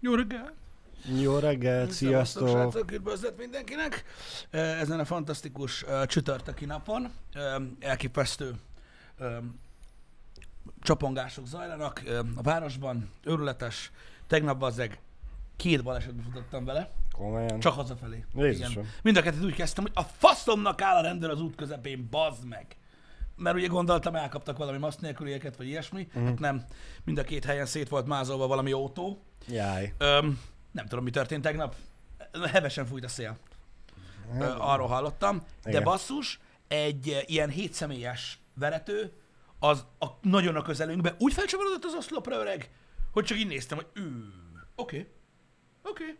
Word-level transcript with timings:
Jó 0.00 0.14
reggelt! 0.14 0.52
Jó 1.20 1.38
reggelt, 1.38 1.90
sziasztok! 1.90 2.48
srácok, 2.48 2.92
üdvözlet 2.92 3.38
mindenkinek! 3.38 4.04
Ezen 4.50 5.00
a 5.00 5.04
fantasztikus 5.04 5.82
uh, 5.82 6.06
csütörtöki 6.06 6.64
napon 6.64 7.12
um, 7.34 7.76
elképesztő 7.80 8.54
um, 9.18 9.60
csapongások 10.82 11.46
zajlanak 11.46 12.02
um, 12.06 12.32
a 12.36 12.42
városban, 12.42 13.10
őrületes. 13.24 13.90
Tegnap 14.26 14.58
bazzeg 14.58 15.00
két 15.56 15.82
balesetbe 15.82 16.22
futottam 16.22 16.64
vele, 16.64 16.90
Komolyan. 17.12 17.60
csak 17.60 17.72
hazafelé. 17.72 18.24
Jézusom. 18.34 18.88
Mind 19.02 19.16
a 19.16 19.22
kettőt 19.22 19.44
úgy 19.44 19.54
kezdtem, 19.54 19.84
hogy 19.84 19.92
a 19.94 20.02
faszomnak 20.02 20.82
áll 20.82 20.96
a 20.96 21.02
rendőr 21.02 21.30
az 21.30 21.40
út 21.40 21.54
közepén, 21.54 22.08
bazd 22.10 22.44
meg! 22.44 22.76
Mert 23.40 23.56
ugye 23.56 23.66
gondoltam, 23.66 24.14
elkaptak 24.14 24.58
valami 24.58 24.78
maszk 24.78 25.00
nélkülieket, 25.00 25.56
vagy 25.56 25.66
ilyesmi. 25.66 26.08
Mhm. 26.12 26.24
Hát 26.24 26.38
nem, 26.38 26.64
mind 27.04 27.18
a 27.18 27.22
két 27.22 27.44
helyen 27.44 27.66
szét 27.66 27.88
volt 27.88 28.06
mázolva 28.06 28.46
valami 28.46 28.72
autó. 28.72 29.22
Jaj. 29.48 29.94
Öm, 29.98 30.40
nem 30.70 30.86
tudom, 30.86 31.04
mi 31.04 31.10
történt 31.10 31.42
tegnap. 31.42 31.74
Hevesen 32.52 32.86
fújt 32.86 33.04
a 33.04 33.08
szél. 33.08 33.38
Ö, 34.40 34.54
arról 34.58 34.86
hallottam. 34.86 35.42
De 35.62 35.70
Igen. 35.70 35.82
basszus, 35.82 36.40
egy 36.68 37.24
ilyen 37.26 37.50
hétszemélyes 37.50 38.38
verető, 38.54 39.12
az 39.58 39.84
a, 39.98 40.06
nagyon 40.22 40.56
a 40.56 40.62
közelünkbe 40.62 41.14
úgy 41.18 41.32
felcsavarodott 41.32 41.84
az 41.84 41.94
oszlopra 41.94 42.36
öreg, 42.40 42.70
hogy 43.12 43.24
csak 43.24 43.38
így 43.38 43.46
néztem, 43.46 43.78
hogy 43.78 43.86
ő, 43.92 44.32
oké, 44.74 45.08
oké. 45.82 46.18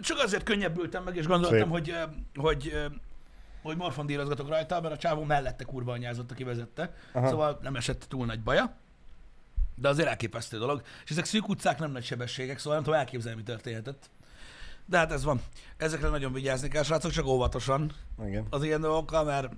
Csak 0.00 0.18
azért 0.18 0.42
könnyebbültem 0.42 1.02
meg, 1.04 1.16
és 1.16 1.26
gondoltam, 1.26 1.58
Szép. 1.58 1.68
hogy, 1.68 1.94
hogy, 2.34 2.74
hogy 3.62 3.76
morfondírozgatok 3.76 4.48
rajta, 4.48 4.80
mert 4.80 4.94
a 4.94 4.98
csávó 4.98 5.22
mellette 5.22 5.64
kurva 5.64 5.92
anyázott, 5.92 6.30
aki 6.30 6.44
vezette. 6.44 6.94
Aha. 7.12 7.28
Szóval 7.28 7.58
nem 7.62 7.76
esett 7.76 8.04
túl 8.08 8.26
nagy 8.26 8.42
baja. 8.42 8.76
De 9.74 9.88
azért 9.88 10.08
elképesztő 10.08 10.58
dolog. 10.58 10.82
És 11.04 11.10
ezek 11.10 11.24
szűk 11.24 11.48
utcák, 11.48 11.78
nem 11.78 11.90
nagy 11.90 12.04
sebességek, 12.04 12.58
szóval 12.58 12.74
nem 12.74 12.84
tudom 12.84 12.98
elképzelni, 12.98 13.38
mi 13.38 13.44
történhetett. 13.44 14.10
De 14.86 14.98
hát 14.98 15.12
ez 15.12 15.24
van. 15.24 15.40
Ezekre 15.76 16.08
nagyon 16.08 16.32
vigyázni 16.32 16.68
kell, 16.68 16.82
srácok, 16.82 17.10
csak 17.10 17.26
óvatosan 17.26 17.92
Igen. 18.24 18.46
az 18.50 18.64
ilyen 18.64 18.80
dolgokkal, 18.80 19.24
mert... 19.24 19.48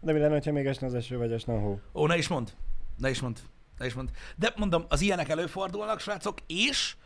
De 0.00 0.12
mi 0.12 0.18
lenne, 0.18 0.32
hogyha 0.32 0.52
még 0.52 0.66
esne 0.66 0.86
az 0.86 0.94
eső, 0.94 1.18
vagy 1.18 1.32
esne 1.32 1.54
a 1.54 1.58
hó? 1.58 1.80
Ó, 1.94 2.06
ne 2.06 2.16
is 2.16 2.28
mond. 2.28 2.52
Ne 2.96 3.10
is 3.10 3.20
mond. 3.20 3.40
Ne 3.78 3.86
is 3.86 3.94
mond. 3.94 4.10
De 4.36 4.52
mondom, 4.56 4.84
az 4.88 5.00
ilyenek 5.00 5.28
előfordulnak, 5.28 6.00
srácok, 6.00 6.38
és 6.46 6.96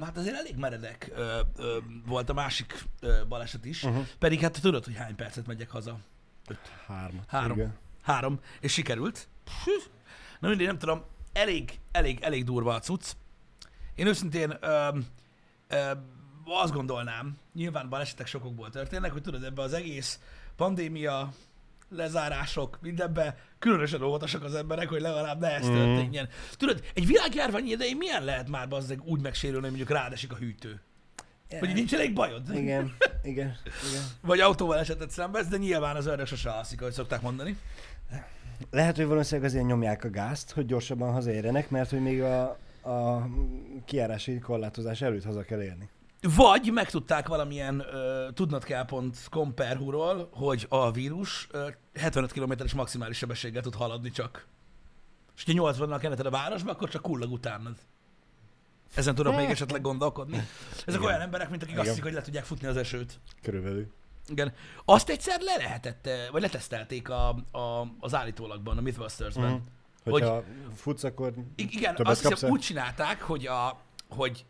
hát 0.00 0.16
azért 0.16 0.36
elég 0.36 0.56
meredek 0.56 1.12
volt 2.06 2.28
a 2.28 2.32
másik 2.32 2.84
baleset 3.28 3.64
is. 3.64 3.82
Uh-huh. 3.82 4.06
Pedig 4.18 4.40
hát 4.40 4.60
tudod, 4.60 4.84
hogy 4.84 4.96
hány 4.96 5.14
percet 5.14 5.46
megyek 5.46 5.70
haza. 5.70 5.98
Hármat. 6.86 7.24
Három. 7.28 7.56
Igen. 7.56 7.76
Három. 8.02 8.40
És 8.60 8.72
sikerült. 8.72 9.28
Na 10.40 10.48
mindig 10.48 10.66
nem 10.66 10.78
tudom, 10.78 11.04
elég, 11.32 11.80
elég, 11.92 12.18
elég 12.22 12.44
durva 12.44 12.74
a 12.74 12.80
cucc. 12.80 13.12
Én 13.94 14.06
őszintén 14.06 14.56
ö, 14.60 14.98
ö, 15.68 15.90
azt 16.44 16.72
gondolnám, 16.72 17.38
nyilván 17.54 17.88
balesetek 17.88 18.26
sokokból 18.26 18.70
történnek, 18.70 19.12
hogy 19.12 19.22
tudod, 19.22 19.44
ebbe 19.44 19.62
az 19.62 19.72
egész 19.72 20.20
pandémia, 20.56 21.32
lezárások, 21.96 22.78
mindenbe 22.82 23.36
különösen 23.58 24.02
óvatosak 24.02 24.44
az 24.44 24.54
emberek, 24.54 24.88
hogy 24.88 25.00
legalább 25.00 25.40
ne 25.40 25.50
ez 25.54 25.68
Mm. 25.68 25.74
történjen. 25.74 26.28
Tudod, 26.56 26.82
egy 26.94 27.06
világjárvány 27.06 27.66
idején 27.66 27.96
milyen 27.96 28.24
lehet 28.24 28.48
már 28.48 28.68
bazdeg 28.68 29.00
úgy 29.04 29.20
megsérülni, 29.20 29.66
hogy 29.66 29.76
mondjuk 29.76 29.98
rádesik 29.98 30.32
a 30.32 30.36
hűtő? 30.36 30.80
Hogy 31.58 31.68
így 31.68 31.74
nincs 31.74 31.94
elég 31.94 32.12
bajod? 32.12 32.54
Igen, 32.54 32.94
igen, 33.22 33.56
igen. 33.90 34.04
Vagy 34.20 34.40
autóval 34.40 34.78
esetet 34.78 35.10
szenvedsz, 35.10 35.48
de 35.48 35.56
nyilván 35.56 35.96
az 35.96 36.06
ördög 36.06 36.26
sose 36.26 36.50
alszik, 36.50 36.80
ahogy 36.80 36.92
szokták 36.92 37.20
mondani. 37.20 37.56
Lehet, 38.70 38.96
hogy 38.96 39.06
valószínűleg 39.06 39.50
azért 39.50 39.66
nyomják 39.66 40.04
a 40.04 40.10
gázt, 40.10 40.50
hogy 40.50 40.66
gyorsabban 40.66 41.12
hazaérjenek, 41.12 41.70
mert 41.70 41.90
hogy 41.90 42.00
még 42.00 42.22
a, 42.22 42.58
a 42.82 43.28
kiárási 43.84 44.38
korlátozás 44.38 45.02
előtt 45.02 45.24
haza 45.24 45.42
kell 45.42 45.62
érni. 45.62 45.88
Vagy 46.36 46.70
megtudták 46.72 47.28
valamilyen 47.28 47.80
ö, 47.80 48.28
tudnodkel.com 48.34 49.54
per 49.54 49.76
húról, 49.76 50.28
hogy 50.32 50.66
a 50.68 50.90
vírus 50.90 51.48
ö, 51.50 51.68
75 51.94 52.32
km-es 52.32 52.74
maximális 52.74 53.16
sebességgel 53.16 53.62
tud 53.62 53.74
haladni 53.74 54.10
csak. 54.10 54.46
És 55.36 55.44
ha 55.44 55.52
80-nal 55.54 55.98
kenneted 56.00 56.26
a 56.26 56.30
városba, 56.30 56.70
akkor 56.70 56.88
csak 56.88 57.02
kullag 57.02 57.32
utánad. 57.32 57.76
Ezen 58.94 59.14
tudok 59.14 59.36
még 59.36 59.50
esetleg 59.50 59.80
gondolkodni. 59.80 60.36
Ezek 60.86 61.00
Igen. 61.00 61.02
olyan 61.02 61.20
emberek, 61.20 61.50
mint 61.50 61.62
akik 61.62 61.74
azt 61.74 61.82
Igen. 61.82 61.94
hiszik, 61.94 62.04
hogy 62.04 62.12
le 62.12 62.22
tudják 62.22 62.44
futni 62.44 62.66
az 62.66 62.76
esőt. 62.76 63.20
Körülbelül. 63.42 63.92
Igen. 64.28 64.52
Azt 64.84 65.08
egyszer 65.08 65.40
le 65.40 65.56
lehetett, 65.56 66.06
eh, 66.06 66.28
vagy 66.30 66.42
letesztelték 66.42 67.08
a, 67.08 67.28
a, 67.50 67.88
az 68.00 68.14
állítólagban, 68.14 68.78
a 68.78 68.80
Mythbusters-ben. 68.80 69.50
Mhm. 69.50 70.12
Hogyha 70.12 70.44
futsz, 70.74 71.04
akkor 71.04 71.34
igen, 71.56 71.94
többet 71.94 72.12
azt 72.12 72.28
hiszem 72.28 72.50
úgy 72.50 72.60
csinálták, 72.60 73.22
hogy, 73.22 73.46
a, 73.46 73.80
hogy 74.08 74.44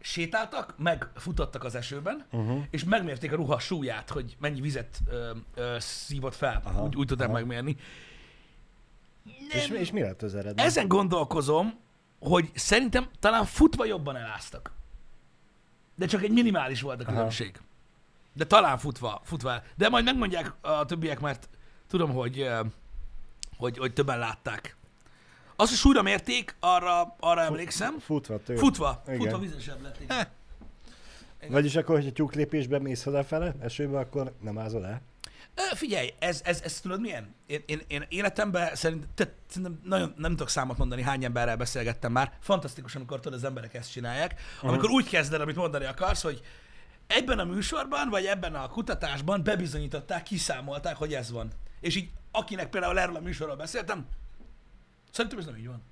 sétáltak, 0.00 0.74
meg 0.78 1.06
futottak 1.14 1.64
az 1.64 1.74
esőben, 1.74 2.26
Uh-huh. 2.30 2.62
és 2.70 2.84
megmérték 2.84 3.32
a 3.32 3.36
ruha 3.36 3.58
súlyát, 3.58 4.10
hogy 4.10 4.36
mennyi 4.40 4.60
vizet 4.60 4.98
ö, 5.06 5.30
ö, 5.54 5.76
szívott 5.78 6.34
fel. 6.34 6.60
Aha, 6.64 6.82
úgy, 6.82 6.96
úgy 6.96 7.06
tudták 7.06 7.28
aha. 7.28 7.36
megmérni. 7.36 7.76
És, 9.52 9.66
Nem, 9.66 9.76
és 9.76 9.90
mi 9.90 10.00
lett 10.00 10.22
az 10.22 10.34
eredmény? 10.34 10.64
ezen 10.66 10.88
gondolkozom, 10.88 11.78
hogy 12.20 12.50
szerintem 12.54 13.08
talán 13.18 13.44
futva 13.44 13.84
jobban 13.84 14.16
eláztak. 14.16 14.72
De 15.94 16.06
csak 16.06 16.22
egy 16.22 16.30
minimális 16.32 16.80
volt 16.80 17.00
a 17.00 17.02
Aha. 17.02 17.12
különbség. 17.12 17.60
De 18.32 18.44
talán 18.44 18.78
futva, 18.78 19.20
futva. 19.24 19.62
De 19.76 19.88
majd 19.88 20.04
megmondják 20.04 20.54
a 20.60 20.84
többiek, 20.84 21.20
mert 21.20 21.48
tudom, 21.88 22.10
hogy, 22.12 22.48
hogy, 23.56 23.78
hogy 23.78 23.92
többen 23.92 24.18
látták. 24.18 24.76
Az, 25.60 25.68
hogy 25.68 25.78
súlyra 25.78 26.02
mérték, 26.02 26.54
arra, 26.60 27.16
arra 27.20 27.40
emlékszem. 27.40 27.98
Futva 27.98 28.38
tőle. 28.42 28.58
Futva, 28.58 29.02
Igen. 29.06 29.18
futva 29.18 29.38
vizesebb 29.38 29.82
lett. 29.82 30.00
igen. 30.00 30.26
Vagyis 31.48 31.76
akkor, 31.76 31.94
hogyha 31.96 32.12
tyúklépésben 32.12 32.82
mész 32.82 33.02
hazafele, 33.02 33.54
esőbe, 33.60 33.98
akkor 33.98 34.32
nem 34.40 34.58
ázol 34.58 34.86
el? 34.86 35.00
Ö, 35.54 35.74
Figyelj, 35.74 36.12
ez, 36.18 36.40
ez, 36.44 36.60
ez 36.64 36.80
tudod 36.80 37.00
milyen? 37.00 37.34
Én, 37.46 37.62
én, 37.66 37.80
én 37.86 38.04
életemben 38.08 38.74
szerint, 38.74 39.06
te, 39.14 39.32
szerintem 39.48 39.80
nagyon 39.84 40.14
nem 40.16 40.30
tudok 40.30 40.48
számot 40.48 40.78
mondani, 40.78 41.02
hány 41.02 41.24
emberrel 41.24 41.56
beszélgettem 41.56 42.12
már. 42.12 42.32
Fantasztikus, 42.40 42.94
amikor 42.94 43.20
tudod, 43.20 43.38
az 43.38 43.44
emberek 43.44 43.74
ezt 43.74 43.92
csinálják. 43.92 44.40
Amikor 44.62 44.90
úgy 44.90 45.08
kezded, 45.08 45.40
amit 45.40 45.56
mondani 45.56 45.84
akarsz, 45.84 46.22
hogy 46.22 46.42
ebben 47.06 47.38
a 47.38 47.44
műsorban, 47.44 48.08
vagy 48.08 48.24
ebben 48.24 48.54
a 48.54 48.68
kutatásban 48.68 49.42
bebizonyították, 49.42 50.22
kiszámolták, 50.22 50.96
hogy 50.96 51.14
ez 51.14 51.30
van. 51.30 51.50
És 51.80 51.96
így, 51.96 52.10
akinek 52.30 52.70
például 52.70 52.98
erről 52.98 53.16
a 53.16 53.20
műsorról 53.20 53.56
beszéltem, 53.56 54.06
szerintem 55.10 55.38
ez 55.38 55.44
nem 55.46 55.56
így 55.56 55.66
van. 55.66 55.82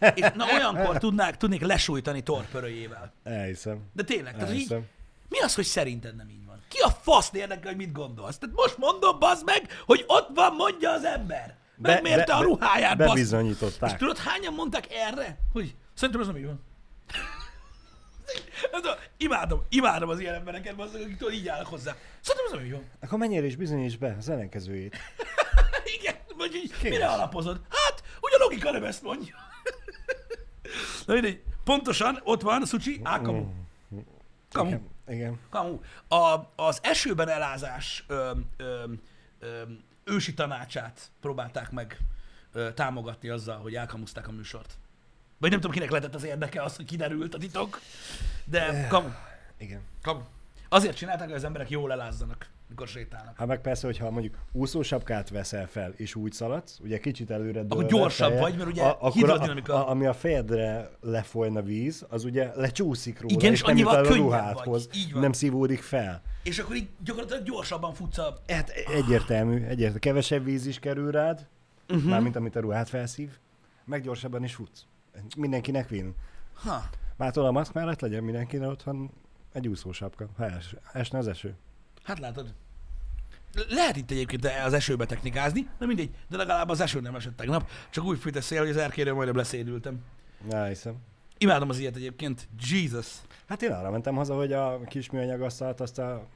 És 0.14 0.26
na 0.34 0.44
olyankor 0.54 0.98
tudnák, 0.98 1.36
tudnék 1.36 1.60
lesújtani 1.60 2.22
torpörőjével. 2.22 3.12
Elhiszem. 3.24 3.82
De 3.92 4.02
tényleg, 4.02 4.32
tehát 4.32 4.48
hogy 4.48 4.58
így, 4.58 4.72
Elhiszem. 4.72 4.88
mi 5.28 5.38
az, 5.40 5.54
hogy 5.54 5.64
szerinted 5.64 6.16
nem 6.16 6.28
így 6.28 6.46
van? 6.46 6.62
Ki 6.68 6.78
a 6.78 6.88
fasz 6.90 7.30
érdekel, 7.32 7.66
hogy 7.66 7.76
mit 7.76 7.92
gondolsz? 7.92 8.38
Tehát 8.38 8.54
most 8.54 8.78
mondom, 8.78 9.18
bazd 9.18 9.44
meg, 9.44 9.82
hogy 9.86 10.04
ott 10.06 10.28
van, 10.34 10.54
mondja 10.54 10.90
az 10.90 11.04
ember. 11.04 11.56
Megmérte 11.76 12.34
a 12.34 12.42
ruháját. 12.42 13.00
És 13.00 13.06
Bebizonyították. 13.06 13.98
tudod, 13.98 14.18
hányan 14.18 14.54
mondták 14.54 14.92
erre, 14.92 15.38
hogy 15.52 15.74
szerintem 15.94 16.20
ez 16.22 16.26
nem 16.26 16.36
így 16.36 16.44
van. 16.44 16.64
Imádom, 19.18 19.60
imádom 19.68 20.08
az 20.08 20.20
ilyen 20.20 20.34
embereket, 20.34 20.76
meg, 20.76 20.88
akik 20.94 21.16
tudod, 21.16 21.32
így 21.34 21.48
állnak 21.48 21.66
hozzá. 21.66 21.96
Szerintem 22.20 22.46
ez 22.46 22.52
nem 22.52 22.64
így 22.64 22.72
van. 22.72 22.84
Akkor 23.00 23.18
menjél 23.18 23.44
és 23.44 23.56
bizonyíts 23.56 23.98
be 23.98 24.14
az 24.18 24.28
ellenkezőjét. 24.28 24.96
Igen, 25.98 26.14
vagy 26.36 26.54
így, 26.54 26.72
Kész. 26.80 26.90
mire 26.90 27.06
alapozod? 27.06 27.60
A 27.70 27.85
logika 28.48 28.70
nem 28.70 28.84
ezt 28.84 29.02
mondja. 29.02 29.34
Na 31.06 31.12
mindegy, 31.12 31.42
pontosan 31.64 32.20
ott 32.24 32.42
van, 32.42 32.64
Szucsi, 32.64 33.00
á, 33.02 33.20
kamu. 33.20 33.46
Kamu. 34.52 34.68
Igen. 34.68 34.88
Igen. 35.08 35.38
Kamu. 35.50 35.78
A, 36.08 36.52
az 36.56 36.78
esőben 36.82 37.28
elázás 37.28 38.04
ö, 38.06 38.30
ö, 38.56 38.84
ö, 39.38 39.62
ősi 40.04 40.34
tanácsát 40.34 41.10
próbálták 41.20 41.70
meg 41.70 41.98
ö, 42.52 42.72
támogatni 42.72 43.28
azzal, 43.28 43.58
hogy 43.58 43.74
elkamuzták 43.74 44.28
a 44.28 44.32
műsort. 44.32 44.78
Vagy 45.38 45.50
nem 45.50 45.60
tudom, 45.60 45.74
kinek 45.74 45.90
lehetett 45.90 46.14
az 46.14 46.24
érdeke 46.24 46.62
az, 46.62 46.76
hogy 46.76 46.84
kiderült 46.84 47.34
a 47.34 47.38
titok, 47.38 47.80
de 48.44 48.86
kamu. 48.88 49.08
Igen. 49.58 49.80
kamu. 50.02 50.20
Azért 50.68 50.96
csinálták, 50.96 51.26
hogy 51.26 51.36
az 51.36 51.44
emberek 51.44 51.70
jól 51.70 51.92
elázzanak, 51.92 52.46
mikor 52.68 52.88
sétálnak. 52.88 53.36
Hát 53.36 53.46
meg 53.46 53.60
persze, 53.60 53.86
hogyha 53.86 54.10
mondjuk 54.10 54.34
úszósapkát 54.52 55.30
veszel 55.30 55.66
fel, 55.66 55.92
és 55.96 56.14
úgy 56.14 56.32
szaladsz, 56.32 56.78
ugye 56.82 56.98
kicsit 56.98 57.30
előre 57.30 57.60
Akkor 57.60 57.76
dőlve 57.76 57.96
gyorsabb 57.96 58.28
feje, 58.28 58.40
vagy, 58.40 58.56
mert 58.56 58.68
ugye 58.68 58.82
akkor 58.82 59.12
hidrodinamika- 59.12 59.72
A, 59.72 59.86
a, 59.86 59.90
ami 59.90 60.06
a 60.06 60.12
fejedre 60.12 60.90
lefolyna 61.00 61.62
víz, 61.62 62.06
az 62.08 62.24
ugye 62.24 62.52
lecsúszik 62.54 63.20
róla, 63.20 63.34
Igen, 63.34 63.52
és 63.52 63.62
nem 63.62 63.70
annyival 63.70 63.96
el 63.96 64.04
a 64.04 64.14
ruhádhoz, 64.16 64.88
nem 65.14 65.32
szívódik 65.32 65.82
fel. 65.82 66.22
És 66.42 66.58
akkor 66.58 66.76
így 66.76 66.88
gyakorlatilag 67.04 67.42
gyorsabban 67.42 67.94
futsz 67.94 68.18
a... 68.18 68.36
Hát 68.46 68.70
egyértelmű, 68.70 69.54
egyértelmű. 69.54 69.98
Kevesebb 69.98 70.44
víz 70.44 70.66
is 70.66 70.78
kerül 70.78 71.10
rád, 71.10 71.46
uh-huh. 71.88 72.10
mármint 72.10 72.36
amit 72.36 72.56
a 72.56 72.60
ruhát 72.60 72.88
felszív, 72.88 73.38
meg 73.84 74.02
gyorsabban 74.02 74.44
is 74.44 74.54
futsz. 74.54 74.84
Mindenkinek 75.36 75.90
win. 75.90 76.14
Ha. 76.54 76.82
Mától 77.16 77.46
a 77.46 77.50
maszk 77.50 77.72
mellett 77.72 78.00
legyen 78.00 78.24
mindenkinek 78.24 78.68
otthon 78.68 79.10
egy 79.52 79.68
úszósapka, 79.68 80.28
ha 80.36 80.44
es, 80.44 80.74
esne 80.92 81.18
az 81.18 81.28
eső. 81.28 81.54
Hát 82.06 82.18
látod. 82.18 82.54
Lehet 83.68 83.96
itt 83.96 84.10
egyébként 84.10 84.48
az 84.64 84.72
esőbe 84.72 85.06
technikázni, 85.06 85.68
de 85.78 85.86
mindegy, 85.86 86.10
de 86.28 86.36
legalább 86.36 86.68
az 86.68 86.80
eső 86.80 87.00
nem 87.00 87.14
esett 87.14 87.36
tegnap, 87.36 87.70
csak 87.90 88.04
úgy 88.04 88.18
fűt 88.18 88.36
a 88.36 88.40
szél, 88.40 88.58
hogy 88.58 88.68
az 88.68 88.76
erkéről 88.76 89.14
majdnem 89.14 89.36
leszédültem. 89.36 89.98
Na, 90.50 90.64
hiszem. 90.64 90.94
Imádom 91.38 91.68
az 91.68 91.78
ilyet 91.78 91.96
egyébként. 91.96 92.48
Jesus. 92.70 93.06
Hát 93.48 93.62
én 93.62 93.72
arra 93.72 93.90
mentem 93.90 94.14
haza, 94.14 94.34
hogy 94.34 94.52
a 94.52 94.80
kis 94.88 95.10
műanyag 95.10 95.40
asztalt 95.40 95.80
azt 95.80 95.98
a 95.98 96.26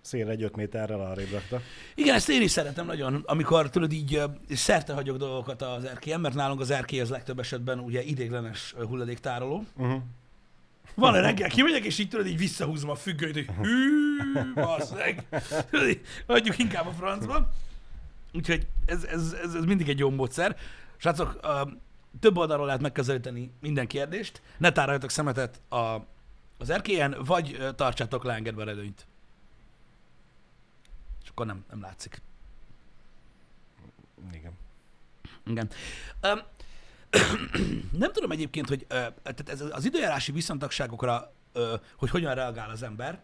szélre 0.00 0.30
egy 0.30 0.42
5 0.42 0.56
méterrel 0.56 1.00
arrébb 1.00 1.30
rakta. 1.30 1.60
Igen, 1.94 2.14
ezt 2.14 2.28
én 2.28 2.42
is 2.42 2.50
szeretem 2.50 2.86
nagyon, 2.86 3.22
amikor 3.26 3.70
tudod 3.70 3.92
így 3.92 4.22
szerte 4.50 4.92
hagyok 4.92 5.16
dolgokat 5.16 5.62
az 5.62 5.84
erkélyen, 5.84 6.20
mert 6.20 6.34
nálunk 6.34 6.60
az 6.60 6.70
erkély 6.70 7.00
az 7.00 7.10
legtöbb 7.10 7.38
esetben 7.38 7.78
ugye 7.78 8.02
idéglenes 8.02 8.74
hulladéktároló. 8.86 9.64
Uh-huh. 9.76 10.02
Van 10.94 11.14
egy 11.14 11.22
reggel 11.22 11.48
kimegyek, 11.48 11.84
és 11.84 11.98
így 11.98 12.08
tudod, 12.08 12.26
így 12.26 12.38
visszahúzom 12.38 12.90
a 12.90 12.94
függönyt, 12.94 13.34
hogy 13.34 13.48
hű, 13.62 14.52
bassz 14.54 14.90
meg. 14.90 15.26
Tudod, 15.70 15.88
így, 15.88 16.00
Hagyjuk 16.26 16.58
inkább 16.58 16.86
a 16.86 16.92
francba. 16.92 17.50
Úgyhogy 18.32 18.66
ez, 18.86 19.04
ez, 19.04 19.32
ez, 19.42 19.54
ez 19.54 19.64
mindig 19.64 19.88
egy 19.88 19.98
jó 19.98 20.10
módszer. 20.10 20.56
Srácok, 20.96 21.40
több 22.20 22.36
oldalról 22.36 22.66
lehet 22.66 22.80
megközelíteni 22.80 23.50
minden 23.60 23.86
kérdést. 23.86 24.42
Ne 24.58 24.72
tároljatok 24.72 25.10
szemetet 25.10 25.60
a, 25.68 26.06
az 26.58 26.70
erkélyen, 26.70 27.16
vagy 27.24 27.58
tartsátok 27.76 28.24
leengedve 28.24 28.62
a 28.62 28.64
redőnyt. 28.64 29.06
És 31.22 31.28
akkor 31.28 31.46
nem, 31.46 31.64
nem 31.70 31.80
látszik. 31.80 32.22
Igen. 34.32 34.52
Igen. 35.46 35.68
Um, 36.22 36.40
nem 37.92 38.12
tudom 38.12 38.30
egyébként, 38.30 38.68
hogy 38.68 38.86
tehát 38.86 39.48
ez 39.48 39.60
az 39.70 39.84
időjárási 39.84 40.32
viszontagságokra, 40.32 41.32
hogy 41.96 42.10
hogyan 42.10 42.34
reagál 42.34 42.70
az 42.70 42.82
ember. 42.82 43.20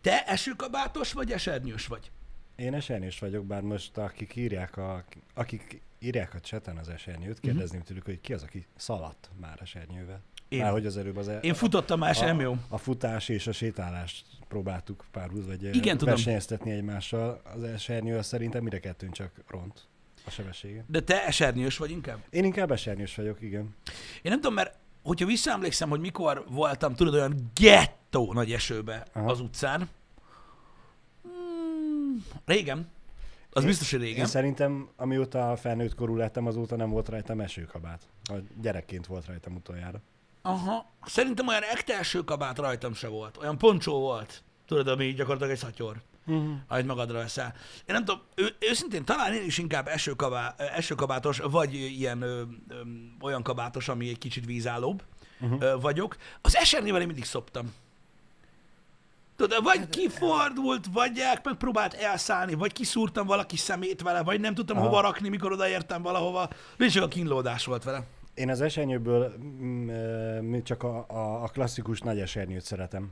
Te 0.00 0.24
esőkabátos 0.26 1.12
vagy 1.12 1.32
esernyős 1.32 1.86
vagy? 1.86 2.10
Én 2.56 2.74
esernyős 2.74 3.18
vagyok, 3.18 3.46
bár 3.46 3.62
most 3.62 3.98
akik 3.98 4.36
írják 4.36 4.76
a, 4.76 5.04
akik 5.34 5.82
írják 5.98 6.34
a 6.34 6.40
cseten 6.40 6.76
az 6.76 6.88
esernyőt, 6.88 7.40
kérdezném 7.40 7.82
tőlük, 7.82 8.04
hogy 8.04 8.20
ki 8.20 8.32
az, 8.32 8.42
aki 8.42 8.66
szaladt 8.76 9.30
már 9.40 9.58
esernyővel. 9.62 10.22
Én. 10.48 10.60
Már 10.60 10.70
hogy 10.70 10.86
az 10.86 10.96
előbb 10.96 11.16
az 11.16 11.28
e- 11.28 11.38
Én 11.38 11.54
futottam 11.54 11.98
már, 11.98 12.14
és 12.14 12.20
a. 12.20 12.56
A 12.68 12.78
futás 12.78 13.28
és 13.28 13.46
a 13.46 13.52
sétálást 13.52 14.26
próbáltuk 14.48 15.04
párhuz, 15.10 15.46
vagy 15.46 15.62
Igen, 15.62 15.74
Igen, 15.74 15.98
tudom. 15.98 16.14
versenyeztetni 16.14 16.70
egymással. 16.70 17.42
Az 17.54 17.62
esernyő 17.62 18.16
az 18.16 18.26
szerintem 18.26 18.62
mire 18.62 18.80
kettőn 18.80 19.10
csak 19.10 19.30
ront 19.46 19.88
a 20.26 20.30
sebessége. 20.30 20.84
De 20.88 21.00
te 21.00 21.26
esernyős 21.26 21.76
vagy 21.78 21.90
inkább? 21.90 22.18
Én 22.30 22.44
inkább 22.44 22.70
esernyős 22.70 23.14
vagyok, 23.14 23.40
igen. 23.42 23.74
Én 24.22 24.30
nem 24.30 24.40
tudom, 24.40 24.54
mert 24.54 24.76
hogyha 25.02 25.26
visszaemlékszem, 25.26 25.88
hogy 25.88 26.00
mikor 26.00 26.44
voltam, 26.48 26.94
tudod, 26.94 27.14
olyan 27.14 27.50
gettó 27.54 28.32
nagy 28.32 28.52
esőbe 28.52 29.06
Aha. 29.12 29.30
az 29.30 29.40
utcán. 29.40 29.88
Hmm, 31.22 32.24
régen. 32.44 32.88
Az 33.50 33.62
Én- 33.62 33.68
biztos, 33.68 33.90
hogy 33.90 34.00
régen. 34.00 34.18
Én 34.18 34.26
szerintem, 34.26 34.88
amióta 34.96 35.56
felnőtt 35.56 35.94
korú 35.94 36.16
lettem, 36.16 36.46
azóta 36.46 36.76
nem 36.76 36.90
volt 36.90 37.08
rajtam 37.08 37.40
esőkabát. 37.40 38.02
A 38.24 38.34
gyerekként 38.60 39.06
volt 39.06 39.26
rajtam 39.26 39.54
utoljára. 39.54 40.00
Aha. 40.42 40.86
Szerintem 41.04 41.46
olyan 41.48 41.62
ekte 41.62 41.98
esőkabát 41.98 42.58
rajtam 42.58 42.94
se 42.94 43.08
volt. 43.08 43.36
Olyan 43.36 43.58
poncsó 43.58 43.98
volt. 44.00 44.42
Tudod, 44.66 44.88
ami 44.88 45.12
gyakorlatilag 45.12 45.52
egy 45.52 45.58
szatyor. 45.58 46.02
Uh-huh. 46.26 46.52
amit 46.68 46.86
magadra 46.86 47.18
veszel. 47.18 47.54
Én 47.78 47.94
nem 47.94 48.04
tudom, 48.04 48.20
ő, 48.34 48.54
őszintén 48.70 49.04
talán 49.04 49.32
én 49.34 49.44
is 49.44 49.58
inkább 49.58 49.86
esőkabá, 49.88 50.54
esőkabátos, 50.56 51.38
vagy 51.38 51.74
ilyen 51.74 52.22
ö, 52.22 52.42
ö, 52.68 52.74
olyan 53.20 53.42
kabátos, 53.42 53.88
ami 53.88 54.08
egy 54.08 54.18
kicsit 54.18 54.46
vízállóbb 54.46 55.02
Mhm. 55.38 55.52
uh-huh. 55.52 55.80
vagyok. 55.80 56.16
Az 56.40 56.56
esernyővel 56.56 57.00
én 57.00 57.06
mindig 57.06 57.24
szoptam. 57.24 57.72
Tudod, 59.36 59.62
vagy 59.62 59.88
kifordult, 59.88 60.86
vagy 60.92 61.18
el- 61.18 61.40
megpróbált 61.44 61.94
elszállni, 61.94 62.54
vagy 62.54 62.72
kiszúrtam 62.72 63.26
valaki 63.26 63.56
szemét 63.56 64.02
vele, 64.02 64.22
vagy 64.22 64.40
nem 64.40 64.54
tudtam 64.54 64.76
Aha. 64.76 64.86
hova 64.86 65.00
rakni, 65.00 65.28
mikor 65.28 65.52
odaértem 65.52 66.02
valahova. 66.02 66.48
Csak 66.90 67.02
a 67.02 67.08
kínlódás 67.08 67.64
volt 67.64 67.84
vele. 67.84 68.02
Én 68.34 68.50
az 68.50 68.60
esernyőből 68.60 69.34
mm, 69.38 69.88
ö, 69.88 70.62
csak 70.62 70.82
a, 70.82 71.04
a, 71.08 71.42
a 71.42 71.48
klasszikus 71.48 72.00
nagy 72.00 72.18
esernyőt 72.20 72.64
szeretem. 72.64 73.10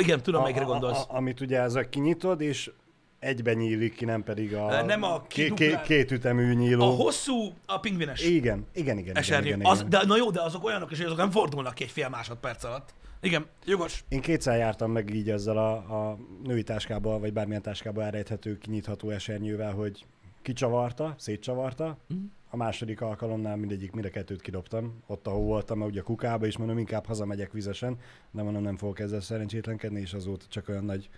Igen, 0.00 0.22
tudom, 0.22 0.40
a, 0.40 0.42
melyikre 0.42 0.64
a, 0.64 0.66
gondolsz. 0.66 0.98
a, 0.98 1.16
amit 1.16 1.40
ugye 1.40 1.60
ez 1.60 1.74
a 1.74 1.88
kinyitod, 1.88 2.40
és 2.40 2.70
egyben 3.18 3.56
nyílik 3.56 3.94
ki, 3.94 4.04
nem 4.04 4.22
pedig 4.22 4.54
a, 4.54 4.82
nem 4.82 5.02
a 5.02 5.22
ké, 5.22 5.48
ké, 5.48 5.78
két 5.84 6.10
ütemű 6.10 6.50
A 6.50 6.54
nyíló. 6.54 6.90
hosszú, 6.90 7.52
a 7.66 7.78
pingvines. 7.80 8.22
Igen, 8.22 8.66
igen, 8.74 8.98
igen. 8.98 9.16
esernyő. 9.16 9.46
igen, 9.46 9.60
Az, 9.64 9.78
igen. 9.78 9.90
de, 9.90 10.02
na 10.06 10.16
jó, 10.16 10.30
de 10.30 10.42
azok 10.42 10.64
olyanok 10.64 10.90
is, 10.90 10.96
hogy 10.96 11.06
azok 11.06 11.18
nem 11.18 11.30
fordulnak 11.30 11.74
ki 11.74 11.84
egy 11.84 11.90
fél 11.90 12.08
másodperc 12.08 12.64
alatt. 12.64 12.94
Igen, 13.22 13.46
jogos. 13.64 14.04
Én 14.08 14.20
kétszer 14.20 14.58
jártam 14.58 14.90
meg 14.90 15.14
így 15.14 15.30
ezzel 15.30 15.56
a, 15.56 15.72
a 15.72 16.18
női 16.44 16.62
táskába, 16.62 17.18
vagy 17.18 17.32
bármilyen 17.32 17.62
táskába 17.62 18.02
elrejthető, 18.02 18.58
kinyitható 18.58 19.10
esernyővel, 19.10 19.72
hogy 19.72 20.04
kicsavarta, 20.42 21.14
szétcsavarta. 21.18 21.96
Mhm. 22.08 22.18
A 22.52 22.56
második 22.56 23.00
alkalomnál 23.00 23.56
mindegyik, 23.56 23.92
mind 23.92 24.06
a 24.06 24.10
kettőt 24.10 24.40
kidobtam. 24.40 25.02
Ott, 25.06 25.26
ahol 25.26 25.44
voltam, 25.44 25.78
meg 25.78 25.88
ugye 25.88 26.00
a 26.00 26.04
kukába, 26.04 26.46
és 26.46 26.56
mondom, 26.56 26.78
inkább 26.78 27.06
hazamegyek 27.06 27.52
vizesen, 27.52 27.98
de 28.30 28.42
mondom, 28.42 28.62
nem 28.62 28.76
fogok 28.76 28.98
ezzel 28.98 29.20
szerencsétlenkedni, 29.20 30.00
és 30.00 30.12
azóta 30.12 30.44
csak 30.48 30.68
olyan 30.68 30.84
nagy 30.84 31.08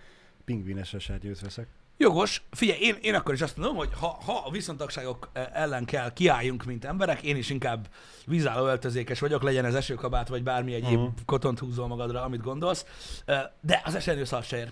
pingvines 0.45 0.93
esernyőt 0.93 1.39
veszek. 1.39 1.67
Jogos. 1.97 2.43
Figyelj, 2.51 2.79
én, 2.79 2.95
én 3.01 3.15
akkor 3.15 3.33
is 3.33 3.41
azt 3.41 3.57
mondom, 3.57 3.75
hogy 3.75 3.89
ha, 3.99 4.07
ha 4.07 4.43
a 4.45 4.51
viszontagságok 4.51 5.29
eh, 5.33 5.47
ellen 5.53 5.85
kell 5.85 6.13
kiálljunk, 6.13 6.63
mint 6.63 6.85
emberek, 6.85 7.21
én 7.21 7.35
is 7.35 7.49
inkább 7.49 7.87
vízálló 8.25 8.65
öltözékes 8.65 9.19
vagyok, 9.19 9.43
legyen 9.43 9.65
ez 9.65 9.75
esőkabát, 9.75 10.27
vagy 10.27 10.43
bármi 10.43 10.73
egyéb 10.73 10.99
uh-huh. 10.99 11.13
kotont 11.25 11.59
húzol 11.59 11.87
magadra, 11.87 12.23
amit 12.23 12.41
gondolsz. 12.41 12.85
Eh, 13.25 13.43
De 13.61 13.81
az 13.85 13.95
esernyő 13.95 14.23
szar 14.23 14.43
se 14.43 14.57
ér. 14.57 14.71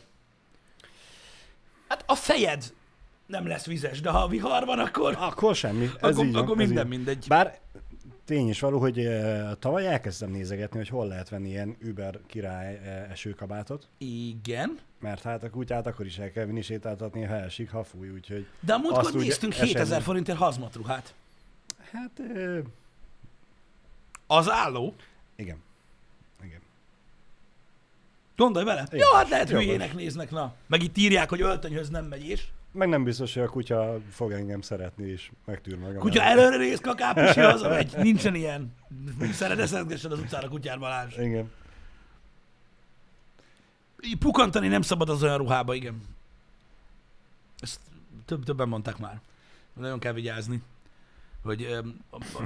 Hát 1.87 2.03
a 2.07 2.15
fejed 2.15 2.73
nem 3.31 3.47
lesz 3.47 3.65
vizes, 3.65 4.01
de 4.01 4.09
ha 4.09 4.27
vihar 4.27 4.65
van, 4.65 4.79
akkor, 4.79 5.15
Akkor 5.19 5.55
semmi. 5.55 5.83
Ez 5.83 5.91
akkor, 6.11 6.25
így 6.25 6.31
van, 6.33 6.41
akkor 6.43 6.59
ez 6.61 6.65
minden 6.67 6.83
így. 6.85 6.89
mindegy. 6.91 7.25
Bár 7.27 7.59
tény 8.25 8.49
is 8.49 8.59
való, 8.59 8.79
hogy 8.79 8.99
eh, 8.99 9.51
tavaly 9.59 9.87
elkezdtem 9.87 10.29
nézegetni, 10.31 10.77
hogy 10.77 10.87
hol 10.87 11.07
lehet 11.07 11.29
venni 11.29 11.49
ilyen 11.49 11.77
Uber 11.83 12.19
király 12.27 12.75
eh, 12.83 13.11
esőkabátot, 13.11 13.87
Igen. 13.97 14.79
mert 14.99 15.21
hát 15.21 15.43
a 15.43 15.49
kutyát 15.49 15.87
akkor 15.87 16.05
is 16.05 16.17
el 16.17 16.31
kell 16.31 16.45
vinni 16.45 16.61
sétáltatni, 16.61 17.23
ha 17.23 17.35
esik, 17.35 17.71
ha 17.71 17.83
fúj, 17.83 18.09
úgyhogy 18.09 18.45
De 18.59 18.73
a 18.73 18.77
múltkor 18.77 19.13
néztünk 19.13 19.53
esernyő. 19.53 19.71
7000 19.71 20.01
forintért 20.01 20.37
hazmatruhát. 20.37 21.13
hát 21.91 22.11
eh, 22.35 22.57
Az 24.27 24.49
álló. 24.49 24.93
igen. 25.35 25.57
Igen. 26.43 26.59
Gondolj 28.35 28.65
bele. 28.65 28.83
Igen. 28.91 28.99
Jó, 29.11 29.15
hát 29.17 29.29
lehet 29.29 29.49
hülyének 29.49 29.93
néznek, 29.93 30.31
na. 30.31 30.53
Meg 30.67 30.83
itt 30.83 30.97
írják, 30.97 31.29
hogy 31.29 31.41
öltönyhöz 31.41 31.89
nem 31.89 32.05
megy 32.05 32.25
és. 32.29 32.47
Meg 32.71 32.89
nem 32.89 33.03
biztos, 33.03 33.33
hogy 33.33 33.43
a 33.43 33.49
kutya 33.49 33.97
fog 34.09 34.31
engem 34.31 34.61
szeretni, 34.61 35.07
és 35.07 35.31
megtűr 35.45 35.77
magam. 35.77 35.99
Kutya 35.99 36.21
előre 36.21 36.57
néz, 36.57 36.79
kakápisi 36.79 37.39
hazamegy. 37.51 37.95
Nincsen 37.97 38.35
ilyen. 38.35 38.73
Szereteszedgessen 39.31 40.11
az 40.11 40.19
utcára 40.19 40.47
kutyár 40.47 40.79
Balázs. 40.79 41.17
Igen. 41.17 41.51
Pukantani 44.19 44.67
nem 44.67 44.81
szabad 44.81 45.09
az 45.09 45.23
olyan 45.23 45.37
ruhába, 45.37 45.73
igen. 45.73 46.01
Ezt 47.59 47.79
több, 48.25 48.43
többen 48.43 48.67
mondták 48.67 48.97
már. 48.97 49.21
Nagyon 49.73 49.99
kell 49.99 50.13
vigyázni, 50.13 50.61
hogy 51.43 51.63
öm, 51.63 51.99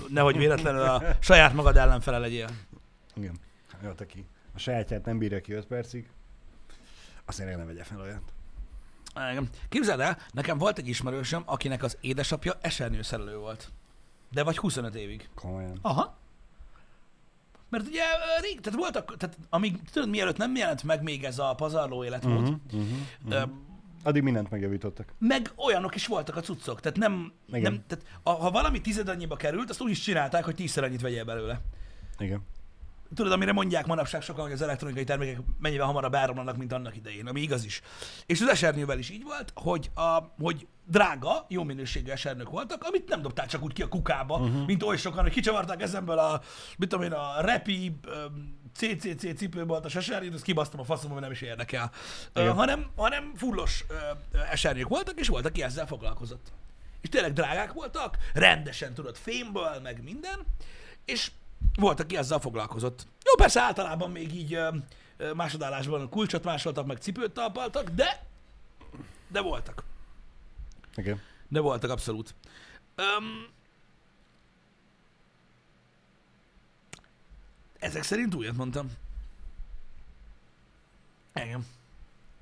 nehogy 0.07 0.37
véletlenül 0.37 0.81
a 0.81 1.01
saját 1.19 1.53
magad 1.53 1.77
ellenfele 1.77 2.17
legyél. 2.17 2.49
Igen. 3.15 3.35
Jött 3.83 4.01
aki. 4.01 4.25
A 4.53 4.59
sajátját 4.59 5.05
nem 5.05 5.17
bírja 5.17 5.41
ki 5.41 5.51
5 5.51 5.65
percig, 5.65 6.09
azért 7.25 7.57
ne 7.57 7.65
vegye 7.65 7.83
fel 7.83 7.99
olyat. 7.99 8.33
Képzeld 9.69 9.99
el, 9.99 10.17
nekem 10.31 10.57
volt 10.57 10.77
egy 10.77 10.87
ismerősöm, 10.87 11.43
akinek 11.45 11.83
az 11.83 11.97
édesapja 12.01 12.53
esernyőszerelő 12.61 13.37
volt. 13.37 13.69
De 14.31 14.43
vagy 14.43 14.57
25 14.57 14.95
évig. 14.95 15.29
Komolyan. 15.35 15.79
Aha. 15.81 16.17
Mert 17.69 17.87
ugye 17.87 18.03
rég, 18.41 18.61
tehát 18.61 18.79
voltak, 18.79 19.17
tehát 19.17 19.37
amíg, 19.49 19.79
tudod, 19.91 20.09
mielőtt 20.09 20.37
nem 20.37 20.55
jelent 20.55 20.83
meg 20.83 21.03
még 21.03 21.23
ez 21.23 21.39
a 21.39 21.53
pazarló 21.53 22.03
életmód, 22.03 22.41
Uh-huh, 22.41 22.55
uh-huh. 22.65 22.81
uh-huh, 22.81 23.41
uh-huh. 23.41 23.51
Addig 24.03 24.23
mindent 24.23 24.49
megjavítottak. 24.49 25.13
meg 25.19 25.51
olyanok 25.55 25.95
is 25.95 26.07
voltak 26.07 26.35
a 26.35 26.41
cuccok, 26.41 26.81
tehát 26.81 26.97
nem, 26.97 27.33
Igen. 27.47 27.61
nem 27.61 27.83
tehát 27.87 28.05
a, 28.23 28.29
ha 28.29 28.51
valami 28.51 28.81
tized 28.81 29.07
annyiba 29.09 29.35
került, 29.35 29.69
azt 29.69 29.81
úgy 29.81 29.89
is 29.89 29.99
csinálták, 29.99 30.43
hogy 30.43 30.55
tízszer 30.55 30.83
annyit 30.83 31.01
vegyél 31.01 31.23
belőle. 31.25 31.61
Igen. 32.17 32.41
Tudod, 33.15 33.31
amire 33.31 33.51
mondják 33.51 33.85
manapság 33.85 34.21
sokan, 34.21 34.43
hogy 34.43 34.53
az 34.53 34.61
elektronikai 34.61 35.03
termékek 35.03 35.39
mennyivel 35.59 35.85
hamarabb 35.85 36.13
elromlanak, 36.13 36.57
mint 36.57 36.73
annak 36.73 36.95
idején, 36.95 37.27
ami 37.27 37.41
igaz 37.41 37.65
is. 37.65 37.81
És 38.25 38.41
az 38.41 38.47
esernyővel 38.47 38.99
is 38.99 39.09
így 39.09 39.23
volt, 39.23 39.51
hogy, 39.55 39.91
a, 39.95 40.19
hogy 40.39 40.67
drága, 40.87 41.45
jó 41.49 41.63
minőségű 41.63 42.11
esernyők 42.11 42.49
voltak, 42.49 42.83
amit 42.83 43.09
nem 43.09 43.21
dobtál 43.21 43.47
csak 43.47 43.63
úgy 43.63 43.73
ki 43.73 43.81
a 43.81 43.87
kukába, 43.87 44.37
uh-huh. 44.37 44.65
mint 44.65 44.83
oly 44.83 44.97
sokan, 44.97 45.23
hogy 45.23 45.31
kicsavarták 45.31 45.77
kezemből 45.77 46.17
a, 46.17 46.41
mit 46.77 46.89
tudom 46.89 47.05
én, 47.05 47.11
a 47.11 47.41
repi 47.41 47.99
CCC 48.75 49.37
cipőboltos 49.37 49.95
esernyőt, 49.95 50.33
azt 50.33 50.43
kibasztam 50.43 50.79
a 50.79 50.83
faszom, 50.83 51.11
ami 51.11 51.19
nem 51.19 51.31
is 51.31 51.41
érdekel. 51.41 51.91
Igen. 52.35 52.53
hanem, 52.53 52.89
hanem 52.95 53.31
fullos 53.35 53.85
ö, 53.87 53.95
esernyők 54.51 54.87
voltak, 54.87 55.19
és 55.19 55.27
volt, 55.27 55.45
aki 55.45 55.63
ezzel 55.63 55.87
foglalkozott. 55.87 56.51
És 57.01 57.09
tényleg 57.09 57.33
drágák 57.33 57.73
voltak, 57.73 58.17
rendesen 58.33 58.93
tudod, 58.93 59.15
fémből, 59.17 59.79
meg 59.83 60.03
minden, 60.03 60.39
és 61.05 61.31
volt, 61.79 61.99
aki 61.99 62.17
ezzel 62.17 62.39
foglalkozott. 62.39 63.07
Jó, 63.25 63.35
persze 63.37 63.61
általában 63.61 64.11
még 64.11 64.35
így 64.35 64.59
másodállásban 65.35 66.09
kulcsot 66.09 66.43
másoltak, 66.43 66.85
meg 66.85 66.97
cipőt 66.97 67.31
talpaltak, 67.31 67.89
de, 67.89 68.25
de 69.27 69.41
voltak. 69.41 69.83
Igen. 70.95 71.21
De 71.47 71.59
voltak 71.59 71.89
abszolút. 71.89 72.35
Um, 72.97 73.53
Ezek 77.79 78.03
szerint 78.03 78.35
újat 78.35 78.55
mondtam. 78.55 78.87
Igen. 81.35 81.65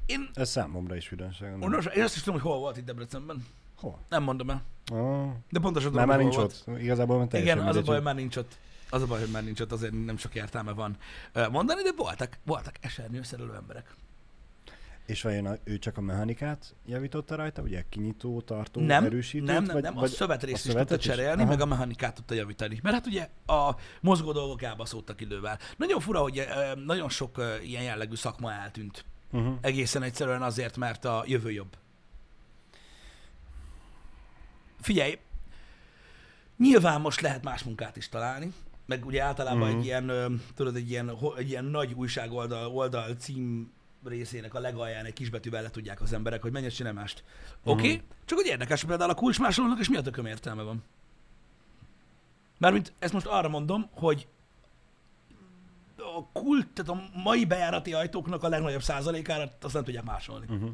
Én, 0.06 0.30
Ez 0.34 0.50
számomra 0.50 0.96
is 0.96 1.10
vidonság. 1.10 1.58
nem? 1.58 1.70
Nos, 1.70 1.86
én 1.86 2.04
azt 2.04 2.16
is 2.16 2.22
tudom, 2.24 2.40
hogy 2.40 2.50
hol 2.50 2.60
volt 2.60 2.78
itt 2.78 2.86
Debrecenben. 2.86 3.46
Hol? 3.76 4.00
Nem 4.10 4.24
mondom 4.24 4.50
el. 4.50 4.64
Oh, 4.92 5.32
De 5.50 5.60
pontosan 5.60 5.92
tudom, 5.92 6.08
már, 6.08 6.16
már 6.16 6.26
nincs 6.26 6.36
volt. 6.36 6.64
ott. 6.68 6.80
Igazából 6.80 7.18
már 7.18 7.28
teljesen 7.28 7.58
Igen, 7.58 7.70
az 7.70 7.76
a 7.76 7.82
baj, 7.82 8.02
már 8.02 8.16
nincs 8.16 8.36
ott. 8.36 8.58
Az 8.94 9.02
a 9.02 9.06
baj, 9.06 9.20
hogy 9.20 9.30
már 9.30 9.44
nincs 9.44 9.60
ott, 9.60 9.72
azért 9.72 10.06
nem 10.06 10.18
sok 10.18 10.36
értelme 10.36 10.72
van 10.72 10.98
mondani, 11.52 11.82
de 11.82 11.90
voltak, 11.96 12.38
voltak 12.46 12.76
esernyőszerelő 12.82 13.54
emberek. 13.56 13.96
És 15.06 15.22
vajon 15.22 15.46
a, 15.46 15.58
ő 15.64 15.78
csak 15.78 15.98
a 15.98 16.02
mechanikát 16.02 16.76
javította 16.86 17.36
rajta, 17.36 17.62
ugye 17.62 17.84
kinyitó, 17.90 18.42
tartó, 18.42 18.82
Nem, 18.82 19.04
erősítőt? 19.04 19.48
nem, 19.48 19.64
nem, 19.64 19.74
vagy, 19.74 19.84
nem, 19.84 19.98
a 19.98 20.08
szövetrészt 20.08 20.66
is 20.66 20.72
szövetet 20.72 20.88
tudta 20.88 21.04
cserélni, 21.04 21.42
Aha. 21.42 21.50
meg 21.52 21.62
a 21.62 21.66
mechanikát 21.66 22.16
tudta 22.16 22.34
javítani. 22.34 22.80
Mert 22.84 22.96
hát 22.96 23.06
ugye 23.06 23.30
a 23.46 23.76
mozgó 24.02 24.32
dolgok 24.32 24.62
elbaszódtak 24.62 25.22
idővel. 25.22 25.60
Nagyon 25.78 26.00
fura, 26.00 26.20
hogy 26.20 26.48
nagyon 26.86 27.10
sok 27.10 27.42
ilyen 27.64 27.84
jellegű 27.84 28.16
szakma 28.16 28.52
eltűnt. 28.52 29.06
Uh-huh. 29.32 29.58
Egészen 29.62 30.04
egyszerűen 30.04 30.42
azért, 30.42 30.78
mert 30.78 31.06
a 31.06 31.24
jövő 31.28 31.52
jobb. 31.52 31.78
Figyelj, 34.82 35.20
nyilván 36.58 37.02
most 37.02 37.22
lehet 37.22 37.44
más 37.44 37.64
munkát 37.64 37.98
is 37.98 38.10
találni, 38.10 38.54
meg 38.86 39.06
ugye 39.06 39.22
általában 39.22 39.70
Mhm. 39.70 39.78
egy 39.78 39.86
ilyen, 39.86 40.10
ö, 40.10 40.28
tudod, 40.56 40.76
egy 40.76 40.90
ilyen, 40.90 41.12
egy 41.38 41.50
ilyen 41.50 41.66
nagy 41.66 41.94
újságoldal 41.94 42.68
oldal 42.68 43.14
cím 43.16 43.72
részének 44.06 44.54
a 44.54 44.60
legalján 44.60 45.06
egy 45.06 45.14
kisbetűvel 45.14 45.62
le 45.62 45.70
tudják 45.70 46.02
az 46.02 46.14
emberek, 46.14 46.42
hogy 46.42 46.52
mennyit 46.52 46.76
csinál 46.76 46.94
mást. 46.94 47.24
Oké, 47.64 47.82
okay? 47.94 48.02
csak 48.26 48.38
hogy 48.38 48.48
érdekes, 48.48 48.84
például 48.84 49.10
a 49.10 49.14
kulcsmásolónak 49.14 49.80
és 49.80 49.90
mi 49.90 49.96
a 49.96 50.02
tököm 50.02 50.26
értelme 50.26 50.62
van. 50.62 50.84
Mármint 52.60 52.94
ezt 53.00 53.14
most 53.14 53.26
arra 53.26 53.50
mondom, 53.50 53.90
hogy 53.92 54.28
a 55.98 56.26
kult, 56.34 56.68
tehát 56.68 56.92
a 56.92 57.20
mai 57.24 57.46
bejárati 57.46 57.94
ajtóknak 57.94 58.44
a 58.44 58.48
legnagyobb 58.50 58.82
százalékára 58.82 59.52
azt 59.62 59.74
nem 59.74 59.84
tudják 59.84 60.04
másolni. 60.04 60.46
Uh-huh. 60.50 60.72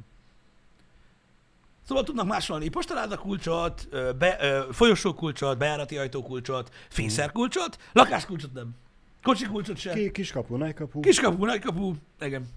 Szóval 1.89 2.03
tudnak 2.03 2.27
másolni 2.27 2.67
postaláda 2.67 3.17
kulcsot, 3.17 3.88
be, 4.17 4.65
folyosó 4.72 5.13
kulcsot, 5.13 5.58
bejárati 5.58 5.98
ajtó 5.98 6.24
kulcsot, 6.24 6.72
fényszerkulcsot, 6.89 7.77
lakáskulcsot 7.93 8.53
nem. 8.53 8.75
Kocsi 9.24 9.46
kulcsot 9.46 9.77
sem. 9.77 9.93
Ki, 9.93 10.12
kiskapu, 10.12 10.55
nagykapu. 10.55 11.00
Kiskapu, 11.00 11.46
nagykapu, 11.46 11.93
igen. 12.19 12.50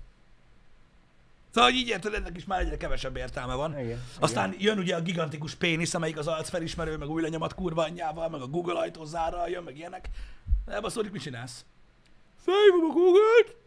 Szóval 1.50 1.70
így 1.70 1.88
érted, 1.88 2.14
ennek 2.14 2.36
is 2.36 2.44
már 2.44 2.60
egyre 2.60 2.76
kevesebb 2.76 3.16
értelme 3.16 3.54
van. 3.54 3.78
Igen. 3.78 4.02
Aztán 4.20 4.54
jön 4.58 4.78
ugye 4.78 4.96
a 4.96 5.00
gigantikus 5.00 5.54
pénisz, 5.54 5.94
amelyik 5.94 6.18
az 6.18 6.26
arcfelismerő, 6.26 6.96
meg 6.96 7.08
új 7.08 7.22
lenyomat 7.22 7.54
kurva 7.54 7.82
anyjával, 7.82 8.28
meg 8.28 8.40
a 8.40 8.46
Google 8.46 8.78
ajtózárral 8.78 9.48
jön, 9.48 9.62
meg 9.62 9.76
ilyenek. 9.76 10.08
Elbaszódik, 10.66 11.12
mit 11.12 11.22
csinálsz? 11.22 11.64
Felhívom 12.36 12.90
a 12.90 12.92
Google-t! 12.92 13.61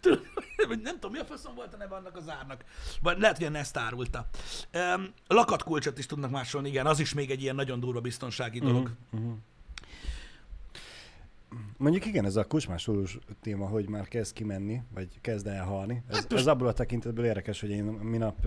Tudod, 0.00 0.22
vagy 0.68 0.80
nem 0.80 0.94
tudom, 0.94 1.12
mi 1.12 1.18
a 1.18 1.24
faszom 1.24 1.54
volt 1.54 1.74
a 1.74 1.76
neve 1.76 1.94
annak 1.94 2.16
az 2.16 2.28
árnak. 2.28 2.64
Vagy 3.02 3.18
lehet, 3.18 3.38
hogy 3.38 3.50
Nest 3.50 3.76
árulta. 3.76 4.26
Um, 4.96 5.06
lakatkulcsot 5.26 5.98
is 5.98 6.06
tudnak 6.06 6.30
másolni, 6.30 6.68
igen, 6.68 6.86
az 6.86 7.00
is 7.00 7.14
még 7.14 7.30
egy 7.30 7.42
ilyen 7.42 7.54
nagyon 7.54 7.80
durva 7.80 8.00
biztonsági 8.00 8.58
dolog. 8.58 8.90
Uh-huh. 9.12 9.20
Uh-huh. 9.20 9.38
Mondjuk 11.76 12.06
igen, 12.06 12.24
ez 12.24 12.36
a 12.36 12.44
kusmásolós 12.46 13.18
téma, 13.42 13.66
hogy 13.66 13.88
már 13.88 14.08
kezd 14.08 14.32
kimenni, 14.32 14.82
vagy 14.94 15.08
kezd 15.20 15.46
elhalni. 15.46 16.02
Ez, 16.08 16.14
Hát 16.14 16.30
most- 16.30 16.40
ez 16.42 16.46
abból 16.46 16.66
a 16.66 16.72
tekintetből 16.72 17.24
érdekes, 17.24 17.60
hogy 17.60 17.70
én 17.70 17.84
minap 17.84 18.46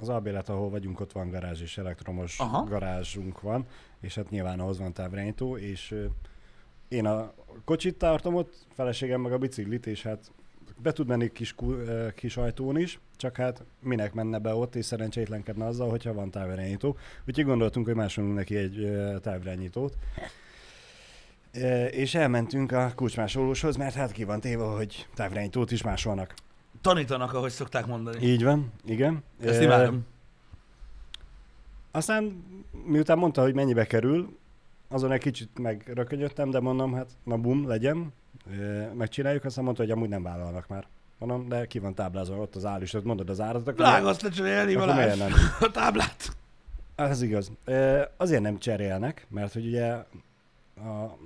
az 0.00 0.08
albélet, 0.08 0.48
ahol 0.48 0.70
vagyunk, 0.70 1.00
ott 1.00 1.12
van 1.12 1.30
garázs 1.30 1.60
és 1.60 1.78
elektromos 1.78 2.38
Aha. 2.38 2.64
Garázsunk 2.64 3.40
van, 3.40 3.66
és 4.00 4.14
hát 4.14 4.30
nyilván 4.30 4.60
ahhoz 4.60 4.78
van 4.78 4.92
távirányító, 4.92 5.56
és 5.56 5.94
én 6.90 7.06
a 7.06 7.32
kocsit 7.64 7.96
tartom 7.96 8.34
ott, 8.34 8.66
feleségem 8.74 9.20
meg 9.20 9.32
a 9.32 9.38
biciklit, 9.38 9.86
és 9.86 10.02
hát 10.02 10.32
be 10.82 10.92
tud 10.92 11.06
menni 11.06 11.32
kis, 11.32 11.54
kis 12.14 12.36
ajtón 12.36 12.78
is, 12.78 12.98
csak 13.16 13.36
hát 13.36 13.64
minek 13.80 14.12
menne 14.12 14.38
be 14.38 14.54
ott, 14.54 14.74
és 14.74 14.84
szerencsétlenkedne 14.84 15.66
azzal, 15.66 15.90
hogyha 15.90 16.12
van 16.12 16.30
távirányító. 16.30 16.96
Úgyhogy 17.28 17.44
gondoltunk, 17.44 17.86
hogy 17.86 17.94
másolunk 17.94 18.34
neki 18.34 18.56
egy 18.56 18.90
távirányítót. 19.22 19.96
És 21.90 22.14
elmentünk 22.14 22.72
a 22.72 22.92
kulcsmásolóshoz, 22.94 23.76
mert 23.76 23.94
hát 23.94 24.12
ki 24.12 24.24
van 24.24 24.40
téve, 24.40 24.64
hogy 24.64 25.06
távirányítót 25.14 25.70
is 25.70 25.82
másolnak. 25.82 26.34
Tanítanak, 26.80 27.32
ahogy 27.32 27.50
szokták 27.50 27.86
mondani. 27.86 28.26
Így 28.26 28.44
van, 28.44 28.72
igen. 28.84 29.22
Ezt 29.40 29.60
E, 29.60 29.62
imádom. 29.62 30.06
Aztán 31.90 32.44
miután 32.84 33.18
mondta, 33.18 33.42
hogy 33.42 33.54
mennyibe 33.54 33.86
kerül, 33.86 34.38
azon 34.90 35.12
egy 35.12 35.20
kicsit 35.20 35.58
megrökönyödtem, 35.58 36.50
de 36.50 36.60
mondom, 36.60 36.94
hát 36.94 37.10
na 37.24 37.36
bum, 37.36 37.68
legyen, 37.68 38.12
megcsináljuk, 38.94 39.44
aztán 39.44 39.64
mondta, 39.64 39.82
hogy 39.82 39.90
amúgy 39.90 40.08
nem 40.08 40.22
vállalnak 40.22 40.68
már. 40.68 40.86
Mondom, 41.18 41.48
de 41.48 41.66
ki 41.66 41.78
van 41.78 41.94
táblázva 41.94 42.36
ott 42.36 42.56
az 42.56 42.64
ár, 42.64 42.82
és 42.82 42.94
ott 42.94 43.04
mondod 43.04 43.30
az 43.30 43.40
árat, 43.40 43.68
akkor 43.68 43.84
azt 43.84 44.22
lecserélni, 44.22 44.74
Balázs. 44.74 45.18
nem? 45.18 45.32
A 45.60 45.70
táblát. 45.70 46.36
Ez 46.94 47.22
igaz. 47.22 47.52
Azért 48.16 48.42
nem 48.42 48.58
cserélnek, 48.58 49.26
mert 49.28 49.52
hogy 49.52 49.66
ugye 49.66 49.86
a, 50.76 51.16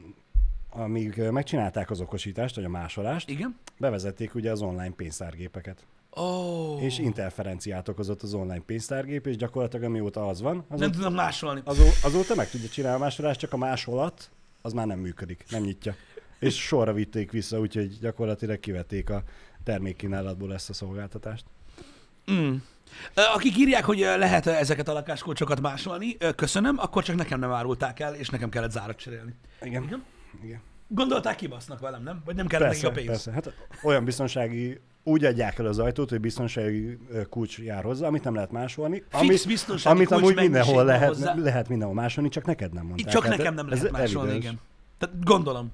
amíg 0.70 1.22
megcsinálták 1.30 1.90
az 1.90 2.00
okosítást, 2.00 2.54
vagy 2.54 2.64
a 2.64 2.68
másolást, 2.68 3.30
Igen. 3.30 3.58
bevezették 3.78 4.34
ugye 4.34 4.50
az 4.50 4.62
online 4.62 4.94
pénztárgépeket. 4.96 5.86
Oh. 6.16 6.82
És 6.82 6.98
interferenciát 6.98 7.88
okozott 7.88 8.22
az 8.22 8.34
online 8.34 8.60
pénztárgép, 8.66 9.26
és 9.26 9.36
gyakorlatilag 9.36 9.84
amióta 9.84 10.26
az 10.26 10.40
van, 10.40 10.54
Nem 10.54 10.64
azóta, 10.68 10.90
tudnak 10.90 11.14
másolni. 11.14 11.60
azó, 11.64 11.84
azóta 12.02 12.34
meg 12.34 12.50
tudja 12.50 12.68
csinálni 12.68 12.96
a 12.96 13.00
másolást, 13.00 13.40
csak 13.40 13.52
a 13.52 13.56
másolat 13.56 14.30
az 14.62 14.72
már 14.72 14.86
nem 14.86 14.98
működik, 14.98 15.44
nem 15.50 15.62
nyitja. 15.62 15.94
És 16.38 16.54
sorra 16.62 16.92
vitték 16.92 17.30
vissza, 17.30 17.58
úgyhogy 17.60 17.98
gyakorlatilag 18.00 18.60
kivették 18.60 19.10
a 19.10 19.22
termékkínálatból 19.64 20.54
ezt 20.54 20.70
a 20.70 20.72
szolgáltatást. 20.72 21.44
Mm. 22.32 22.54
Akik 23.34 23.56
írják, 23.58 23.84
hogy 23.84 23.98
lehet 23.98 24.46
ezeket 24.46 24.88
a 24.88 24.92
lakáskulcsokat 24.92 25.60
másolni, 25.60 26.16
köszönöm, 26.36 26.78
akkor 26.78 27.02
csak 27.02 27.16
nekem 27.16 27.38
nem 27.38 27.50
árulták 27.52 28.00
el, 28.00 28.14
és 28.14 28.28
nekem 28.28 28.48
kellett 28.48 28.70
zárat 28.70 28.96
cserélni. 28.96 29.34
Igen. 29.62 29.82
Igen? 29.82 30.04
Igen. 30.42 30.60
Gondolták, 30.88 31.36
kibasznak 31.36 31.80
velem, 31.80 32.02
nem? 32.02 32.22
Vagy 32.24 32.34
nem 32.34 32.46
kellett 32.46 32.66
Persze, 32.68 32.82
nekik 32.88 32.98
a 32.98 33.02
pénz? 33.02 33.24
persze. 33.24 33.32
Hát 33.32 33.54
olyan 33.82 34.04
biztonsági, 34.04 34.80
úgy 35.04 35.24
adják 35.24 35.58
el 35.58 35.66
az 35.66 35.78
ajtót, 35.78 36.10
hogy 36.10 36.20
biztonsági 36.20 36.98
kulcs 37.30 37.58
jár 37.58 37.82
hozzá, 37.84 38.06
amit 38.06 38.24
nem 38.24 38.34
lehet 38.34 38.50
másolni. 38.50 39.02
Fix 39.08 39.22
amit, 39.22 39.46
biztonsági 39.46 39.96
amit 39.96 40.08
kulcs 40.08 40.22
amúgy 40.22 40.36
mindenhol 40.36 40.84
lehet, 40.84 41.08
hozzá. 41.08 41.34
lehet 41.34 41.68
mindenhol 41.68 41.96
másolni, 41.96 42.28
csak 42.28 42.44
neked 42.44 42.72
nem 42.72 42.86
mondták. 42.86 43.06
Itt 43.06 43.12
csak 43.12 43.24
Hát 43.24 43.36
nekem 43.36 43.54
nem 43.54 43.68
lehet 43.68 43.90
másolni, 43.90 44.30
evidens. 44.30 44.44
igen. 44.44 44.60
Tehát 44.98 45.24
gondolom. 45.24 45.72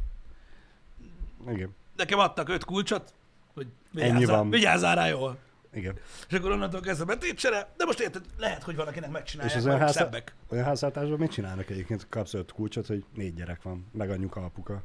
Igen. 1.50 1.74
Nekem 1.96 2.18
adtak 2.18 2.48
öt 2.48 2.64
kulcsot, 2.64 3.12
hogy 3.54 3.66
vigyázzál, 3.90 4.44
vigyázzál 4.44 4.94
rá 4.94 5.06
jól. 5.06 5.36
Igen. 5.74 5.94
És 6.28 6.36
akkor 6.36 6.50
onnantól 6.50 6.80
kezdve 6.80 7.04
betétcsere, 7.04 7.68
de 7.76 7.84
most 7.84 8.00
érted, 8.00 8.22
lehet, 8.38 8.62
hogy 8.62 8.76
van, 8.76 8.86
akinek 8.86 9.10
megcsinálják, 9.10 9.54
És 9.56 9.60
az 9.60 9.66
olyan 9.66 9.78
háza-. 9.80 10.08
Olyan 10.48 10.64
háztartásban 10.64 11.18
mit 11.18 11.30
csinálnak 11.30 11.70
egyébként? 11.70 12.06
Kapsz 12.08 12.34
öt 12.34 12.52
kulcsot, 12.52 12.86
hogy 12.86 13.04
négy 13.14 13.34
gyerek 13.34 13.62
van, 13.62 13.86
meg 13.92 14.10
anyuka, 14.10 14.44
apuka. 14.44 14.82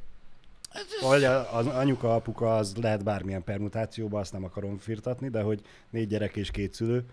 Vagy 1.02 1.24
a- 1.24 1.56
az 1.56 1.68
anyuka, 1.68 2.16
apuka 2.16 2.56
az 2.56 2.76
lehet 2.76 3.04
bármilyen 3.04 3.44
permutációban, 3.44 4.22
azt 4.22 4.32
nem 4.32 4.44
akarom 4.44 4.78
firtatni, 4.78 5.30
de 5.30 5.42
hogy 5.42 5.62
négy 5.90 6.08
gyerek 6.08 6.36
és 6.36 6.52
két 6.52 6.74
szülő, 6.74 7.06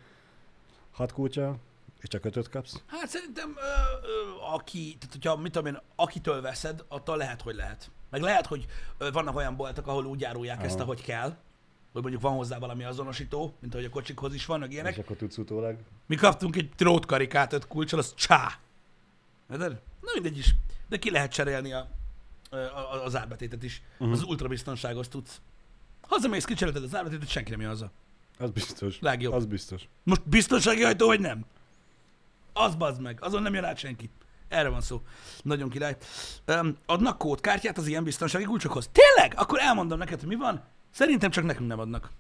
hat 0.91 1.13
kulcsa, 1.13 1.57
és 2.01 2.09
csak 2.09 2.25
ötöt 2.25 2.49
kapsz. 2.49 2.83
Hát 2.87 3.09
szerintem, 3.09 3.55
ö, 3.57 4.07
ö, 4.07 4.53
aki, 4.55 4.97
tehát 5.01 5.13
hogyha, 5.15 5.37
mit 5.37 5.53
tudom 5.53 5.75
én, 5.75 5.81
akitől 5.97 6.41
veszed, 6.41 6.85
attól 6.89 7.17
lehet, 7.17 7.43
hogy 7.43 7.55
lehet. 7.55 7.91
Meg 8.11 8.21
lehet, 8.21 8.47
hogy 8.47 8.67
ö, 8.99 9.11
vannak 9.11 9.37
olyan 9.37 9.57
boltok, 9.57 9.87
ahol 9.87 10.05
úgy 10.07 10.25
árulják 10.25 10.57
Aha. 10.57 10.67
ezt, 10.67 10.81
ahogy 10.81 11.03
kell, 11.03 11.37
hogy 11.93 12.03
mondjuk 12.03 12.23
van 12.23 12.35
hozzá 12.37 12.59
valami 12.59 12.85
azonosító, 12.85 13.55
mint 13.61 13.75
ahogy 13.75 13.87
a 13.87 13.91
kocsikhoz 13.91 14.35
is 14.35 14.47
van, 14.47 14.59
meg 14.59 14.69
És 14.69 14.75
ilyenek. 14.75 14.99
akkor 14.99 15.17
tudsz 15.17 15.37
utólag. 15.39 15.77
Mi 16.07 16.17
kaptunk 16.17 16.57
egy 16.57 16.71
trótkarikát 16.77 17.53
öt 17.53 17.67
kulcsal, 17.67 17.99
az 17.99 18.15
csá. 18.15 18.59
Érted? 19.51 19.71
Na 20.01 20.11
mindegy 20.15 20.39
is. 20.39 20.55
De 20.89 20.97
ki 20.99 21.11
lehet 21.11 21.33
cserélni 21.33 21.73
a, 21.73 21.89
az 23.05 23.17
árbetétet 23.17 23.63
is. 23.63 23.83
Uh-huh. 23.93 24.09
Mhm. 24.09 24.17
Az 24.17 24.23
ultrabiztonságos 24.23 25.09
tudsz. 25.09 25.41
Hazamész, 26.01 26.45
kicserélted 26.45 26.83
az 26.83 26.95
árbetétet, 26.95 27.29
senki 27.29 27.51
nem 27.51 27.61
jön 27.61 27.69
haza. 27.69 27.93
Az 28.39 28.51
biztos. 28.51 28.99
Legjobb. 29.01 29.33
Az 29.33 29.47
biztos. 29.47 29.89
Most 30.03 30.29
biztonsági 30.29 30.85
ajtó, 30.85 31.07
vagy 31.07 31.21
nem? 31.21 31.45
Az 32.53 32.75
bazd 32.75 33.01
meg, 33.01 33.19
azon 33.23 33.43
nem 33.43 33.55
jön 33.55 33.65
át 33.65 33.79
senki. 33.79 34.11
Erre 34.49 34.69
van 34.69 34.81
szó. 34.81 35.03
Nagyon 35.43 35.69
király. 35.69 35.97
Um, 36.47 36.77
adnak 36.87 37.19
kódkártyát 37.19 37.79
az 37.79 37.87
ilyen 37.87 38.05
biztonsági 38.05 38.45
kulcsokhoz. 38.45 38.91
Tényleg? 38.93 39.39
Akkor 39.41 39.59
elmondom 39.59 39.99
neked, 39.99 40.21
hogy 40.21 40.29
mi 40.29 40.35
van. 40.35 40.65
Szerintem 40.91 41.31
csak 41.31 41.45
nekünk 41.45 41.69
nem 41.69 41.79
adnak. 41.79 42.11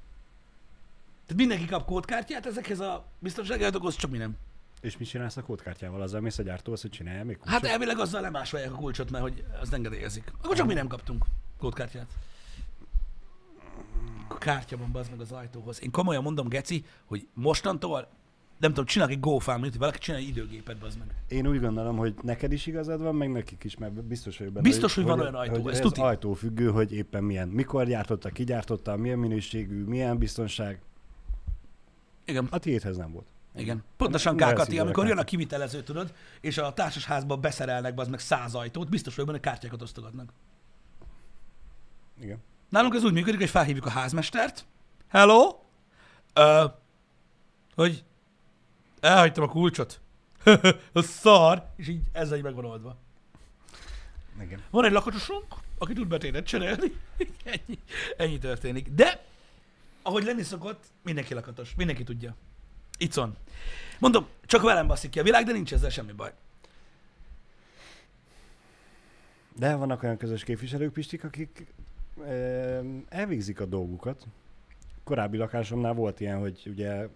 Tehát 1.26 1.36
mindenki 1.36 1.64
kap 1.66 1.84
kódkártyát 1.84 2.46
ezekhez 2.46 2.80
a 2.80 3.04
biztonsági 3.18 3.64
ajtókhoz, 3.64 3.96
csak 3.96 4.10
mi 4.10 4.18
nem. 4.18 4.36
És 4.82 4.98
mit 4.98 5.08
csinálsz 5.08 5.36
a 5.36 5.42
kódkártyával? 5.42 6.02
Azzal 6.02 6.20
mész 6.20 6.38
a 6.38 6.42
gyártóhoz, 6.42 6.80
hogy 6.80 6.90
csinálja 6.90 7.24
még 7.24 7.36
kulcsot? 7.36 7.60
Hát 7.60 7.70
elvileg 7.70 7.98
azzal 7.98 8.20
lemásolják 8.20 8.72
a 8.72 8.76
kulcsot, 8.76 9.10
mert 9.10 9.22
hogy 9.22 9.44
azt 9.60 9.72
engedélyezik. 9.72 10.32
Akkor 10.42 10.56
csak 10.56 10.66
mi 10.66 10.74
nem 10.74 10.86
kaptunk 10.86 11.24
kódkártyát. 11.58 12.06
Kártya 14.38 14.76
van 14.76 14.92
bazd 14.92 15.10
meg 15.10 15.20
az 15.20 15.32
ajtóhoz. 15.32 15.82
Én 15.82 15.90
komolyan 15.90 16.22
mondom, 16.22 16.48
Geci, 16.48 16.84
hogy 17.04 17.28
mostantól 17.34 18.08
nem 18.58 18.70
tudom, 18.70 18.84
csinálok 18.84 19.14
egy 19.14 19.20
GoFundMe-t, 19.20 19.70
hogy 19.70 19.78
valaki 19.78 19.98
csinálj 19.98 20.22
egy 20.22 20.28
időgépet, 20.28 20.78
bazd 20.78 20.98
meg. 20.98 21.08
Én 21.28 21.46
úgy 21.46 21.60
gondolom, 21.60 21.96
hogy 21.96 22.14
neked 22.22 22.52
is 22.52 22.66
igazad 22.66 23.02
van, 23.02 23.14
meg 23.14 23.32
nekik 23.32 23.64
is, 23.64 23.76
mert 23.76 24.04
biztos 24.04 24.38
vagyok 24.38 24.52
benne. 24.52 24.68
Biztos, 24.68 24.94
hogy 24.94 25.04
van 25.04 25.20
olyan 25.20 25.34
ajtó, 25.34 25.62
hogy 25.62 25.72
ez 25.72 25.78
ez 25.78 25.80
tuti. 25.80 26.00
ajtó 26.00 26.32
függő, 26.32 26.70
hogy 26.70 26.92
éppen 26.92 27.24
milyen. 27.24 27.48
Mikor 27.48 27.86
gyártotta, 27.86 28.30
ki 28.30 28.44
gyártotta, 28.44 28.96
milyen 28.96 29.18
minőségű, 29.18 29.84
milyen 29.84 30.18
biztonság. 30.18 30.80
Igen. 32.24 32.48
A 32.50 32.58
tiédhez 32.58 32.96
nem 32.96 33.12
volt. 33.12 33.26
Igen. 33.54 33.84
Pontosan 33.96 34.34
ne 34.34 34.40
Kákati, 34.40 34.62
szigorúak 34.62 34.84
amikor 34.84 35.06
jön 35.06 35.18
a 35.18 35.24
kivitelező, 35.24 35.82
tudod, 35.82 36.14
és 36.40 36.58
a 36.58 36.72
társasházba 36.72 37.36
beszerelnek 37.36 37.98
az 37.98 38.08
meg 38.08 38.18
száz 38.18 38.54
ajtót, 38.54 38.88
biztos 38.88 39.14
vagyok 39.14 39.30
benne, 39.30 39.42
kártyákat 39.42 39.82
osztogatnak. 39.82 40.32
Igen. 42.20 42.38
Nálunk 42.68 42.94
ez 42.94 43.04
úgy 43.04 43.12
működik, 43.12 43.38
hogy 43.38 43.50
felhívjuk 43.50 43.86
a 43.86 43.90
házmestert. 43.90 44.64
Hello? 45.08 45.58
Ö, 46.34 46.64
hogy 47.74 48.04
elhagytam 49.00 49.44
a 49.44 49.48
kulcsot. 49.48 50.00
a 50.92 51.02
szar. 51.02 51.66
És 51.76 51.88
így 51.88 52.02
ezzel 52.12 52.36
így 52.36 52.42
meg 52.42 52.54
van 52.54 52.64
oldva. 52.64 52.96
Igen. 54.40 54.62
Van 54.70 54.84
egy 54.84 54.92
lakatosunk, 54.92 55.44
aki 55.78 55.92
tud 55.92 56.08
betétet 56.08 56.46
cserélni. 56.46 56.92
ennyi, 57.44 57.78
ennyi 58.16 58.38
történik. 58.38 58.88
De, 58.88 59.24
ahogy 60.02 60.24
lenni 60.24 60.42
szokott, 60.42 60.84
mindenki 61.02 61.34
lakatos. 61.34 61.74
Mindenki 61.74 62.04
tudja. 62.04 62.34
Icon. 63.02 63.36
Mondom, 63.98 64.26
csak 64.46 64.62
velem 64.62 64.86
baszik 64.86 65.10
ki 65.10 65.18
a 65.18 65.22
világ, 65.22 65.44
de 65.44 65.52
nincs 65.52 65.72
ezzel 65.72 65.90
semmi 65.90 66.12
baj. 66.12 66.32
De 69.56 69.74
vannak 69.74 70.02
olyan 70.02 70.16
közös 70.16 70.44
képviselők, 70.44 70.92
Pistik, 70.92 71.24
akik 71.24 71.66
ö, 72.26 72.80
elvégzik 73.08 73.60
a 73.60 73.64
dolgukat. 73.64 74.26
Korábbi 75.04 75.36
lakásomnál 75.36 75.92
volt 75.94 76.20
ilyen, 76.20 76.38
hogy 76.38 76.62
ugye 76.66 77.08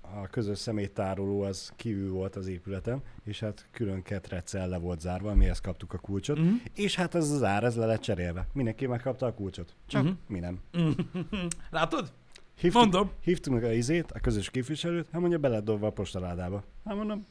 a 0.00 0.26
közös 0.30 0.58
személytároló 0.58 1.42
az 1.42 1.72
kívül 1.76 2.10
volt 2.10 2.36
az 2.36 2.46
épületen, 2.46 3.02
és 3.24 3.40
hát 3.40 3.66
külön 3.70 4.02
ketreccel 4.02 4.68
le 4.68 4.78
volt 4.78 5.00
zárva, 5.00 5.30
amihez 5.30 5.60
kaptuk 5.60 5.92
a 5.92 5.98
kulcsot, 5.98 6.38
Mhm. 6.38 6.54
és 6.74 6.94
hát 6.94 7.14
ez 7.14 7.30
az 7.30 7.42
ár, 7.42 7.64
ez 7.64 7.76
le 7.76 7.86
lett 7.86 8.00
cserélve. 8.00 8.46
Mindenki 8.52 8.86
megkapta 8.86 9.26
a 9.26 9.34
kulcsot. 9.34 9.74
Csak 9.86 10.02
Mhm. 10.02 10.10
uh-huh. 10.12 10.28
mi 10.28 10.38
nem. 10.38 10.60
Látod? 11.70 12.12
Hívtuk, 12.60 12.82
Mondom. 12.82 13.10
hívtunk 13.20 13.62
a 13.62 13.72
izét, 13.72 14.12
a 14.12 14.20
közös 14.20 14.50
képviselőt, 14.50 15.08
hát 15.12 15.20
mondja, 15.20 15.38
beledobva 15.38 15.86
a 15.86 15.90
postaládába. 15.92 16.62
Hát 16.84 16.94
mondom, 16.96 17.26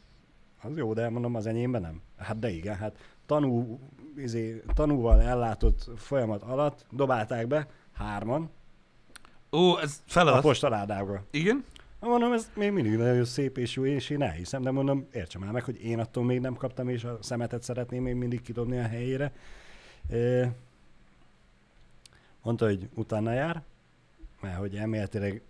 az 0.61 0.77
jó, 0.77 0.93
de 0.93 1.09
mondom, 1.09 1.35
az 1.35 1.45
enyémben 1.45 1.81
nem. 1.81 2.01
Hát 2.17 2.39
de 2.39 2.49
igen, 2.49 2.75
hát 2.75 2.97
tanú, 3.25 3.79
izé, 4.17 4.63
tanúval 4.73 5.21
ellátott 5.21 5.89
folyamat 5.95 6.43
alatt 6.43 6.85
dobálták 6.91 7.47
be 7.47 7.67
hárman 7.93 8.49
Ó, 9.51 9.77
ez 9.79 10.01
a 10.05 10.09
feladat. 10.11 10.41
postaládába. 10.41 11.23
Igen? 11.31 11.63
Hát 12.01 12.09
mondom, 12.09 12.33
ez 12.33 12.51
még 12.55 12.71
mindig 12.71 12.95
nagyon 12.97 13.25
szép 13.25 13.57
és 13.57 13.75
jó, 13.75 13.85
és 13.85 14.09
én 14.09 14.21
elhiszem, 14.21 14.61
de 14.61 14.71
mondom, 14.71 15.07
értsem 15.13 15.41
már 15.41 15.51
meg, 15.51 15.63
hogy 15.63 15.83
én 15.83 15.99
attól 15.99 16.23
még 16.23 16.39
nem 16.39 16.55
kaptam, 16.55 16.89
és 16.89 17.03
a 17.03 17.17
szemetet 17.21 17.63
szeretném 17.63 18.03
még 18.03 18.15
mindig 18.15 18.41
kidobni 18.41 18.77
a 18.77 18.87
helyére. 18.87 19.33
E, 20.09 20.51
mondta, 22.41 22.65
hogy 22.65 22.89
utána 22.93 23.31
jár, 23.31 23.63
mert 24.41 24.57
hogy 24.57 24.75
elméletileg, 24.75 25.41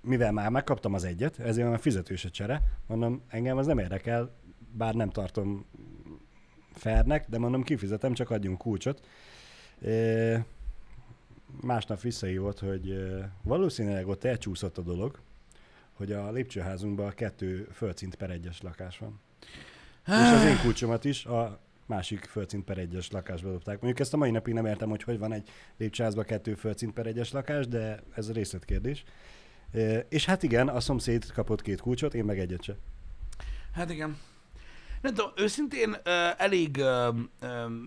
mivel 0.00 0.32
már 0.32 0.50
megkaptam 0.50 0.94
az 0.94 1.04
egyet, 1.04 1.38
ezért 1.38 1.68
már 1.68 1.80
fizetős 1.80 2.24
a 2.24 2.30
csere, 2.30 2.62
mondom, 2.86 3.22
engem 3.28 3.56
az 3.56 3.66
nem 3.66 3.78
érdekel, 3.78 4.30
bár 4.72 4.94
nem 4.94 5.10
tartom 5.10 5.66
fernek, 6.72 7.28
de 7.28 7.38
mondom, 7.38 7.62
kifizetem, 7.62 8.12
csak 8.12 8.30
adjunk 8.30 8.58
kulcsot. 8.58 9.06
E, 9.82 10.44
másnap 11.60 12.00
visszahívott, 12.00 12.58
hogy 12.58 13.12
valószínűleg 13.42 14.08
ott 14.08 14.24
elcsúszott 14.24 14.78
a 14.78 14.82
dolog, 14.82 15.18
hogy 15.92 16.12
a 16.12 16.30
lépcsőházunkban 16.30 17.12
kettő 17.14 17.68
földszint 17.72 18.14
per 18.14 18.30
egyes 18.30 18.62
lakás 18.62 18.98
van. 18.98 19.20
És 20.06 20.32
az 20.34 20.44
én 20.44 20.60
kulcsomat 20.62 21.04
is 21.04 21.24
a 21.24 21.60
másik 21.86 22.24
földszint 22.24 22.64
per 22.64 22.78
egyes 22.78 23.10
lakásba 23.10 23.50
dobták. 23.50 23.74
Mondjuk 23.80 24.00
ezt 24.00 24.14
a 24.14 24.16
mai 24.16 24.30
napig 24.30 24.54
nem 24.54 24.66
értem, 24.66 24.88
hogy 24.88 25.02
hogy 25.02 25.18
van 25.18 25.32
egy 25.32 25.48
lépcsőházban 25.76 26.24
kettő 26.24 26.54
földszint 26.54 26.92
per 26.92 27.06
egyes 27.06 27.32
lakás, 27.32 27.68
de 27.68 28.02
ez 28.14 28.28
a 28.28 28.32
részletkérdés. 28.32 29.04
És 30.08 30.24
hát 30.24 30.42
igen, 30.42 30.68
a 30.68 30.80
szomszéd 30.80 31.32
kapott 31.32 31.62
két 31.62 31.80
kulcsot, 31.80 32.14
én 32.14 32.24
meg 32.24 32.38
egyet 32.38 32.62
se. 32.62 32.76
Hát 33.72 33.90
igen. 33.90 34.18
Nem 35.00 35.14
tudom, 35.14 35.30
őszintén 35.36 35.96
elég, 36.36 36.78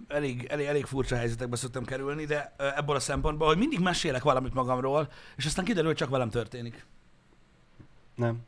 elég, 0.07 0.45
elég, 0.47 0.65
elég 0.65 0.85
furcsa 0.85 1.15
helyzetekbe 1.15 1.55
szoktam 1.55 1.85
kerülni, 1.85 2.25
de 2.25 2.55
ebből 2.57 2.95
a 2.95 2.99
szempontból, 2.99 3.47
hogy 3.47 3.57
mindig 3.57 3.79
mesélek 3.79 4.23
valamit 4.23 4.53
magamról, 4.53 5.11
és 5.35 5.45
aztán 5.45 5.65
kiderül, 5.65 5.87
hogy 5.87 5.97
csak 5.97 6.09
velem 6.09 6.29
történik. 6.29 6.85
Nem. 8.15 8.39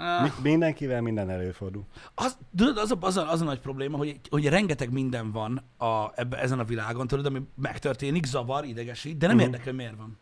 Mi, 0.00 0.32
mindenkivel 0.42 1.00
minden 1.00 1.30
előfordul. 1.30 1.84
az, 2.14 2.36
tudod, 2.56 2.78
az 2.78 2.90
a, 2.90 2.96
az, 3.00 3.16
a, 3.16 3.30
az 3.30 3.40
a 3.40 3.44
nagy 3.44 3.60
probléma, 3.60 3.96
hogy, 3.96 4.20
hogy 4.28 4.48
rengeteg 4.48 4.92
minden 4.92 5.32
van 5.32 5.62
a, 5.76 6.10
ebbe, 6.14 6.38
ezen 6.38 6.58
a 6.58 6.64
világon, 6.64 7.06
tudod, 7.06 7.26
ami 7.26 7.42
megtörténik, 7.54 8.24
zavar, 8.24 8.64
idegesít, 8.64 9.16
de 9.16 9.26
nem 9.26 9.36
uh-huh. 9.36 9.52
érdekel, 9.52 9.72
miért 9.72 9.96
van. 9.96 10.18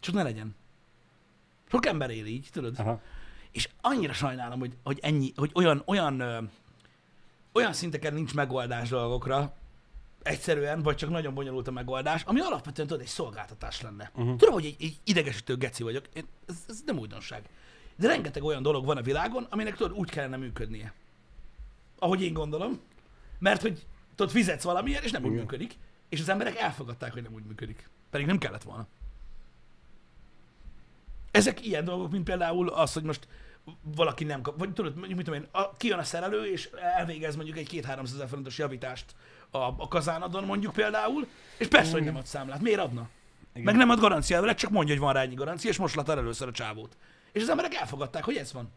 Csak 0.00 0.14
ne 0.14 0.22
legyen. 0.22 0.56
Sok 1.70 1.86
ember 1.86 2.10
él 2.10 2.26
így, 2.26 2.48
tudod. 2.52 2.78
Aha. 2.78 3.00
És 3.52 3.68
annyira 3.80 4.12
sajnálom, 4.12 4.58
hogy, 4.58 4.76
hogy 4.84 4.98
ennyi, 5.02 5.32
hogy 5.36 5.50
olyan, 5.54 5.82
olyan, 5.86 6.20
ö, 6.20 6.38
olyan 7.52 7.72
szinteken 7.72 8.14
nincs 8.14 8.34
megoldás 8.34 8.88
dolgokra, 8.88 9.54
egyszerűen, 10.22 10.82
vagy 10.82 10.96
csak 10.96 11.10
nagyon 11.10 11.34
bonyolult 11.34 11.68
a 11.68 11.70
megoldás, 11.70 12.22
ami 12.22 12.40
alapvetően 12.40 12.88
tudod, 12.88 13.02
egy 13.02 13.08
szolgáltatás 13.08 13.80
lenne. 13.80 14.10
Uh-huh. 14.14 14.36
Tudom, 14.36 14.54
hogy 14.54 14.64
egy, 14.64 14.76
egy 14.80 14.98
idegesítő 15.04 15.56
geci 15.56 15.82
vagyok, 15.82 16.04
én, 16.12 16.24
ez, 16.46 16.56
ez 16.68 16.82
nem 16.86 16.98
újdonság. 16.98 17.48
De 17.98 18.06
rengeteg 18.08 18.44
olyan 18.44 18.62
dolog 18.62 18.84
van 18.84 18.96
a 18.96 19.02
világon, 19.02 19.46
aminek 19.50 19.76
tudod, 19.76 19.98
úgy 19.98 20.10
kellene 20.10 20.36
működnie. 20.36 20.92
Ahogy 21.98 22.22
én 22.22 22.32
gondolom. 22.32 22.80
Mert 23.38 23.62
hogy 23.62 23.86
tudod, 24.14 24.32
fizetsz 24.32 24.62
valamiért, 24.62 25.04
és 25.04 25.10
nem 25.10 25.22
úgy 25.22 25.30
Igen. 25.30 25.40
működik. 25.40 25.76
És 26.08 26.20
az 26.20 26.28
emberek 26.28 26.56
elfogadták, 26.56 27.12
hogy 27.12 27.22
nem 27.22 27.32
úgy 27.32 27.44
működik. 27.44 27.88
Pedig 28.10 28.26
nem 28.26 28.38
kellett 28.38 28.62
volna. 28.62 28.86
Ezek 31.30 31.66
ilyen 31.66 31.84
dolgok, 31.84 32.10
mint 32.10 32.24
például 32.24 32.68
az, 32.68 32.92
hogy 32.92 33.02
most 33.02 33.28
valaki 33.82 34.24
nem 34.24 34.42
kap, 34.42 34.58
vagy 34.58 34.72
tudod, 34.72 34.96
mondjuk, 34.96 35.16
mit 35.16 35.26
tudom 35.26 35.40
én, 35.40 35.48
a, 35.50 35.72
kijön 35.76 35.98
a 35.98 36.04
szerelő, 36.04 36.52
és 36.52 36.70
elvégez 36.96 37.36
mondjuk 37.36 37.56
egy 37.56 37.68
két 37.68 37.84
300 37.84 38.14
ezer 38.14 38.28
forintos 38.28 38.58
javítást 38.58 39.04
a, 39.50 39.58
a 39.58 39.88
kazánadon 39.88 40.44
mondjuk 40.44 40.72
például, 40.72 41.26
és 41.58 41.66
persze, 41.66 41.92
hogy 41.92 42.04
nem 42.04 42.16
ad 42.16 42.26
számlát. 42.26 42.60
Miért 42.60 42.80
adna? 42.80 43.08
Igen. 43.52 43.64
Meg 43.64 43.76
nem 43.76 43.90
ad 43.90 44.00
garanciával, 44.00 44.54
csak 44.54 44.70
mondja, 44.70 44.94
hogy 44.94 45.02
van 45.02 45.12
rá 45.12 45.20
ennyi 45.20 45.34
garancia, 45.34 45.70
és 45.70 45.76
most 45.76 45.94
látta 45.94 46.12
el 46.12 46.18
először 46.18 46.48
a 46.48 46.52
csávót. 46.52 46.96
És 47.32 47.42
az 47.42 47.48
emberek 47.48 47.74
elfogadták, 47.74 48.24
hogy 48.24 48.36
ez 48.36 48.52
van. 48.52 48.72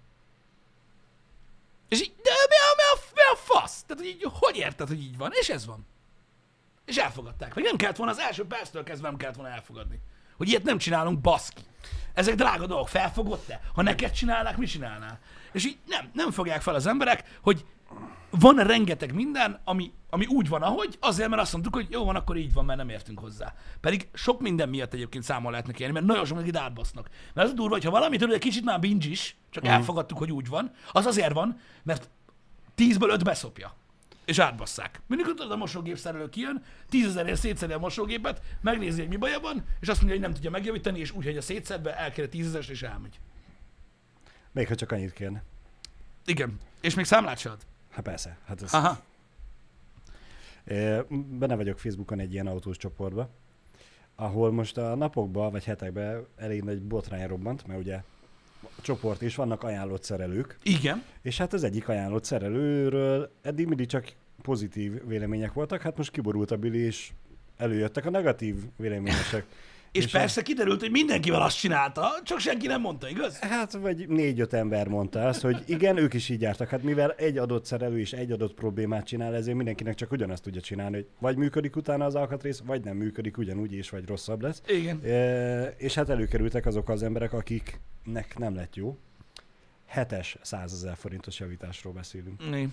És 1.87 2.01
így, 2.01 2.15
de 2.23 2.29
mi 2.49 2.55
a, 2.55 2.75
mi 2.75 2.83
a, 2.93 3.05
mi 3.13 3.21
a 3.31 3.35
fasz? 3.35 3.83
Tehát, 3.83 4.03
hogy 4.03 4.11
így, 4.11 4.27
hogy 4.31 4.55
érted, 4.55 4.87
hogy 4.87 5.01
így 5.01 5.17
van? 5.17 5.31
És 5.33 5.49
ez 5.49 5.65
van. 5.65 5.85
És 6.85 6.97
elfogadták. 6.97 7.55
Meg 7.55 7.63
nem 7.63 7.75
kellett 7.75 7.95
volna 7.95 8.11
az 8.11 8.19
első 8.19 8.45
perctől 8.45 8.83
kezdve 8.83 9.07
nem 9.07 9.17
kellett 9.17 9.35
volna 9.35 9.51
elfogadni. 9.51 9.99
Hogy 10.37 10.47
ilyet 10.47 10.63
nem 10.63 10.77
csinálunk, 10.77 11.19
baszki. 11.19 11.61
Ezek 12.13 12.35
drága 12.35 12.65
dolgok, 12.65 12.89
felfogod 12.89 13.39
te? 13.39 13.61
Ha 13.73 13.81
neked 13.81 14.11
csinálnák, 14.11 14.57
mi 14.57 14.65
csinálnál? 14.65 15.19
És 15.51 15.65
így 15.65 15.77
nem, 15.87 16.09
nem 16.13 16.31
fogják 16.31 16.61
fel 16.61 16.75
az 16.75 16.85
emberek, 16.85 17.39
hogy 17.41 17.65
van 18.29 18.55
rengeteg 18.55 19.13
minden, 19.13 19.59
ami, 19.63 19.91
ami 20.09 20.25
úgy 20.25 20.49
van, 20.49 20.61
ahogy, 20.61 20.97
azért, 20.99 21.29
mert 21.29 21.41
azt 21.41 21.51
mondtuk, 21.51 21.75
hogy 21.75 21.87
jó 21.89 22.05
van, 22.05 22.15
akkor 22.15 22.37
így 22.37 22.53
van, 22.53 22.65
mert 22.65 22.77
nem 22.77 22.89
értünk 22.89 23.19
hozzá. 23.19 23.53
Pedig 23.81 24.07
sok 24.13 24.41
minden 24.41 24.69
miatt 24.69 24.93
egyébként 24.93 25.23
számon 25.23 25.51
lehetnek 25.51 25.79
élni, 25.79 25.93
mert 25.93 26.05
nagyon 26.05 26.25
sok 26.25 26.35
mindenkit 26.35 26.61
átbasznak. 26.61 27.09
Mert 27.33 27.47
az 27.47 27.53
a 27.53 27.55
durva, 27.55 27.73
hogy 27.73 27.83
ha 27.83 27.91
valami 27.91 28.17
tudod, 28.17 28.33
egy 28.33 28.39
kicsit 28.41 28.63
már 28.63 28.79
binge 28.79 29.07
is, 29.09 29.35
csak 29.49 29.63
Mhm. 29.63 29.71
elfogadtuk, 29.71 30.17
hogy 30.17 30.31
úgy 30.31 30.47
van, 30.47 30.71
az 30.91 31.05
azért 31.05 31.33
van, 31.33 31.59
mert 31.83 32.09
tízből 32.75 33.09
öt 33.09 33.23
beszopja. 33.23 33.73
És 34.25 34.39
átbasszák. 34.39 35.01
Mindig 35.07 35.25
tudod, 35.27 35.51
a 35.51 35.55
mosógép 35.55 35.97
szerelő 35.97 36.29
kijön, 36.29 36.63
tízezerért 36.89 37.39
szétszedi 37.39 37.73
a 37.73 37.77
mosógépet, 37.79 38.41
megnézi, 38.61 38.99
hogy 38.99 39.09
mi 39.09 39.15
baja 39.17 39.39
van, 39.39 39.63
és 39.79 39.87
azt 39.87 39.97
mondja, 39.97 40.15
hogy 40.17 40.25
nem 40.25 40.33
tudja 40.33 40.49
megjavítani, 40.49 40.99
és 40.99 41.11
úgy, 41.11 41.25
hogy 41.25 41.37
a 41.37 41.41
szétszedve 41.41 41.97
elkér 41.97 42.29
tízezer, 42.29 42.63
és 42.69 42.81
elmegy. 42.81 43.19
Még 44.51 44.67
ha 44.67 44.75
csak 44.75 44.91
annyit 44.91 45.13
kérne. 45.13 45.43
Igen. 46.25 46.57
És 46.81 46.93
még 46.93 47.05
számlát 47.05 47.37
se 47.37 47.49
ad. 47.49 47.59
Hát 48.01 48.09
persze, 48.09 48.37
hát 48.45 48.61
ez... 48.61 48.73
Aha. 48.73 48.99
Benne 51.29 51.55
vagyok 51.55 51.79
Facebookon 51.79 52.19
egy 52.19 52.33
ilyen 52.33 52.47
autós 52.47 52.77
csoportba, 52.77 53.29
ahol 54.15 54.51
most 54.51 54.77
a 54.77 54.95
napokban 54.95 55.51
vagy 55.51 55.63
hetekben 55.63 56.25
elég 56.35 56.63
nagy 56.63 56.81
botrány 56.81 57.27
robbant, 57.27 57.67
mert 57.67 57.79
ugye 57.79 57.95
a 58.61 58.81
csoport 58.81 59.21
is 59.21 59.35
vannak 59.35 59.63
ajánlott 59.63 60.03
szerelők, 60.03 60.57
Igen. 60.63 61.03
és 61.21 61.37
hát 61.37 61.53
az 61.53 61.63
egyik 61.63 61.89
ajánlott 61.89 62.23
szerelőről 62.23 63.31
eddig 63.41 63.67
mindig 63.67 63.87
csak 63.87 64.13
pozitív 64.41 65.07
vélemények 65.07 65.53
voltak, 65.53 65.81
hát 65.81 65.97
most 65.97 66.11
kiborult 66.11 66.51
a 66.51 66.57
bili, 66.57 66.79
és 66.79 67.11
előjöttek 67.57 68.05
a 68.05 68.09
negatív 68.09 68.55
véleményesek. 68.75 69.45
És, 69.91 70.03
És 70.03 70.11
persze 70.11 70.41
kiderült, 70.41 70.79
hogy 70.79 70.91
mindenkivel 70.91 71.41
azt 71.41 71.57
csinálta, 71.57 72.09
csak 72.23 72.39
senki 72.39 72.67
nem 72.67 72.81
mondta, 72.81 73.09
igaz? 73.09 73.39
Hát, 73.39 73.71
vagy 73.71 74.07
négy-öt 74.07 74.53
ember 74.53 74.87
mondta 74.87 75.27
azt, 75.27 75.41
hogy 75.41 75.63
igen, 75.65 75.97
ők 75.97 76.13
is 76.13 76.29
így 76.29 76.41
jártak. 76.41 76.69
Hát 76.69 76.83
mivel 76.83 77.11
egy 77.11 77.37
adott 77.37 77.65
szerelő 77.65 77.99
is 77.99 78.13
egy 78.13 78.31
adott 78.31 78.53
problémát 78.53 79.05
csinál, 79.05 79.35
ezért 79.35 79.55
mindenkinek 79.55 79.95
csak 79.95 80.11
ugyanazt 80.11 80.43
tudja 80.43 80.61
csinálni, 80.61 80.95
hogy 80.95 81.07
vagy 81.19 81.37
működik 81.37 81.75
utána 81.75 82.05
az 82.05 82.15
alkatrész, 82.15 82.59
vagy 82.65 82.83
nem 82.83 82.97
működik 82.97 83.37
ugyanúgy, 83.37 83.73
és 83.73 83.89
vagy 83.89 84.05
rosszabb 84.07 84.41
lesz. 84.41 84.61
Igen. 84.67 85.01
E, 85.03 85.63
és 85.77 85.93
hát 85.93 86.09
előkerültek 86.09 86.65
azok 86.65 86.89
az 86.89 87.03
emberek, 87.03 87.33
akiknek 87.33 88.37
nem 88.37 88.55
lett 88.55 88.75
jó. 88.75 88.97
hetes 89.85 90.37
százezer 90.41 90.95
forintos 90.97 91.39
javításról 91.39 91.93
beszélünk. 91.93 92.49
Mi? 92.49 92.67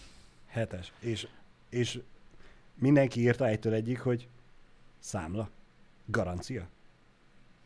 Hetes. 0.47 0.93
És, 1.01 1.27
és 1.71 2.01
mindenki 2.75 3.21
írta 3.21 3.47
egytől 3.47 3.73
egyik, 3.75 4.01
hogy 4.01 4.29
számla, 4.99 5.51
garancia. 6.05 6.69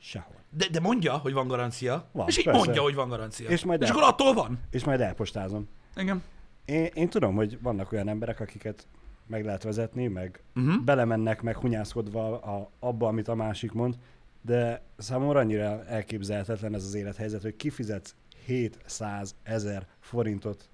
Sehol. 0.04 0.34
De, 0.50 0.68
de 0.68 0.80
mondja, 0.80 1.16
hogy 1.16 1.32
van 1.32 1.46
garancia. 1.48 2.08
Van, 2.12 2.28
és 2.28 2.38
így 2.38 2.44
persze. 2.44 2.60
mondja, 2.64 2.82
hogy 2.82 2.94
van 2.94 3.08
garancia. 3.08 3.48
És 3.48 3.64
majd 3.64 3.82
és 3.82 3.88
el- 3.88 3.94
akkor 3.96 4.08
attól 4.08 4.32
van. 4.34 4.58
És 4.70 4.84
majd 4.84 5.00
elpostázom. 5.00 5.68
Igen. 5.96 6.22
Én, 6.64 6.84
én 6.94 7.08
tudom, 7.08 7.34
hogy 7.34 7.58
vannak 7.62 7.92
olyan 7.92 8.08
emberek, 8.08 8.40
akiket 8.40 8.86
meg 9.26 9.44
lehet 9.44 9.62
vezetni, 9.62 10.06
meg 10.06 10.42
Uh-huh. 10.54 10.84
belemennek 10.84 11.42
meghunyászkodva 11.42 12.40
a, 12.40 12.70
abba, 12.78 13.06
amit 13.08 13.28
a 13.28 13.34
másik 13.34 13.72
mond, 13.72 13.94
de 14.40 14.82
számomra 14.98 15.38
annyira 15.38 15.84
elképzelhetetlen 15.86 16.74
ez 16.74 16.84
az 16.84 16.94
élethelyzet, 16.94 17.42
hogy 17.42 17.56
kifizetsz 17.56 18.14
700 18.46 19.34
ezer 19.42 19.86
forintot 20.00 20.68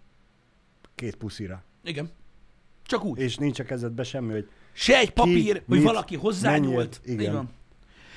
két 0.95 1.17
puszira, 1.17 1.63
Igen. 1.85 2.11
Csak 2.87 3.05
úgy. 3.05 3.19
és 3.19 3.37
nincs 3.37 3.59
a 3.61 3.65
kezedbe 3.65 4.03
semmi, 4.03 4.33
hogy 4.33 4.49
Se 4.73 4.99
egy 4.99 5.13
papír, 5.13 5.63
hogy 5.67 5.77
mit, 5.77 5.87
valaki 5.87 6.17
hozzányúlt. 6.17 6.75
mennyit, 6.77 7.01
igen. 7.05 7.21
Így 7.21 7.33
van. 7.33 7.51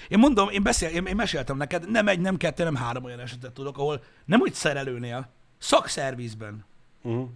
Én 0.07 0.19
mondom, 0.19 0.49
én, 0.49 0.63
beszél, 0.63 0.89
én, 0.89 1.05
én 1.05 1.15
meséltem 1.15 1.57
neked, 1.57 1.89
nem 1.89 2.07
egy, 2.07 2.19
nem 2.19 2.37
kettő, 2.37 2.63
nem 2.63 2.75
három 2.75 3.03
olyan 3.03 3.19
esetet 3.19 3.51
tudok, 3.53 3.77
ahol 3.77 4.03
nem 4.25 4.39
úgy 4.41 4.53
szerelőnél, 4.53 5.29
szakszervizben 5.57 6.65
uh-huh, 7.01 7.29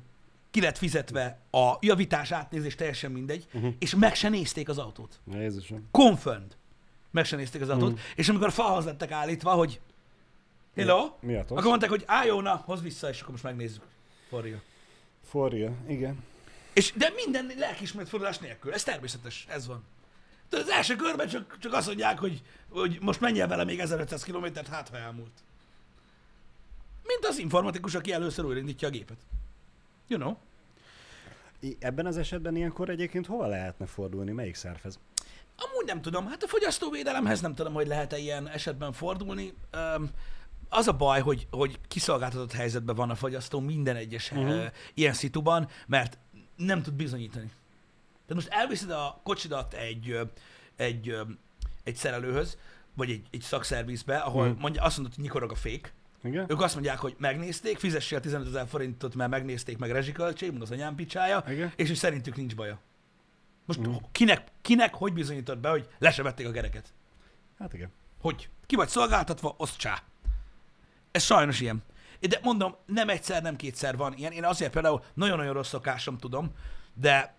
ki 0.51 0.61
lett 0.61 0.77
fizetve 0.77 1.39
a 1.51 1.73
javítás, 1.79 2.31
átnézés, 2.31 2.75
teljesen 2.75 3.11
mindegy, 3.11 3.47
Mhm. 3.51 3.67
és 3.79 3.95
meg 3.95 4.15
se 4.15 4.29
nézték 4.29 4.69
az 4.69 4.77
autót. 4.77 5.19
Jézusom. 5.33 5.87
Confirmed. 5.91 6.55
Meg 7.11 7.25
se 7.25 7.35
nézték 7.35 7.61
az 7.61 7.69
autót, 7.69 7.91
Mhm. 7.91 7.99
és 8.15 8.29
amikor 8.29 8.51
falhoz 8.51 8.85
lettek 8.85 9.11
állítva, 9.11 9.51
hogy 9.51 9.79
hello, 10.75 11.11
Mi 11.19 11.35
akkor 11.35 11.63
mondták, 11.63 11.89
hogy 11.89 12.03
álljon, 12.05 12.43
na, 12.43 12.61
hozz 12.65 12.81
vissza, 12.81 13.09
és 13.09 13.19
akkor 13.19 13.31
most 13.31 13.43
megnézzük. 13.43 13.81
For 14.29 14.43
real. 14.43 14.61
For 15.23 15.51
real, 15.51 15.75
igen. 15.87 16.23
És, 16.73 16.93
de 16.95 17.11
minden 17.25 17.51
lelkismert 17.57 18.09
fordulás 18.09 18.37
nélkül. 18.37 18.73
Ez 18.73 18.83
természetes, 18.83 19.45
ez 19.49 19.67
van. 19.67 19.83
De 20.49 20.57
az 20.57 20.69
első 20.69 20.95
körben 20.95 21.27
csak, 21.27 21.57
csak 21.59 21.73
azt 21.73 21.87
mondják, 21.87 22.19
hogy, 22.19 22.41
hogy 22.69 22.97
most 23.01 23.19
menjen 23.19 23.47
vele 23.47 23.63
még 23.63 23.79
1500 23.79 24.23
kilométert, 24.23 24.67
hát 24.67 24.89
ha 24.89 24.97
elmúlt. 24.97 25.43
Mint 27.03 27.25
az 27.25 27.37
informatikus, 27.37 27.95
aki 27.95 28.11
először 28.11 28.45
újraindítja 28.45 28.87
a 28.87 28.91
gépet. 28.91 29.17
You 30.07 30.19
know? 30.19 30.35
Ebben 31.79 32.05
az 32.05 32.17
esetben 32.17 32.55
ilyenkor 32.55 32.89
egyébként 32.89 33.25
hova 33.25 33.47
lehetne 33.47 33.85
fordulni? 33.85 34.31
Melyik 34.31 34.55
szervez? 34.55 34.99
Amúgy 35.57 35.85
nem 35.85 36.01
tudom, 36.01 36.27
hát 36.27 36.43
a 36.43 36.47
fogyasztóvédelemhez 36.47 37.41
nem 37.41 37.55
tudom, 37.55 37.73
hogy 37.73 37.87
lehet-e 37.87 38.17
ilyen 38.17 38.49
esetben 38.49 38.93
fordulni. 38.93 39.53
Az 40.69 40.87
a 40.87 40.93
baj, 40.93 41.21
hogy, 41.21 41.47
hogy 41.51 41.79
kiszolgáltatott 41.87 42.51
helyzetben 42.51 42.95
van 42.95 43.09
a 43.09 43.15
fogyasztó 43.15 43.59
minden 43.59 43.95
egyes 43.95 44.31
uh-huh. 44.31 44.65
ilyen 44.93 45.13
szituban, 45.13 45.67
mert 45.87 46.17
nem 46.55 46.81
tud 46.81 46.93
bizonyítani. 46.93 47.51
Tehát 48.27 48.43
most 48.43 48.47
elviszed 48.49 48.89
a 48.91 49.19
kocsidat 49.23 49.73
egy, 49.73 50.19
egy, 50.75 51.17
egy 51.83 51.95
szerelőhöz, 51.95 52.57
vagy 52.95 53.09
egy, 53.09 53.27
egy 53.31 53.41
szakszervizbe, 53.41 54.17
ahol 54.17 54.47
Mhm. 54.47 54.59
mondja, 54.59 54.83
azt 54.83 54.95
mondod, 54.97 55.15
hogy 55.15 55.23
nyikorog 55.23 55.51
a 55.51 55.55
fék. 55.55 55.93
Igen? 56.23 56.45
Ők 56.51 56.61
azt 56.61 56.73
mondják, 56.73 56.97
hogy 56.99 57.15
megnézték, 57.17 57.77
fizessél 57.77 58.19
15 58.19 58.47
ezer 58.47 58.67
forintot, 58.67 59.15
mert 59.15 59.29
megnézték 59.29 59.77
meg 59.77 59.91
rezsiköltség, 59.91 60.51
meg 60.51 60.61
az 60.61 60.71
anyám 60.71 60.95
picsája, 60.95 61.43
Igen? 61.49 61.71
és 61.75 61.87
hogy 61.87 61.97
szerintük 61.97 62.35
nincs 62.35 62.55
baja. 62.55 62.79
Most 63.65 63.79
Mhm. 63.79 63.95
kinek, 64.11 64.47
kinek 64.61 64.93
hogy 64.95 65.13
bizonyítod 65.13 65.57
be, 65.57 65.69
hogy 65.69 65.87
le 65.99 66.11
se 66.11 66.23
vették 66.23 66.47
a 66.47 66.51
gereket? 66.51 66.93
Hát 67.59 67.73
igen. 67.73 67.91
Hogy? 68.21 68.49
Ki 68.65 68.75
vagy 68.75 68.87
szolgáltatva, 68.87 69.55
osztsá. 69.57 70.03
Ez 71.11 71.23
sajnos 71.23 71.59
ilyen. 71.59 71.83
De 72.19 72.39
mondom, 72.43 72.75
nem 72.85 73.09
egyszer, 73.09 73.41
nem 73.41 73.55
kétszer 73.55 73.97
van 73.97 74.13
ilyen. 74.13 74.31
Én 74.31 74.43
azért 74.45 74.71
például 74.71 75.03
nagyon-nagyon 75.13 75.53
rossz 75.53 75.67
szokásom 75.69 76.17
tudom, 76.17 76.51
de 76.93 77.35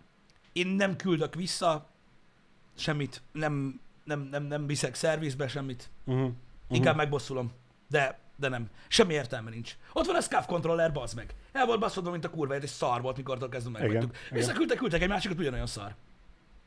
én 0.56 0.66
nem 0.66 0.96
küldök 0.96 1.34
vissza 1.34 1.88
semmit, 2.76 3.22
nem, 3.32 3.80
nem, 4.04 4.20
nem, 4.20 4.42
nem 4.44 4.66
viszek 4.66 4.94
szervizbe 4.94 5.48
semmit. 5.48 5.90
Uh-huh. 6.04 6.32
Inkább 6.68 6.96
megbosszulom. 6.96 7.52
De, 7.88 8.18
de 8.36 8.48
nem. 8.48 8.70
Semmi 8.88 9.12
értelme 9.12 9.50
nincs. 9.50 9.76
Ott 9.92 10.06
van 10.06 10.16
a 10.16 10.20
SCAF 10.20 10.46
controller, 10.46 10.92
bazd 10.92 11.16
meg. 11.16 11.34
El 11.52 11.66
volt 11.66 11.80
baszodva, 11.80 12.10
mint 12.10 12.24
a 12.24 12.30
kurva, 12.30 12.56
és 12.56 12.70
szar 12.70 13.00
volt, 13.00 13.16
mikor 13.16 13.48
kezdve 13.48 13.78
megvettük. 13.78 14.16
Visszaküldtek, 14.30 14.78
küldtek 14.78 15.02
egy 15.02 15.08
másikat, 15.08 15.38
ugyanolyan 15.38 15.66
szar. 15.66 15.94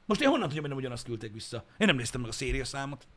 Most 0.06 0.22
én 0.22 0.30
honnan 0.30 0.46
tudjam, 0.46 0.62
hogy 0.62 0.70
nem 0.70 0.80
ugyanazt 0.80 1.06
küldték 1.06 1.34
vissza? 1.34 1.64
Én 1.78 1.88
nem 1.88 1.96
néztem 1.96 2.22
meg 2.22 2.30
a 2.30 2.34
széria 2.34 2.66
számot. 2.66 3.08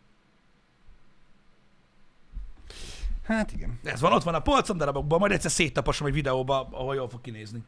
Hát 3.24 3.52
igen. 3.52 3.80
Ez 3.85 4.00
van, 4.00 4.12
ott 4.12 4.22
van 4.22 4.35
a 4.35 4.40
polcon 4.40 4.76
darabokban, 4.76 5.18
majd 5.18 5.32
egyszer 5.32 5.50
széttapasom 5.50 6.06
egy 6.06 6.12
videóba, 6.12 6.68
ahol 6.70 6.94
jól 6.94 7.08
fog 7.08 7.20
kinézni. 7.20 7.62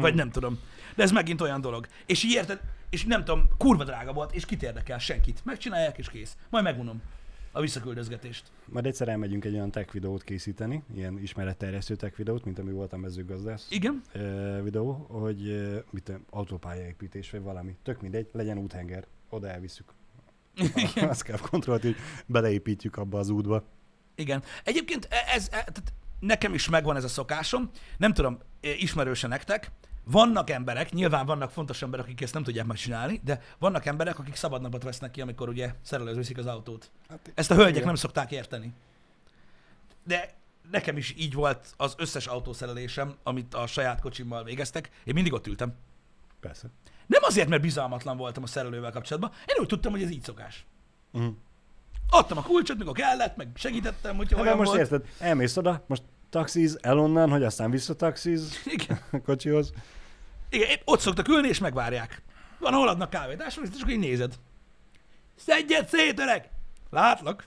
Vagy 0.00 0.14
nem 0.14 0.30
tudom. 0.30 0.58
De 0.96 1.02
ez 1.02 1.10
megint 1.10 1.40
olyan 1.40 1.60
dolog. 1.60 1.86
És 2.06 2.24
így 2.24 2.32
érted, 2.32 2.60
és 2.90 3.04
nem 3.04 3.24
tudom, 3.24 3.48
kurva 3.58 3.84
drága 3.84 4.12
volt, 4.12 4.34
és 4.34 4.44
kit 4.46 4.62
érdekel 4.62 4.98
senkit. 4.98 5.40
Megcsinálják, 5.44 5.98
és 5.98 6.08
kész. 6.08 6.36
Majd 6.50 6.64
megunom 6.64 7.02
a 7.52 7.60
visszaküldözgetést. 7.60 8.50
Majd 8.64 8.86
egyszer 8.86 9.08
elmegyünk 9.08 9.44
egy 9.44 9.54
olyan 9.54 9.70
tech 9.70 9.92
videót 9.92 10.22
készíteni, 10.22 10.82
ilyen 10.94 11.18
ismeretterjesztő 11.18 11.96
tech 11.96 12.16
videót, 12.16 12.44
mint 12.44 12.58
ami 12.58 12.72
volt 12.72 12.92
a 12.92 12.96
mezőgazdász 12.96 13.66
Igen? 13.70 14.02
videó, 14.62 14.92
hogy 14.92 15.70
mit 15.90 16.12
autópályaépítés 16.30 17.30
vagy 17.30 17.42
valami. 17.42 17.76
Tök 17.82 18.00
mindegy, 18.00 18.28
legyen 18.32 18.58
úthenger. 18.58 19.06
Oda 19.28 19.48
elviszük. 19.48 19.92
Azt 20.96 21.22
kell 21.22 21.38
kontrollt, 21.38 21.82
hogy 21.82 21.96
beleépítjük 22.26 22.96
abba 22.96 23.18
az 23.18 23.28
útba. 23.28 23.64
Igen. 24.14 24.42
Egyébként 24.64 25.08
e- 25.10 25.34
ez, 25.34 25.44
e, 25.44 25.48
tehát 25.48 25.92
nekem 26.20 26.54
is 26.54 26.68
megvan 26.68 26.96
ez 26.96 27.04
a 27.04 27.08
szokásom, 27.08 27.70
nem 27.96 28.12
tudom, 28.12 28.38
e, 28.60 28.68
ismerőse 28.74 29.26
nektek, 29.26 29.70
vannak 30.04 30.50
emberek, 30.50 30.92
nyilván 30.92 31.26
vannak 31.26 31.50
fontos 31.50 31.82
emberek, 31.82 32.04
akik 32.04 32.20
ezt 32.20 32.34
nem 32.34 32.42
tudják 32.42 32.66
megcsinálni, 32.66 33.20
de 33.24 33.40
vannak 33.58 33.86
emberek, 33.86 34.18
akik 34.18 34.34
szabadnapot 34.34 34.82
vesznek 34.82 35.10
ki, 35.10 35.20
amikor 35.20 35.48
ugye 35.48 35.74
szerelőz 35.82 36.16
viszik 36.16 36.38
az 36.38 36.46
autót. 36.46 36.90
Hát, 37.08 37.32
Ezt 37.34 37.50
a 37.50 37.54
hölgyek 37.54 37.74
igen. 37.74 37.86
nem 37.86 37.94
szokták 37.94 38.30
érteni. 38.30 38.72
De 40.04 40.34
nekem 40.70 40.96
is 40.96 41.14
így 41.18 41.34
volt 41.34 41.74
az 41.76 41.94
összes 41.98 42.26
autószerelésem, 42.26 43.16
amit 43.22 43.54
a 43.54 43.66
saját 43.66 44.00
kocsimmal 44.00 44.44
végeztek. 44.44 44.90
Én 45.04 45.14
mindig 45.14 45.32
ott 45.32 45.46
ültem. 45.46 45.74
Persze. 46.40 46.68
Nem 47.06 47.22
azért, 47.22 47.48
mert 47.48 47.62
bizalmatlan 47.62 48.16
voltam 48.16 48.42
a 48.42 48.46
szerelővel 48.46 48.90
kapcsolatban, 48.90 49.30
én 49.46 49.56
úgy 49.60 49.66
tudtam, 49.66 49.92
hogy 49.92 50.02
ez 50.02 50.10
így 50.10 50.22
szokás. 50.22 50.66
Uh-huh. 51.12 51.34
Adtam 52.10 52.38
a 52.38 52.42
kulcsot, 52.42 52.78
mikor 52.78 52.92
kellett, 52.94 53.36
meg 53.36 53.48
segítettem, 53.54 54.16
hogyha 54.16 54.36
Hát, 54.36 54.44
olyan 54.44 54.56
most 54.56 54.68
volt. 54.68 54.80
érted, 54.80 55.04
elmész 55.18 55.56
oda, 55.56 55.84
most 55.86 56.02
taxiz, 56.30 56.78
el 56.80 56.98
onnan, 56.98 57.30
hogy 57.30 57.42
aztán 57.42 57.70
visszataxiz 57.70 58.62
Igen. 58.64 59.00
a 59.12 59.20
kocsihoz. 59.20 59.72
Igen, 60.48 60.78
ott 60.84 61.00
szoktak 61.00 61.28
ülni, 61.28 61.48
és 61.48 61.58
megvárják. 61.58 62.22
Van, 62.58 62.72
ahol 62.72 62.88
adnak 62.88 63.10
kávét, 63.10 63.44
és 63.48 63.56
akkor 63.56 63.90
így 63.92 63.98
nézed. 63.98 64.34
Szedjed 65.36 65.88
szét, 65.88 66.18
öreg! 66.20 66.50
Látlak. 66.90 67.46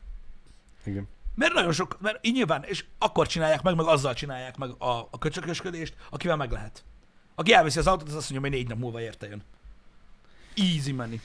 Igen. 0.86 1.08
Mert 1.36 1.54
nagyon 1.54 1.72
sok, 1.72 1.98
mert 2.02 2.26
így 2.26 2.34
nyilván, 2.34 2.64
és 2.64 2.86
akkor 2.98 3.28
csinálják 3.28 3.62
meg, 3.62 3.76
meg 3.76 3.86
azzal 3.86 4.14
csinálják 4.14 4.58
meg 4.58 4.70
a, 4.78 5.08
a 5.12 5.18
köcsökösködést, 5.20 5.96
akivel 6.10 6.36
meg 6.36 6.52
lehet. 6.52 6.84
Aki 7.36 7.54
elviszi 7.54 7.80
az 7.80 7.88
autót, 7.88 8.08
az 8.08 8.16
azt 8.16 8.30
mondja, 8.30 8.50
hogy 8.50 8.60
négy 8.60 8.70
nap 8.70 8.78
múlva 8.78 9.02
érte 9.02 9.28
jön. 9.28 9.44
Easy 10.56 10.92
money. 10.92 11.20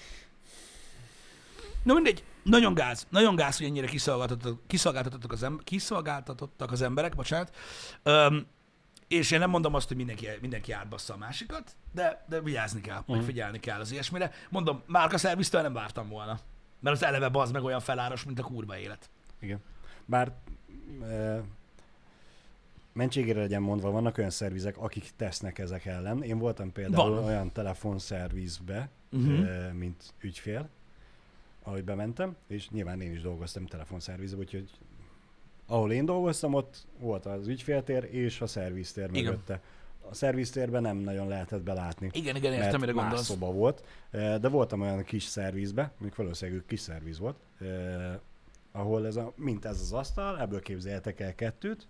Na 1.83 1.95
mindegy, 1.95 2.25
nagyon 2.43 2.75
gáz, 2.75 3.07
nagyon 3.11 3.35
gáz, 3.35 3.57
hogy 3.57 3.67
ennyire 3.67 3.87
kiszolgáltatottak, 3.87 4.67
kiszolgáltatottak, 4.67 5.33
az, 5.33 5.43
em- 5.43 5.65
kiszolgáltatottak 5.65 6.73
az 6.73 6.83
emberek, 6.83 7.15
bocsánat. 7.15 7.55
Öm, 8.03 8.47
és 9.09 9.31
én 9.31 9.39
nem 9.39 9.51
mondom 9.51 9.75
azt, 9.75 9.89
hogy 9.89 9.97
mindenki, 9.97 10.29
mindenki 10.41 10.73
átbassza 10.73 11.15
a 11.15 11.17
másikat, 11.17 11.77
de, 11.93 12.25
de 12.29 12.41
vigyázni 12.41 12.81
kell, 12.81 12.99
uh-huh. 12.99 13.17
meg 13.17 13.25
figyelni 13.25 13.61
kell 13.61 13.81
az 13.81 13.93
ilyesmire. 13.93 14.31
Mondom, 14.51 14.83
márka 14.87 15.19
szerviztől 15.19 15.63
nem 15.63 15.73
vártam 15.73 16.09
volna. 16.09 16.39
Mert 16.81 16.97
az 16.97 17.05
eleve 17.05 17.29
bazd 17.29 17.53
meg 17.53 17.63
olyan 17.65 17.81
feláras, 17.81 18.25
mint 18.25 18.39
a 18.39 18.43
kurva 18.43 18.79
élet. 18.79 19.11
Igen. 19.39 19.59
Bár 20.05 20.33
e, 21.03 21.41
mentségére 22.93 23.41
legyen 23.41 23.63
mondva, 23.63 23.91
vannak 23.91 24.19
olyan 24.19 24.31
szervizek, 24.31 24.77
akik 24.79 25.11
tesznek 25.17 25.59
ezek 25.59 25.85
ellen. 25.87 26.23
Én 26.23 26.39
voltam 26.39 26.73
például 26.73 27.15
Van. 27.15 27.25
olyan 27.25 27.53
telefonszervizbe, 27.53 28.89
Mhm. 29.11 29.33
uh-huh. 29.33 29.73
mint 29.73 30.15
ügyfél, 30.21 30.69
ahogy 31.63 31.85
bementem, 31.85 32.37
és 32.47 32.71
nyilván 32.71 33.01
én 33.01 33.13
is 33.13 33.21
dolgoztam 33.21 33.67
telefonszervizbe, 33.67 34.39
úgyhogy 34.39 34.71
ahol 35.67 35.93
én 35.93 36.05
dolgoztam, 36.05 36.55
ott 36.55 36.87
volt 36.99 37.27
az 37.27 37.47
ügyféltér 37.47 38.09
és 38.11 38.41
a 38.41 38.47
szerviztér 38.47 39.09
Igen. 39.11 39.25
mögötte. 39.25 39.61
A 40.09 40.15
szerviztérben 40.15 40.83
nem 40.83 40.97
nagyon 40.97 41.29
lehetett 41.29 41.63
belátni. 41.63 42.11
Igen, 42.13 42.37
igen, 42.37 42.53
értem, 42.53 42.81
mire 42.81 42.93
más 42.93 43.03
gondolsz. 43.03 43.27
szoba 43.27 43.53
volt, 43.53 43.85
de 44.11 44.49
voltam 44.49 44.81
olyan 44.81 45.05
kis 45.05 45.25
szervizbe, 45.25 45.93
még 45.99 46.13
valószínűleg 46.17 46.65
kis 46.67 46.81
szerviz 46.81 47.19
volt, 47.19 47.37
ahol 48.73 49.07
ez 49.07 49.17
a, 49.17 49.33
mint 49.37 49.65
ez 49.65 49.81
az 49.81 49.93
asztal, 49.93 50.41
ebből 50.41 50.61
képzeljetek 50.61 51.21
el 51.21 51.35
kettőt, 51.35 51.87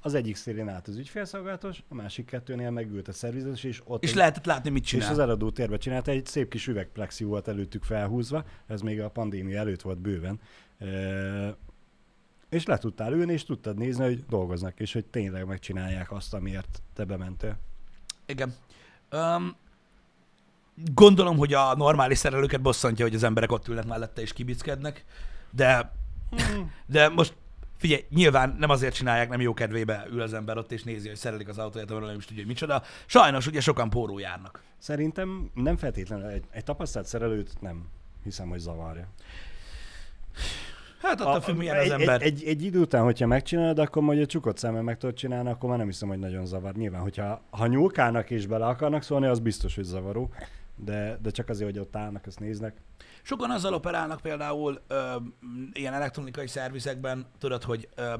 az 0.00 0.14
egyik 0.14 0.36
szélén 0.36 0.68
állt 0.68 0.88
az 0.88 0.96
ügyfélszolgálatos, 0.96 1.82
a 1.88 1.94
másik 1.94 2.26
kettőnél 2.26 2.70
megült 2.70 3.08
a 3.08 3.12
szervizes, 3.12 3.64
és 3.64 3.82
ott 3.84 4.02
És 4.02 4.10
egy, 4.10 4.16
lehetett 4.16 4.44
látni, 4.44 4.70
mit 4.70 4.82
és 4.82 4.88
csinál. 4.88 5.10
az 5.10 5.18
eladó 5.18 5.50
térbe 5.50 5.76
csinálta, 5.76 6.10
egy 6.10 6.26
szép 6.26 6.50
kis 6.50 6.66
üvegplexi 6.66 7.24
volt 7.24 7.48
előttük 7.48 7.82
felhúzva, 7.82 8.44
ez 8.66 8.80
még 8.80 9.00
a 9.00 9.08
pandémia 9.08 9.58
előtt 9.58 9.82
volt 9.82 9.98
bőven. 9.98 10.40
Eh, 10.78 11.54
És 12.48 12.64
le 12.64 12.78
tudtál 12.78 13.12
ülni, 13.12 13.32
és 13.32 13.44
tudtad 13.44 13.76
nézni, 13.78 14.04
hogy 14.04 14.24
dolgoznak, 14.28 14.80
és 14.80 14.92
hogy 14.92 15.04
tényleg 15.04 15.46
megcsinálják 15.46 16.12
azt, 16.12 16.34
amiért 16.34 16.82
te 16.94 17.04
bementél. 17.04 17.58
Igen. 18.26 18.54
Um, 19.12 19.56
gondolom, 20.94 21.36
hogy 21.36 21.54
a 21.54 21.76
normális 21.76 22.18
szerelőket 22.18 22.60
bosszantja, 22.62 23.04
hogy 23.04 23.14
az 23.14 23.22
emberek 23.22 23.52
ott 23.52 23.68
ülnek 23.68 23.86
mellette 23.86 24.20
és 24.20 24.32
kibickednek, 24.32 25.04
de, 25.50 25.92
de 26.86 27.08
most 27.08 27.34
figyelj, 27.80 28.04
nyilván 28.10 28.56
nem 28.58 28.70
azért 28.70 28.94
csinálják, 28.94 29.28
nem 29.28 29.40
jó 29.40 29.54
kedvébe 29.54 30.06
ül 30.10 30.20
az 30.20 30.34
ember 30.34 30.56
ott 30.56 30.72
és 30.72 30.82
nézi, 30.82 31.08
hogy 31.08 31.16
szerelik 31.16 31.48
az 31.48 31.58
autóját, 31.58 31.90
ahol 31.90 32.06
nem 32.06 32.16
is 32.16 32.24
tudja, 32.24 32.42
hogy 32.42 32.52
micsoda. 32.52 32.82
Sajnos 33.06 33.46
ugye 33.46 33.60
sokan 33.60 33.90
póró 33.90 34.18
járnak. 34.18 34.62
Szerintem 34.78 35.50
nem 35.54 35.76
feltétlenül, 35.76 36.26
egy, 36.26 36.44
egy 36.50 36.64
tapasztalt 36.64 37.06
szerelőt 37.06 37.60
nem 37.60 37.88
hiszem, 38.24 38.48
hogy 38.48 38.58
zavarja. 38.58 39.08
Hát 41.00 41.20
attól 41.20 41.40
függ, 41.40 41.56
milyen 41.56 41.78
az 41.78 41.90
ember. 41.90 42.22
Egy, 42.22 42.42
egy, 42.42 42.48
egy 42.48 42.62
idő 42.62 42.80
után, 42.80 43.02
hogyha 43.02 43.26
megcsinálod, 43.26 43.78
akkor 43.78 44.02
majd 44.02 44.20
a 44.20 44.26
csukott 44.26 44.58
szemmel 44.58 44.82
meg 44.82 44.96
tudod 44.96 45.14
csinálni, 45.14 45.48
akkor 45.48 45.68
már 45.68 45.78
nem 45.78 45.86
hiszem, 45.86 46.08
hogy 46.08 46.18
nagyon 46.18 46.46
zavar. 46.46 46.74
Nyilván, 46.74 47.00
hogyha 47.00 47.42
ha 47.50 47.66
nyúlkálnak 47.66 48.30
és 48.30 48.46
bele 48.46 48.66
akarnak 48.66 49.02
szólni, 49.02 49.26
az 49.26 49.38
biztos, 49.38 49.74
hogy 49.74 49.84
zavaró. 49.84 50.30
De, 50.84 51.18
de 51.22 51.30
csak 51.30 51.48
azért, 51.48 51.70
hogy 51.70 51.78
ott 51.78 51.96
állnak, 51.96 52.26
ezt 52.26 52.40
néznek. 52.40 52.76
Sokan 53.22 53.50
azzal 53.50 53.74
operálnak 53.74 54.20
például 54.20 54.80
ö, 54.86 55.16
ilyen 55.72 55.92
elektronikai 55.92 56.46
szervizekben, 56.46 57.26
tudod, 57.38 57.62
hogy, 57.62 57.88
ö, 57.94 58.14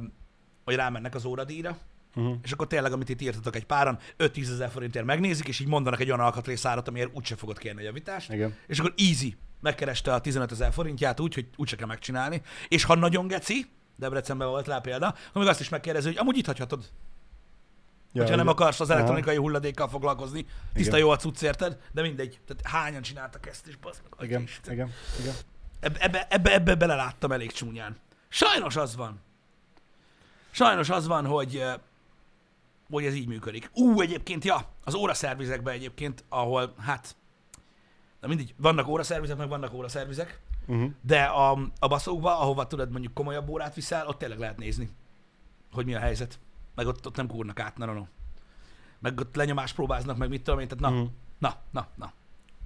hogy 0.64 0.74
rámennek 0.74 1.14
az 1.14 1.24
óradíjra, 1.24 1.78
Uh-huh. 2.16 2.36
és 2.42 2.52
akkor 2.52 2.66
tényleg, 2.66 2.92
amit 2.92 3.08
itt 3.08 3.20
írtatok 3.20 3.56
egy 3.56 3.66
páran, 3.66 3.98
5-10 4.18 4.50
ezer 4.50 4.70
forintért 4.70 5.04
megnézik, 5.04 5.48
és 5.48 5.60
így 5.60 5.66
mondanak 5.66 6.00
egy 6.00 6.06
olyan 6.06 6.20
alkatrészárat, 6.20 6.88
amiért 6.88 7.10
úgyse 7.16 7.36
fogod 7.36 7.58
kérni 7.58 7.80
a 7.80 7.84
javítást. 7.84 8.32
Igen. 8.32 8.54
És 8.66 8.78
akkor 8.78 8.94
easy, 8.96 9.36
megkereste 9.60 10.14
a 10.14 10.20
15 10.20 10.52
ezer 10.52 10.72
forintját 10.72 11.20
úgy, 11.20 11.34
hogy 11.34 11.48
úgyse 11.56 11.76
kell 11.76 11.86
megcsinálni. 11.86 12.42
És 12.68 12.84
ha 12.84 12.94
nagyon 12.94 13.26
geci, 13.26 13.66
Debrecenben 13.96 14.48
volt 14.48 14.66
rá 14.66 14.78
példa, 14.78 15.06
akkor 15.06 15.40
még 15.42 15.46
azt 15.50 15.60
is 15.60 15.68
megkérdezi, 15.68 16.06
hogy 16.06 16.18
amúgy 16.18 16.36
itt 16.36 16.46
hagyhatod, 16.46 16.84
ja, 18.12 18.22
hogyha 18.22 18.36
nem 18.36 18.48
akarsz 18.48 18.80
az 18.80 18.88
Aha. 18.88 18.98
elektronikai 18.98 19.36
hulladékkal 19.36 19.88
foglalkozni. 19.88 20.46
Tiszta 20.72 20.96
Igen. 20.96 21.06
jó 21.06 21.10
a 21.10 21.16
cucc, 21.16 21.42
érted? 21.42 21.78
De 21.92 22.02
mindegy. 22.02 22.40
Tehát 22.46 22.82
hányan 22.82 23.02
csináltak 23.02 23.46
ezt, 23.46 23.66
és 23.66 23.76
bazd 23.76 24.00
meg, 24.02 24.28
Igen, 24.28 24.42
Isten. 24.42 24.72
igen, 24.72 24.90
igen. 25.20 25.34
Ebbe, 25.80 25.98
ebbe, 26.00 26.26
ebbe, 26.30 26.52
ebbe 26.54 26.74
beleláttam 26.74 27.32
elég 27.32 27.52
csúnyán. 27.52 27.96
Sajnos 28.28 28.76
az 28.76 28.96
van. 28.96 29.20
Sajnos 30.50 30.90
az 30.90 31.06
van, 31.06 31.26
hogy, 31.26 31.64
hogy 32.90 33.04
ez 33.04 33.14
így 33.14 33.26
működik. 33.26 33.70
Ú, 33.74 34.00
egyébként, 34.00 34.44
ja, 34.44 34.68
az 34.84 34.94
óraszervizekben 34.94 35.74
egyébként, 35.74 36.24
ahol, 36.28 36.74
hát, 36.78 37.16
na 38.20 38.28
mindig, 38.28 38.54
vannak 38.56 38.88
óraszervizek, 38.88 39.36
meg 39.36 39.48
vannak 39.48 39.72
óraszervizek, 39.74 40.40
Uh-huh. 40.66 40.90
de 41.02 41.22
a, 41.22 41.58
a 41.78 41.88
baszókba, 41.88 42.40
ahova 42.40 42.66
tudod 42.66 42.90
mondjuk 42.90 43.14
komolyabb 43.14 43.48
órát 43.48 43.74
viszel, 43.74 44.06
ott 44.06 44.18
tényleg 44.18 44.38
lehet 44.38 44.56
nézni, 44.58 44.90
hogy 45.72 45.84
mi 45.84 45.94
a 45.94 45.98
helyzet. 45.98 46.38
Meg 46.80 46.88
ott, 46.88 47.06
ott 47.06 47.16
nem 47.16 47.26
kúrnak 47.26 47.60
át, 47.60 47.76
na, 47.78 47.84
na, 47.86 47.92
na. 47.92 48.08
Meg 48.98 49.20
ott 49.20 49.34
lenyomást 49.36 49.74
próbáznak, 49.74 50.16
meg 50.16 50.28
mit 50.28 50.42
tudom 50.42 50.60
én, 50.60 50.68
tehát 50.68 50.84
na, 50.84 50.90
Mhm. 51.00 51.10
na, 51.38 51.56
na, 51.70 51.86
na. 51.94 52.12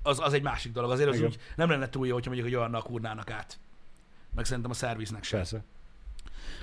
Az, 0.02 0.20
az 0.20 0.32
egy 0.32 0.42
másik 0.42 0.72
dolog. 0.72 0.90
Azért 0.90 1.08
az 1.08 1.14
Igen. 1.16 1.28
úgy 1.28 1.38
nem 1.56 1.70
lenne 1.70 1.88
túl 1.88 2.06
jó, 2.06 2.12
hogyha 2.14 2.30
mondjuk 2.30 2.52
egy 2.52 2.56
olyannal 2.58 2.82
kúrnának 2.82 3.30
át. 3.30 3.58
Meg 4.34 4.44
szerintem 4.44 4.70
a 4.70 4.74
szerviznek 4.74 5.24
sem. 5.24 5.38
Persze. 5.38 5.62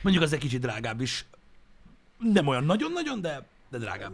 Mondjuk 0.03 0.23
az 0.23 0.33
egy 0.33 0.39
kicsit 0.39 0.61
drágább 0.61 1.01
is. 1.01 1.25
Nem 2.19 2.47
olyan 2.47 2.63
nagyon-nagyon, 2.63 3.21
de, 3.21 3.45
de 3.69 3.77
drágább. 3.77 4.13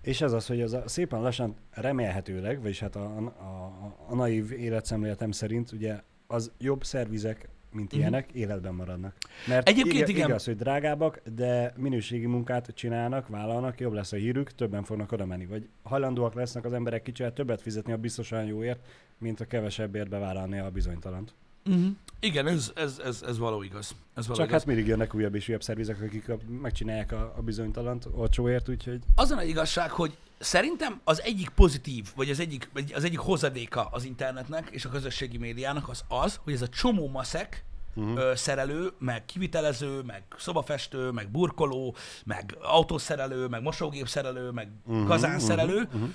És 0.00 0.20
ez 0.20 0.32
az, 0.32 0.46
hogy 0.46 0.60
az 0.60 0.72
a 0.72 0.88
szépen 0.88 1.20
lassan 1.20 1.56
remélhetőleg, 1.70 2.60
vagyis 2.60 2.80
hát 2.80 2.96
a, 2.96 3.16
a, 3.16 3.26
a, 3.26 3.96
a 4.08 4.14
naív 4.14 4.52
életszemléletem 4.52 5.30
szerint 5.30 5.72
ugye 5.72 6.02
az 6.26 6.50
jobb 6.58 6.84
szervizek, 6.84 7.48
mint 7.72 7.90
Mhm. 7.90 8.00
ilyenek, 8.00 8.32
életben 8.32 8.74
maradnak. 8.74 9.14
Mert 9.46 9.68
Egyébként 9.68 9.94
igaz, 9.96 10.08
igen. 10.08 10.28
igaz, 10.28 10.44
hogy 10.44 10.56
drágábbak, 10.56 11.20
de 11.34 11.72
minőségi 11.76 12.26
munkát 12.26 12.70
csinálnak, 12.74 13.28
vállalnak, 13.28 13.80
jobb 13.80 13.92
lesz 13.92 14.12
a 14.12 14.16
hírük, 14.16 14.52
többen 14.54 14.82
fognak 14.84 15.12
oda 15.12 15.26
menni. 15.26 15.46
Vagy 15.46 15.68
hajlandóak 15.82 16.34
lesznek 16.34 16.64
az 16.64 16.72
emberek 16.72 17.02
kicsit 17.02 17.32
többet 17.32 17.62
fizetni 17.62 17.92
a 17.92 17.96
biztosan 17.96 18.44
jóért, 18.44 18.80
mint 19.18 19.40
a 19.40 19.44
kevesebbért 19.44 20.08
bevállalni 20.08 20.58
a 20.58 20.70
bizonytalant. 20.70 21.34
Uh-huh. 21.66 21.86
Igen, 22.20 22.46
ez, 22.46 22.72
ez, 22.74 23.00
ez, 23.04 23.22
ez 23.26 23.38
való 23.38 23.62
igaz. 23.62 23.94
Ez 24.14 24.26
való 24.26 24.38
Csak 24.38 24.48
igaz. 24.48 24.58
hát 24.58 24.66
mindig 24.66 24.86
jönnek 24.86 25.14
újabb 25.14 25.34
és 25.34 25.48
újabb 25.48 25.62
szervizek, 25.62 26.00
akik 26.02 26.28
a, 26.28 26.36
megcsinálják 26.60 27.12
a, 27.12 27.32
a 27.36 27.42
bizonytalant 27.42 28.08
olcsóért, 28.14 28.68
úgyhogy 28.68 28.98
Az 29.14 29.30
a 29.30 29.42
igazság, 29.42 29.90
hogy 29.90 30.16
szerintem 30.42 31.00
az 31.04 31.22
egyik 31.22 31.48
pozitív, 31.48 32.06
vagy 32.16 32.30
az 32.30 32.40
egyik, 32.40 32.70
vagy 32.72 32.92
az 32.94 33.04
egyik 33.04 33.18
hozadéka 33.18 33.88
az 33.90 34.04
internetnek 34.04 34.68
és 34.70 34.84
a 34.84 34.88
közösségi 34.88 35.36
médiának 35.38 35.88
az 35.88 36.04
az, 36.08 36.40
hogy 36.44 36.52
ez 36.52 36.62
a 36.62 36.68
csomó 36.68 37.08
maszek, 37.08 37.64
uh-huh. 37.94 38.18
ö, 38.18 38.32
szerelő, 38.34 38.92
meg 38.98 39.24
kivitelező, 39.24 40.00
meg 40.00 40.22
szobafestő, 40.38 41.10
meg 41.10 41.28
burkoló, 41.30 41.96
meg 42.24 42.56
autószerelő, 42.62 43.46
meg 43.46 43.62
mosógépszerelő, 43.62 44.50
meg 44.50 44.68
uh-huh, 44.84 45.06
kazánszerelő, 45.06 45.76
uh-huh, 45.76 45.94
uh-huh. 45.94 46.10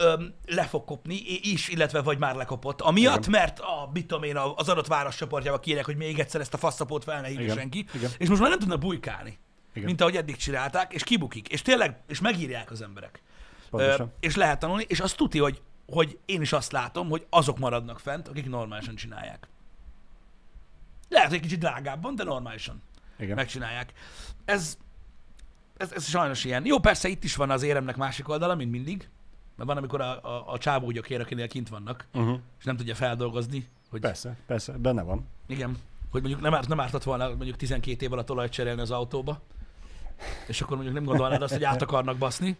Öm, 0.00 0.34
le 0.46 0.62
fog 0.62 0.84
kopni, 0.84 1.14
is, 1.42 1.68
illetve 1.68 2.02
vagy 2.02 2.18
már 2.18 2.34
lekopott. 2.34 2.80
Amiatt, 2.80 3.18
Igen. 3.18 3.30
mert 3.30 3.58
a, 3.58 3.90
mit 3.92 4.06
tudom 4.06 4.22
én, 4.22 4.36
az 4.36 4.68
adott 4.68 4.86
város 4.86 5.16
csoportjába 5.16 5.60
kérek, 5.60 5.84
hogy 5.84 5.96
még 5.96 6.18
egyszer 6.18 6.40
ezt 6.40 6.54
a 6.54 6.56
faszapót 6.56 7.04
fel 7.04 7.20
ne 7.20 7.26
hívja 7.26 7.54
senki, 7.54 7.86
Igen. 7.94 8.10
és 8.18 8.28
most 8.28 8.40
már 8.40 8.50
nem 8.50 8.58
tudnak 8.58 8.78
bujkálni, 8.78 9.38
Igen. 9.72 9.84
mint 9.84 10.00
ahogy 10.00 10.16
eddig 10.16 10.36
csinálták, 10.36 10.92
és 10.92 11.04
kibukik, 11.04 11.48
és 11.48 11.62
tényleg, 11.62 12.00
és 12.08 12.20
megírják 12.20 12.70
az 12.70 12.82
emberek. 12.82 13.22
Pontosan. 13.70 14.06
Ö, 14.06 14.10
és 14.20 14.36
lehet 14.36 14.58
tanulni, 14.58 14.84
és 14.88 15.00
azt 15.00 15.16
tuti, 15.16 15.38
hogy, 15.38 15.62
hogy 15.86 16.18
én 16.26 16.40
is 16.40 16.52
azt 16.52 16.72
látom, 16.72 17.08
hogy 17.08 17.26
azok 17.30 17.58
maradnak 17.58 17.98
fent, 17.98 18.28
akik 18.28 18.48
normálisan 18.48 18.94
csinálják. 18.94 19.48
Lehet, 21.08 21.28
hogy 21.28 21.36
egy 21.36 21.42
kicsit 21.42 21.58
drágábban, 21.58 22.14
de 22.14 22.24
normálisan 22.24 22.82
igen. 23.18 23.34
megcsinálják. 23.36 23.92
Ez, 24.44 24.78
ez, 25.76 25.92
ez 25.92 26.08
sajnos 26.08 26.44
ilyen. 26.44 26.66
Jó, 26.66 26.78
persze 26.78 27.08
itt 27.08 27.24
is 27.24 27.36
van 27.36 27.50
az 27.50 27.62
éremnek 27.62 27.96
másik 27.96 28.28
oldala, 28.28 28.54
mint 28.54 28.70
mindig, 28.70 29.08
mert 29.56 29.68
van, 29.68 29.76
amikor 29.76 30.00
a, 30.00 30.24
a, 30.24 30.52
a 30.52 30.58
csábúgyok 30.58 31.06
akinél 31.10 31.48
kint 31.48 31.68
vannak, 31.68 32.06
Uh-huh. 32.14 32.38
és 32.58 32.64
nem 32.64 32.76
tudja 32.76 32.94
feldolgozni, 32.94 33.68
hogy 33.90 34.00
Persze, 34.00 34.36
persze, 34.46 34.72
benne 34.72 35.02
van. 35.02 35.26
igen, 35.46 35.76
hogy 36.10 36.20
mondjuk 36.20 36.42
nem, 36.42 36.54
árt, 36.54 36.68
nem 36.68 36.80
ártott 36.80 37.02
volna 37.02 37.28
mondjuk 37.28 37.56
12 37.56 38.04
év 38.04 38.12
alatt 38.12 38.30
olajat 38.30 38.52
cserélni 38.52 38.80
az 38.80 38.90
autóba, 38.90 39.40
és 40.46 40.60
akkor 40.60 40.74
mondjuk 40.76 40.96
nem 40.96 41.04
gondolnád 41.06 41.42
azt, 41.42 41.52
hogy 41.52 41.64
át 41.64 41.82
akarnak 41.82 42.18
baszni. 42.18 42.56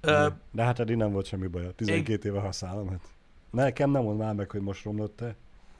Ö, 0.00 0.28
De 0.50 0.62
hát 0.64 0.78
eddig 0.78 0.96
nem 0.96 1.12
volt 1.12 1.26
semmi 1.26 1.46
baj, 1.46 1.74
12 1.74 2.28
éve 2.28 2.40
használom. 2.40 2.88
Hát. 2.90 3.00
Nekem 3.50 3.90
nem 3.90 4.02
mond 4.02 4.18
már 4.18 4.34
meg, 4.34 4.50
hogy 4.50 4.60
most 4.60 4.84
romlott 4.84 5.16
te. 5.16 5.34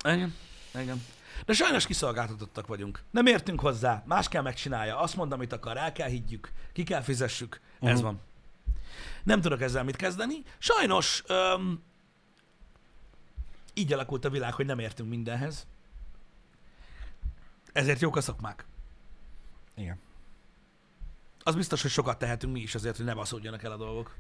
Igen, 0.05 0.35
igen. 0.75 1.03
De 1.45 1.53
sajnos 1.53 1.87
kiszolgáltatottak 1.87 2.67
vagyunk. 2.67 3.03
Nem 3.11 3.27
értünk 3.27 3.61
hozzá, 3.61 4.03
más 4.07 4.29
kell 4.29 4.43
megcsinálja. 4.43 4.99
Azt 4.99 5.17
mond, 5.17 5.33
amit 5.33 5.53
akar, 5.53 5.77
el 5.77 5.93
kell 5.93 6.09
higgyük, 6.09 6.53
ki 6.73 6.83
kell 6.83 7.01
fizessük. 7.01 7.61
Ez 7.81 7.95
Mhm. 7.97 8.03
van. 8.05 8.21
Nem 9.25 9.41
tudok 9.41 9.61
ezzel 9.61 9.85
mit 9.85 9.97
kezdeni. 9.97 10.35
Sajnos 10.59 11.23
öm, 11.27 11.83
így 13.75 13.93
alakult 13.93 14.25
a 14.25 14.31
világ, 14.31 14.53
hogy 14.55 14.67
nem 14.67 14.79
értünk 14.79 15.09
mindenhez. 15.09 15.67
Ezért 17.73 18.01
jók 18.01 18.17
a 18.17 18.21
szakmák. 18.21 18.65
Igen. 19.75 19.99
Az 21.47 21.55
biztos, 21.55 21.83
hogy 21.83 21.91
sokat 21.91 22.19
tehetünk 22.19 22.53
mi 22.53 22.61
is 22.61 22.75
azért, 22.75 22.97
hogy 22.97 23.05
ne 23.05 23.15
baszódjanak 23.15 23.63
el 23.63 23.73
a 23.73 23.77
dolgok. 23.77 24.15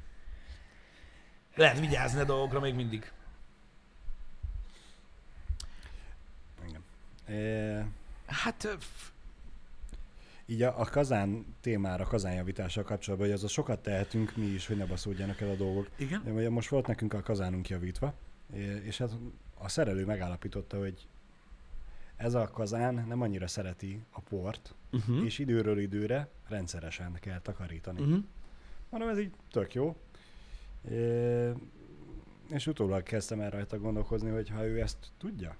Lehet 1.54 1.80
vigyázni 1.80 2.20
a 2.20 2.24
dolgokra 2.24 2.60
még 2.60 2.74
mindig. 2.74 3.12
Igen. 6.68 6.82
E, 7.26 7.88
Hát, 8.26 8.78
így 10.46 10.62
a, 10.62 10.80
a 10.80 10.84
kazán 10.84 11.56
témára, 11.60 12.04
kazánjavítással 12.04 12.84
kapcsolatban, 12.84 13.28
hogy 13.28 13.36
az 13.36 13.44
a 13.44 13.48
sokat 13.48 13.82
tehetünk 13.82 14.36
mi 14.36 14.46
is, 14.46 14.66
hogy 14.66 14.76
ne 14.76 14.86
baszódjanak 14.86 15.40
el 15.40 15.50
a 15.50 15.54
dolgok. 15.54 15.88
igen. 15.96 16.22
De 16.24 16.30
ugye 16.30 16.50
most 16.50 16.68
volt 16.68 16.86
nekünk 16.86 17.12
a 17.12 17.22
kazánunk 17.22 17.68
javítva, 17.68 18.14
és 18.82 18.98
hát 18.98 19.10
a 19.54 19.68
szerelő 19.68 20.04
megállapította, 20.04 20.78
hogy 20.78 21.06
ez 22.16 22.34
a 22.34 22.48
kazán 22.48 23.04
nem 23.08 23.20
annyira 23.20 23.46
szereti 23.46 24.04
a 24.10 24.20
port, 24.20 24.74
Uh-huh. 24.90 25.24
és 25.24 25.38
időről 25.38 25.78
időre 25.78 26.28
rendszeresen 26.48 27.12
kell 27.20 27.40
takarítani. 27.40 28.00
Uh-huh. 28.00 28.24
Mondom, 28.90 29.08
ez 29.08 29.18
így 29.18 29.30
tök 29.50 29.74
jó. 29.74 29.96
É, 30.90 31.50
és 32.50 32.66
utólag 32.66 33.02
kezdtem 33.02 33.40
el 33.40 33.50
rajta 33.50 33.78
gondolkozni, 33.78 34.30
hogy 34.30 34.48
ha 34.48 34.66
ő 34.66 34.80
ezt 34.80 34.96
tudja, 35.18 35.56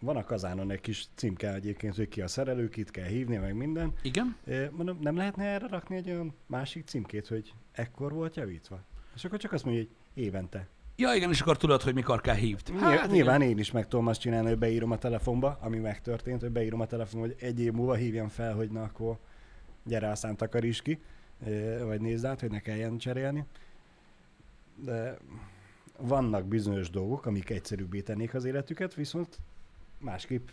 van 0.00 0.16
a 0.16 0.24
kazánon 0.24 0.70
egy 0.70 0.80
kis 0.80 1.06
címke 1.14 1.54
egyébként, 1.54 1.96
hogy 1.96 2.08
ki 2.08 2.20
a 2.20 2.28
szerelő, 2.28 2.68
kit 2.68 2.90
kell 2.90 3.06
hívni, 3.06 3.36
meg 3.36 3.54
minden. 3.54 3.92
Igen. 4.02 4.36
É, 4.46 4.68
mondom, 4.72 4.98
nem 5.00 5.16
lehetne 5.16 5.44
erre 5.44 5.66
rakni 5.66 5.96
egy 5.96 6.10
olyan 6.10 6.34
másik 6.46 6.86
címkét, 6.86 7.28
hogy 7.28 7.54
ekkor 7.72 8.12
volt 8.12 8.36
javítva? 8.36 8.84
És 9.14 9.24
akkor 9.24 9.38
csak 9.38 9.52
azt 9.52 9.64
mondja, 9.64 9.82
hogy 9.82 10.22
évente. 10.24 10.68
Ja, 10.98 11.14
igen, 11.14 11.30
és 11.30 11.40
akkor 11.40 11.56
tudod, 11.56 11.82
hogy 11.82 11.94
mikor 11.94 12.20
kell 12.20 12.34
hívni. 12.34 12.78
Hát, 12.78 12.94
igen. 12.94 13.10
Nyilván 13.10 13.42
én 13.42 13.58
is 13.58 13.70
meg 13.70 13.88
tudom 13.88 14.06
azt 14.06 14.20
csinálni, 14.20 14.48
hogy 14.48 14.58
beírom 14.58 14.90
a 14.90 14.98
telefonba, 14.98 15.58
ami 15.60 15.78
megtörtént, 15.78 16.40
hogy 16.40 16.50
beírom 16.50 16.80
a 16.80 16.86
telefonba, 16.86 17.26
hogy 17.26 17.36
egy 17.40 17.60
év 17.60 17.72
múlva 17.72 17.94
hívjam 17.94 18.28
fel, 18.28 18.54
hogy 18.54 18.70
na 18.70 18.82
akkor 18.82 19.18
gyere, 19.84 20.10
aztán 20.10 20.36
takaríts 20.36 20.82
ki, 20.82 21.00
vagy 21.84 22.00
nézd 22.00 22.24
át, 22.24 22.40
hogy 22.40 22.50
ne 22.50 22.60
kelljen 22.60 22.98
cserélni. 22.98 23.44
De 24.74 25.16
vannak 25.98 26.44
bizonyos 26.44 26.90
dolgok, 26.90 27.26
amik 27.26 27.50
egyszerűbbé 27.50 28.00
tennék 28.00 28.34
az 28.34 28.44
életüket, 28.44 28.94
viszont 28.94 29.38
másképp 29.98 30.48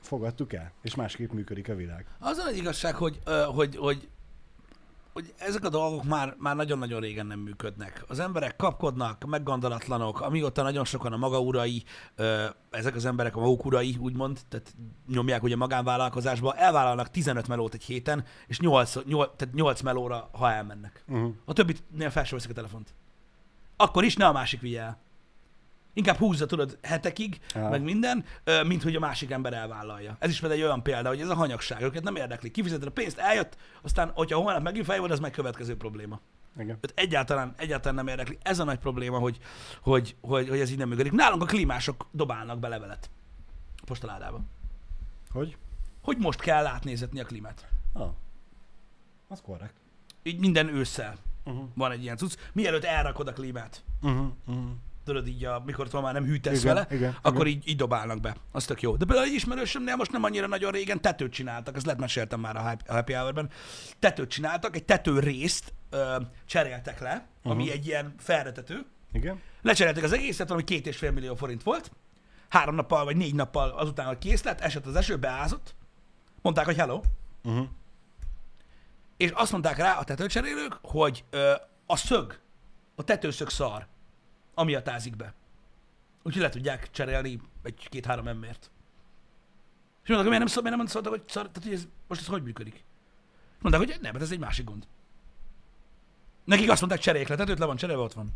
fogadtuk 0.00 0.52
el, 0.52 0.72
és 0.82 0.94
másképp 0.94 1.32
működik 1.32 1.68
a 1.68 1.74
világ. 1.74 2.06
Az 2.18 2.38
a 2.38 2.44
nagy 2.44 2.56
igazság, 2.56 2.94
hogy, 2.94 3.18
hogy, 3.54 3.76
hogy, 3.76 4.08
hogy 5.14 5.34
ezek 5.38 5.64
a 5.64 5.68
dolgok 5.68 6.04
már, 6.04 6.34
már 6.38 6.56
nagyon-nagyon 6.56 7.00
régen 7.00 7.26
nem 7.26 7.38
működnek. 7.38 8.04
Az 8.08 8.18
emberek 8.18 8.56
kapkodnak, 8.56 9.24
meggondolatlanok, 9.24 10.20
amióta 10.20 10.62
nagyon 10.62 10.84
sokan 10.84 11.12
a 11.12 11.16
maga 11.16 11.40
urai, 11.40 11.82
ö, 12.14 12.44
ezek 12.70 12.94
az 12.94 13.04
emberek 13.04 13.36
a 13.36 13.40
maguk 13.40 13.64
urai, 13.64 13.96
úgymond, 14.00 14.40
tehát 14.48 14.74
nyomják 15.08 15.42
ugye 15.42 15.56
magánvállalkozásba, 15.56 16.54
elvállalnak 16.54 17.10
15 17.10 17.48
melót 17.48 17.74
egy 17.74 17.84
héten, 17.84 18.24
és 18.46 18.58
8, 18.58 18.94
8, 19.04 19.30
tehát 19.36 19.54
8 19.54 19.80
melóra, 19.80 20.28
ha 20.32 20.52
elmennek. 20.52 21.04
Uh-huh. 21.08 21.34
A 21.44 21.52
többitnél 21.52 22.10
fel 22.10 22.24
a 22.30 22.52
telefont. 22.52 22.94
Akkor 23.76 24.04
is 24.04 24.16
ne 24.16 24.26
a 24.26 24.32
másik 24.32 24.60
vigye 24.60 24.80
el. 24.80 24.98
Inkább 25.96 26.16
húzza, 26.16 26.46
tudod, 26.46 26.78
hetekig, 26.82 27.40
Aha. 27.54 27.68
meg 27.68 27.82
minden, 27.82 28.24
mint 28.66 28.82
hogy 28.82 28.96
a 28.96 29.00
másik 29.00 29.30
ember 29.30 29.52
elvállalja. 29.52 30.16
Ez 30.18 30.30
is 30.30 30.40
például 30.40 30.60
egy 30.60 30.66
olyan 30.66 30.82
példa, 30.82 31.08
hogy 31.08 31.20
ez 31.20 31.28
a 31.28 31.34
hanyagság, 31.34 31.82
őket 31.82 32.02
nem 32.02 32.16
érdekli. 32.16 32.50
Kifizeted 32.50 32.86
a 32.86 32.90
pénzt, 32.90 33.18
eljött, 33.18 33.56
aztán, 33.82 34.10
hogyha 34.14 34.38
holnap 34.38 34.62
megint 34.62 34.84
feljön, 34.84 35.10
az 35.10 35.20
meg 35.20 35.30
következő 35.30 35.76
probléma. 35.76 36.20
Igen. 36.58 36.78
Egyáltalán, 36.94 37.54
egyáltalán 37.56 37.94
nem 37.94 38.06
érdekli. 38.08 38.38
Ez 38.42 38.58
a 38.58 38.64
nagy 38.64 38.78
probléma, 38.78 39.18
hogy, 39.18 39.38
hogy, 39.82 40.16
hogy, 40.20 40.48
hogy 40.48 40.60
ez 40.60 40.70
így 40.70 40.78
nem 40.78 40.88
működik. 40.88 41.12
Nálunk 41.12 41.42
a 41.42 41.46
klímások 41.46 42.06
dobálnak 42.10 42.58
be 42.58 42.68
levelet 42.68 43.10
a 43.76 43.84
postaládába. 43.84 44.40
Hogy? 45.32 45.56
Hogy 46.02 46.16
most 46.18 46.40
kell 46.40 46.66
átnézetni 46.66 47.20
a 47.20 47.24
klímát. 47.24 47.68
Ah. 47.92 48.08
Az 49.28 49.40
korrekt. 49.40 49.74
Így 50.22 50.38
minden 50.38 50.68
ősszel 50.68 51.16
Uh-huh. 51.46 51.64
van 51.74 51.90
egy 51.90 52.02
ilyen 52.02 52.16
cucc. 52.16 52.34
Mielőtt 52.52 52.84
elrakod 52.84 53.28
a 53.28 53.32
klímát, 53.32 53.84
Uh-huh. 54.02 54.26
Uh-huh. 54.46 54.64
Tudod 55.04 55.26
így, 55.28 55.44
a, 55.44 55.62
mikor 55.66 55.88
már 55.92 56.12
nem 56.12 56.24
hűtesz 56.24 56.62
Igen, 56.62 56.74
vele, 56.74 56.86
igen, 56.90 57.16
akkor 57.22 57.46
igen. 57.46 57.58
így, 57.62 57.68
így 57.68 57.76
dobálnak 57.76 58.20
be. 58.20 58.36
Az 58.52 58.64
tök 58.64 58.82
jó. 58.82 58.96
De 58.96 59.04
például 59.04 59.26
egy 59.26 59.34
ismerősömnél 59.34 59.96
most 59.96 60.12
nem 60.12 60.22
annyira 60.24 60.46
nagyon 60.46 60.72
régen 60.72 61.00
tetőt 61.00 61.32
csináltak, 61.32 61.76
ezt 61.76 61.84
lehet 61.84 62.00
meséltem 62.00 62.40
már 62.40 62.56
a 62.56 62.60
Happy- 62.86 63.14
Hour-ben. 63.14 63.50
Tetőt 63.98 64.30
csináltak, 64.30 64.76
egy 64.76 64.84
tető 64.84 65.18
részt 65.18 65.72
ö, 65.90 66.16
cseréltek 66.46 67.00
le, 67.00 67.26
ami 67.42 67.62
Mhm. 67.64 67.72
egy 67.72 67.86
ilyen 67.86 68.14
felretető. 68.18 68.84
Igen. 69.12 69.40
Lecseréltek 69.62 70.02
az 70.04 70.12
egészet, 70.12 70.46
valami 70.48 70.64
két 70.64 70.86
és 70.86 70.96
fél 70.96 71.10
millió 71.10 71.34
forint 71.34 71.62
volt. 71.62 71.90
Három 72.48 72.74
nappal 72.74 73.04
vagy 73.04 73.16
négy 73.16 73.34
nappal 73.34 73.68
azután, 73.70 74.06
hogy 74.06 74.18
kész 74.18 74.42
lett, 74.42 74.60
esett 74.60 74.86
az 74.86 74.96
eső, 74.96 75.16
beázott. 75.16 75.74
Mondták, 76.42 76.64
hogy 76.64 76.76
hello. 76.76 77.00
Uh-huh. 77.44 77.66
És 79.16 79.30
azt 79.30 79.52
mondták 79.52 79.76
rá 79.76 79.92
a 79.98 80.04
tetőcserélők, 80.04 80.78
hogy 80.82 81.24
ö, 81.30 81.52
a 81.86 81.96
szög, 81.96 82.38
a 82.94 83.04
tetőszög 83.04 83.48
szar, 83.50 83.86
amiatt 84.54 84.88
ázik 84.88 85.16
be. 85.16 85.34
Úgyhogy 86.22 86.42
le 86.42 86.48
tudják 86.48 86.90
cserélni 86.90 87.40
egy-két-három 87.62 88.28
embert. 88.28 88.70
És 90.02 90.10
mondták, 90.10 90.16
hogy 90.16 90.24
miért 90.24 90.38
nem, 90.38 90.46
szól, 90.46 90.62
miért 90.62 90.76
nem 90.76 90.86
szóltak, 90.86 91.12
hogy 91.12 91.22
szar, 91.26 91.48
tehát 91.48 91.62
hogy 91.62 91.72
ez, 91.72 91.88
most 92.08 92.20
ez 92.20 92.26
hogy 92.26 92.42
működik? 92.42 92.84
Mondták, 93.60 93.84
hogy 93.84 93.98
nem, 94.02 94.12
hát 94.12 94.22
ez 94.22 94.30
egy 94.30 94.38
másik 94.38 94.64
gond. 94.64 94.86
Nekik 96.44 96.70
azt 96.70 96.80
mondták, 96.80 97.02
cseréljék 97.02 97.28
le, 97.28 97.36
tetőt 97.36 97.58
le 97.58 97.66
van 97.66 97.76
cserélve, 97.76 98.02
ott 98.02 98.12
van. 98.12 98.32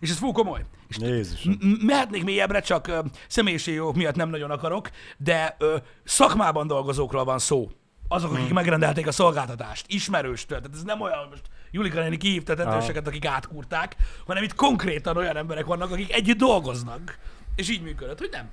És 0.00 0.10
ez 0.10 0.18
fú 0.18 0.32
komoly. 0.32 0.64
És 0.88 0.98
Jézus. 0.98 1.42
M- 1.42 1.62
m- 1.62 1.82
mehetnék 1.82 2.24
mélyebbre, 2.24 2.60
csak 2.60 2.86
ö, 2.86 3.00
személyiségi 3.28 3.76
jogok 3.76 3.94
miatt 3.94 4.14
nem 4.14 4.28
nagyon 4.28 4.50
akarok, 4.50 4.90
de 5.16 5.56
ö, 5.58 5.76
szakmában 6.04 6.66
dolgozókról 6.66 7.24
van 7.24 7.38
szó. 7.38 7.70
Azok, 8.08 8.32
akik 8.32 8.44
Hmm. 8.44 8.54
megrendelték 8.54 9.06
a 9.06 9.12
szolgáltatást, 9.12 9.84
ismerőstől. 9.88 10.60
Tehát 10.60 10.76
ez 10.76 10.82
nem 10.82 11.00
olyan, 11.00 11.18
hogy 11.18 11.28
most 11.30 11.42
Julika 11.70 12.00
néni 12.00 12.16
kihívta 12.16 12.54
tetőseket, 12.54 13.06
akik 13.06 13.24
átkúrták, 13.26 13.96
hanem 14.26 14.42
itt 14.42 14.54
konkrétan 14.54 15.16
olyan 15.16 15.36
emberek 15.36 15.64
vannak, 15.64 15.90
akik 15.90 16.12
együtt 16.12 16.36
dolgoznak. 16.38 17.18
És 17.56 17.68
így 17.68 17.82
működött, 17.82 18.18
hogy 18.18 18.28
nem. 18.32 18.50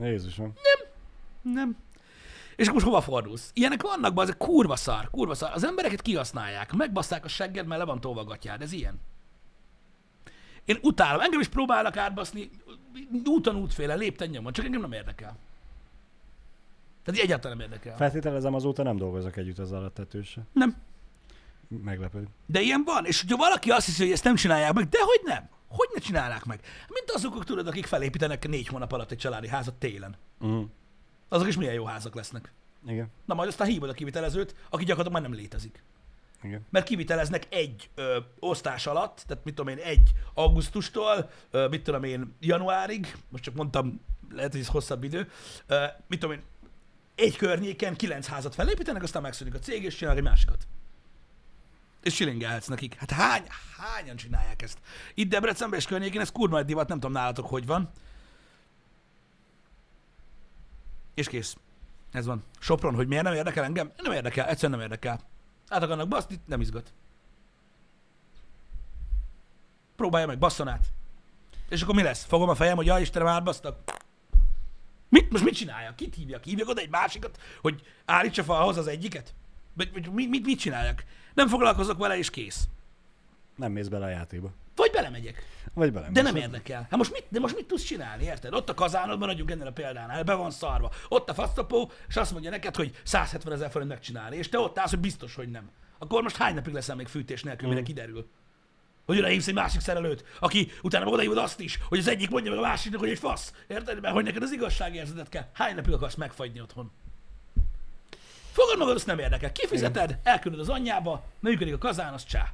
Jézusom. 0.00 0.52
Nem. 1.42 1.76
És 2.56 2.62
akkor 2.62 2.74
most 2.74 2.86
hova 2.86 3.00
fordulsz? 3.00 3.50
Ilyenek 3.54 3.82
vannak, 3.82 4.20
ez 4.20 4.34
kurva 4.38 4.76
szar, 4.76 5.10
kurva 5.10 5.34
szar. 5.34 5.50
Az 5.54 5.64
embereket 5.64 6.02
kihasználják, 6.02 6.72
megbasszák 6.72 7.24
a 7.24 7.28
segged, 7.28 7.66
mert 7.66 7.80
le 7.80 7.86
van 7.86 8.00
tolva 8.00 8.20
a 8.20 8.24
gatyád. 8.24 8.62
Ez 8.62 8.72
ilyen. 8.72 9.00
Én 10.64 10.78
utálom, 10.82 11.20
engem 11.20 11.40
is 11.40 11.48
próbálnak 11.48 11.96
átbaszni, 11.96 12.50
úton 13.24 13.56
útféle, 13.56 13.94
lépten 13.94 14.28
nyomon, 14.28 14.52
csak 14.52 14.64
engem 14.64 14.80
nem 14.80 14.92
érdekel. 14.92 15.36
Tehát 17.04 17.20
egyáltalán 17.20 17.56
nem 17.56 17.66
érdekel. 17.66 17.96
Feltételezem 17.96 18.54
azóta 18.54 18.82
nem 18.82 18.96
dolgozok 18.96 19.36
együtt 19.36 19.58
az 19.58 19.72
alattetőssel. 19.72 20.46
Nem. 20.52 20.76
Meglepő. 21.68 22.28
De 22.46 22.60
ilyen 22.60 22.82
van, 22.84 23.04
és 23.04 23.20
hogyha 23.20 23.36
valaki 23.36 23.70
azt 23.70 23.86
hiszi, 23.86 24.02
hogy 24.02 24.12
ezt 24.12 24.24
nem 24.24 24.34
csinálják 24.34 24.72
meg, 24.72 24.88
de 24.88 24.98
hogy 25.00 25.20
nem? 25.24 25.48
Hogy 25.68 25.88
ne 25.94 26.00
csinálnák 26.00 26.44
meg? 26.44 26.60
Mint 26.88 27.10
azok, 27.10 27.44
tudod, 27.44 27.66
akik 27.66 27.86
felépítenek 27.86 28.48
négy 28.48 28.66
hónap 28.66 28.92
alatt 28.92 29.10
egy 29.10 29.18
családi 29.18 29.48
házat 29.48 29.74
télen. 29.74 30.16
Uh-huh. 30.40 30.64
Azok 31.28 31.48
is 31.48 31.56
milyen 31.56 31.74
jó 31.74 31.84
házak 31.84 32.14
lesznek. 32.14 32.52
Igen. 32.86 33.10
Na 33.24 33.34
majd 33.34 33.48
aztán 33.48 33.68
hívod 33.68 33.88
a 33.88 33.92
kivitelezőt, 33.92 34.54
aki 34.70 34.84
gyakorlatilag 34.84 35.22
már 35.22 35.30
nem 35.30 35.40
létezik. 35.40 35.82
Igen. 36.42 36.66
mert 36.70 36.86
kiviteleznek 36.86 37.46
egy 37.48 37.90
ö, 37.94 38.18
osztás 38.38 38.86
alatt, 38.86 39.24
tehát 39.26 39.44
mit 39.44 39.54
tudom 39.54 39.78
én, 39.78 39.84
egy 39.84 40.10
augusztustól, 40.34 41.30
ö, 41.50 41.68
mit 41.68 41.82
tudom 41.82 42.02
én, 42.02 42.34
januárig, 42.40 43.16
most 43.28 43.44
csak 43.44 43.54
mondtam, 43.54 44.00
lehet, 44.30 44.50
hogy 44.52 44.60
ez 44.60 44.68
hosszabb 44.68 45.04
idő, 45.04 45.30
ö, 45.66 45.84
mit 46.06 46.20
tudom 46.20 46.34
én, 46.34 46.42
egy 47.14 47.36
környéken 47.36 47.96
kilenc 47.96 48.26
házat 48.26 48.54
felépítenek, 48.54 49.02
aztán 49.02 49.22
megszűnik 49.22 49.54
a 49.54 49.58
cég, 49.58 49.82
és 49.82 49.96
csinál 49.96 50.16
egy 50.16 50.22
másikat. 50.22 50.66
És 52.02 52.14
silingelhetsz 52.14 52.66
nekik. 52.66 52.94
Hát 52.94 53.10
hány, 53.10 53.46
hányan 53.76 54.16
csinálják 54.16 54.62
ezt? 54.62 54.78
Itt 55.14 55.28
Debrecenben 55.28 55.78
és 55.78 55.86
környékén 55.86 56.20
ez 56.20 56.32
kurva 56.32 56.58
egy 56.58 56.64
divat, 56.64 56.88
nem 56.88 57.00
tudom 57.00 57.12
nálatok, 57.12 57.48
hogy 57.48 57.66
van. 57.66 57.90
És 61.14 61.28
kész. 61.28 61.56
Ez 62.12 62.26
van. 62.26 62.42
Sopron, 62.58 62.94
hogy 62.94 63.06
miért 63.06 63.24
nem 63.24 63.34
érdekel 63.34 63.64
engem? 63.64 63.92
Nem 63.96 64.12
érdekel, 64.12 64.46
egyszerűen 64.46 64.78
nem 64.78 64.80
érdekel. 64.80 65.20
Át 65.68 65.82
akarnak 65.82 66.08
baszni, 66.08 66.40
nem 66.46 66.60
izgat. 66.60 66.92
Próbálja 69.96 70.26
meg, 70.26 70.38
basszon 70.38 70.68
át. 70.68 70.86
És 71.68 71.82
akkor 71.82 71.94
mi 71.94 72.02
lesz? 72.02 72.24
Fogom 72.24 72.48
a 72.48 72.54
fejem, 72.54 72.76
hogy 72.76 72.86
ja 72.86 72.98
Istenem, 72.98 73.28
átbasztak. 73.28 74.03
Mit, 75.08 75.30
most 75.30 75.44
mit 75.44 75.54
csinálja? 75.54 75.94
Kit 75.94 76.14
hívjak? 76.14 76.44
Hívjak 76.44 76.68
oda 76.68 76.80
egy 76.80 76.90
másikat, 76.90 77.40
hogy 77.60 77.82
állítsa 78.04 78.42
falhoz 78.42 78.76
az 78.76 78.86
egyiket? 78.86 79.34
Vagy, 79.72 79.90
mit, 80.12 80.30
mit, 80.30 80.44
mit 80.46 80.58
csináljak? 80.58 81.04
Nem 81.34 81.48
foglalkozok 81.48 81.98
vele, 81.98 82.18
és 82.18 82.30
kész. 82.30 82.68
Nem 83.56 83.72
mész 83.72 83.88
bele 83.88 84.04
a 84.04 84.08
játékba. 84.08 84.52
Vagy 84.76 84.90
belemegyek. 84.90 85.46
Vagy 85.74 85.92
bele. 85.92 86.08
De 86.12 86.22
nem 86.22 86.36
érdekel. 86.36 86.80
Hát 86.80 86.96
most 86.96 87.12
mit, 87.12 87.24
de 87.28 87.40
most 87.40 87.56
mit 87.56 87.66
tudsz 87.66 87.82
csinálni, 87.82 88.24
érted? 88.24 88.54
Ott 88.54 88.68
a 88.68 88.74
kazánodban, 88.74 89.28
adjuk 89.28 89.50
ennél 89.50 89.66
a 89.66 89.72
példánál, 89.72 90.22
be 90.22 90.34
van 90.34 90.50
szarva. 90.50 90.90
Ott 91.08 91.28
a 91.28 91.34
fasztapó, 91.34 91.90
és 92.08 92.16
azt 92.16 92.32
mondja 92.32 92.50
neked, 92.50 92.76
hogy 92.76 93.00
170 93.02 93.52
ezer 93.52 93.70
forint 93.70 93.90
megcsinálni, 93.90 94.36
és 94.36 94.48
te 94.48 94.58
ott 94.58 94.78
állsz, 94.78 94.90
hogy 94.90 94.98
biztos, 94.98 95.34
hogy 95.34 95.50
nem. 95.50 95.70
Akkor 95.98 96.22
most 96.22 96.36
hány 96.36 96.54
napig 96.54 96.72
leszel 96.72 96.96
még 96.96 97.06
fűtés 97.06 97.42
nélkül, 97.42 97.68
mire 97.68 97.82
kiderül? 97.82 98.28
Hogy 99.06 99.18
oda 99.18 99.26
hívsz 99.26 99.46
egy 99.46 99.54
másik 99.54 99.80
szerelőt, 99.80 100.24
aki 100.40 100.72
utána 100.82 101.06
odaívod 101.06 101.36
azt 101.36 101.60
is, 101.60 101.78
hogy 101.88 101.98
az 101.98 102.08
egyik 102.08 102.30
mondja 102.30 102.50
meg 102.50 102.60
a 102.60 102.62
másiknak, 102.62 103.00
hogy 103.00 103.10
egy 103.10 103.18
fasz. 103.18 103.52
Érted? 103.66 104.00
Mert 104.00 104.14
hogy 104.14 104.24
neked 104.24 104.42
az 104.42 104.52
igazságérzetet 104.52 105.28
kell. 105.28 105.48
Hány 105.52 105.74
napig 105.74 105.92
akarsz 105.92 106.14
megfagyni 106.14 106.60
otthon? 106.60 106.90
Fogad 108.52 108.78
magad, 108.78 108.94
azt 108.94 109.06
nem 109.06 109.18
érdekel. 109.18 109.52
Kifizeted, 109.52 110.18
elküldöd 110.22 110.60
az 110.60 110.68
anyjába, 110.68 111.24
működik 111.40 111.74
a 111.74 111.78
kazán, 111.78 112.12
az 112.12 112.24
csá. 112.24 112.52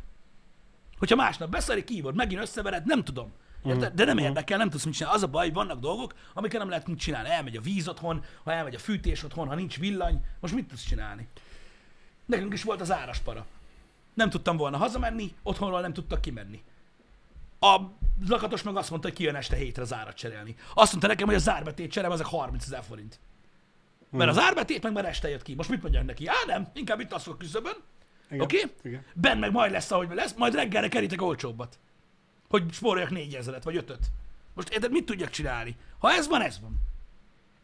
Hogyha 0.98 1.16
másnap 1.16 1.50
beszarik, 1.50 1.84
kívod, 1.84 2.14
megint 2.14 2.42
összevered, 2.42 2.86
nem 2.86 3.04
tudom. 3.04 3.32
Érted? 3.64 3.94
De 3.94 4.04
nem 4.04 4.18
érdekel, 4.18 4.58
nem 4.58 4.70
tudsz 4.70 4.84
mit 4.84 4.94
csinálni. 4.94 5.16
Az 5.16 5.22
a 5.22 5.26
baj, 5.26 5.50
vannak 5.50 5.80
dolgok, 5.80 6.14
amiket 6.34 6.58
nem 6.58 6.68
lehet 6.68 6.86
mit 6.86 6.98
csinálni. 6.98 7.28
Elmegy 7.28 7.56
a 7.56 7.60
víz 7.60 7.88
otthon, 7.88 8.24
ha 8.44 8.52
elmegy 8.52 8.74
a 8.74 8.78
fűtés 8.78 9.22
otthon, 9.22 9.48
ha 9.48 9.54
nincs 9.54 9.78
villany, 9.78 10.24
most 10.40 10.54
mit 10.54 10.68
tudsz 10.68 10.84
csinálni? 10.84 11.28
Nekünk 12.24 12.52
is 12.52 12.62
volt 12.62 12.80
az 12.80 12.92
áraspara. 12.92 13.46
Nem 14.14 14.30
tudtam 14.30 14.56
volna 14.56 14.76
hazamenni, 14.76 15.34
otthonról 15.42 15.80
nem 15.80 15.92
tudtak 15.92 16.20
kimenni. 16.20 16.62
A 17.60 17.76
lakatos 18.28 18.62
meg 18.62 18.76
azt 18.76 18.90
mondta, 18.90 19.08
hogy 19.08 19.16
kijön 19.16 19.34
este 19.34 19.56
hétre 19.56 19.82
az 19.82 19.94
árat 19.94 20.16
cserélni. 20.16 20.54
Azt 20.74 20.90
mondta 20.90 21.08
nekem, 21.08 21.26
hogy 21.26 21.36
a 21.36 21.38
zárbetét 21.38 21.90
cserem, 21.90 22.12
ezek 22.12 22.26
30 22.26 22.64
ezer 22.64 22.82
forint. 22.82 23.18
Mert 24.10 24.30
az 24.30 24.38
árbetét 24.38 24.82
meg 24.82 24.92
már 24.92 25.04
este 25.04 25.28
jött 25.28 25.42
ki. 25.42 25.54
Most 25.54 25.68
mit 25.68 25.82
mondjak 25.82 26.04
neki? 26.04 26.26
Á, 26.26 26.34
nem, 26.46 26.68
inkább 26.74 27.00
itt 27.00 27.12
alszok 27.12 27.38
küszöbön. 27.38 27.74
Oké? 28.38 28.64
Okay? 28.78 28.98
Ben 29.14 29.38
meg 29.38 29.52
majd 29.52 29.72
lesz, 29.72 29.90
ahogy 29.90 30.08
lesz, 30.14 30.34
majd 30.34 30.54
reggelre 30.54 30.88
kerítek 30.88 31.22
olcsóbbat. 31.22 31.78
Hogy 32.48 32.72
spóroljak 32.72 33.10
négyezeret, 33.10 33.64
vagy 33.64 33.76
ötöt. 33.76 34.06
Most 34.54 34.68
érted, 34.68 34.90
mit 34.90 35.04
tudjak 35.04 35.30
csinálni? 35.30 35.76
Ha 35.98 36.12
ez 36.12 36.28
van, 36.28 36.42
ez 36.42 36.60
van. 36.60 36.78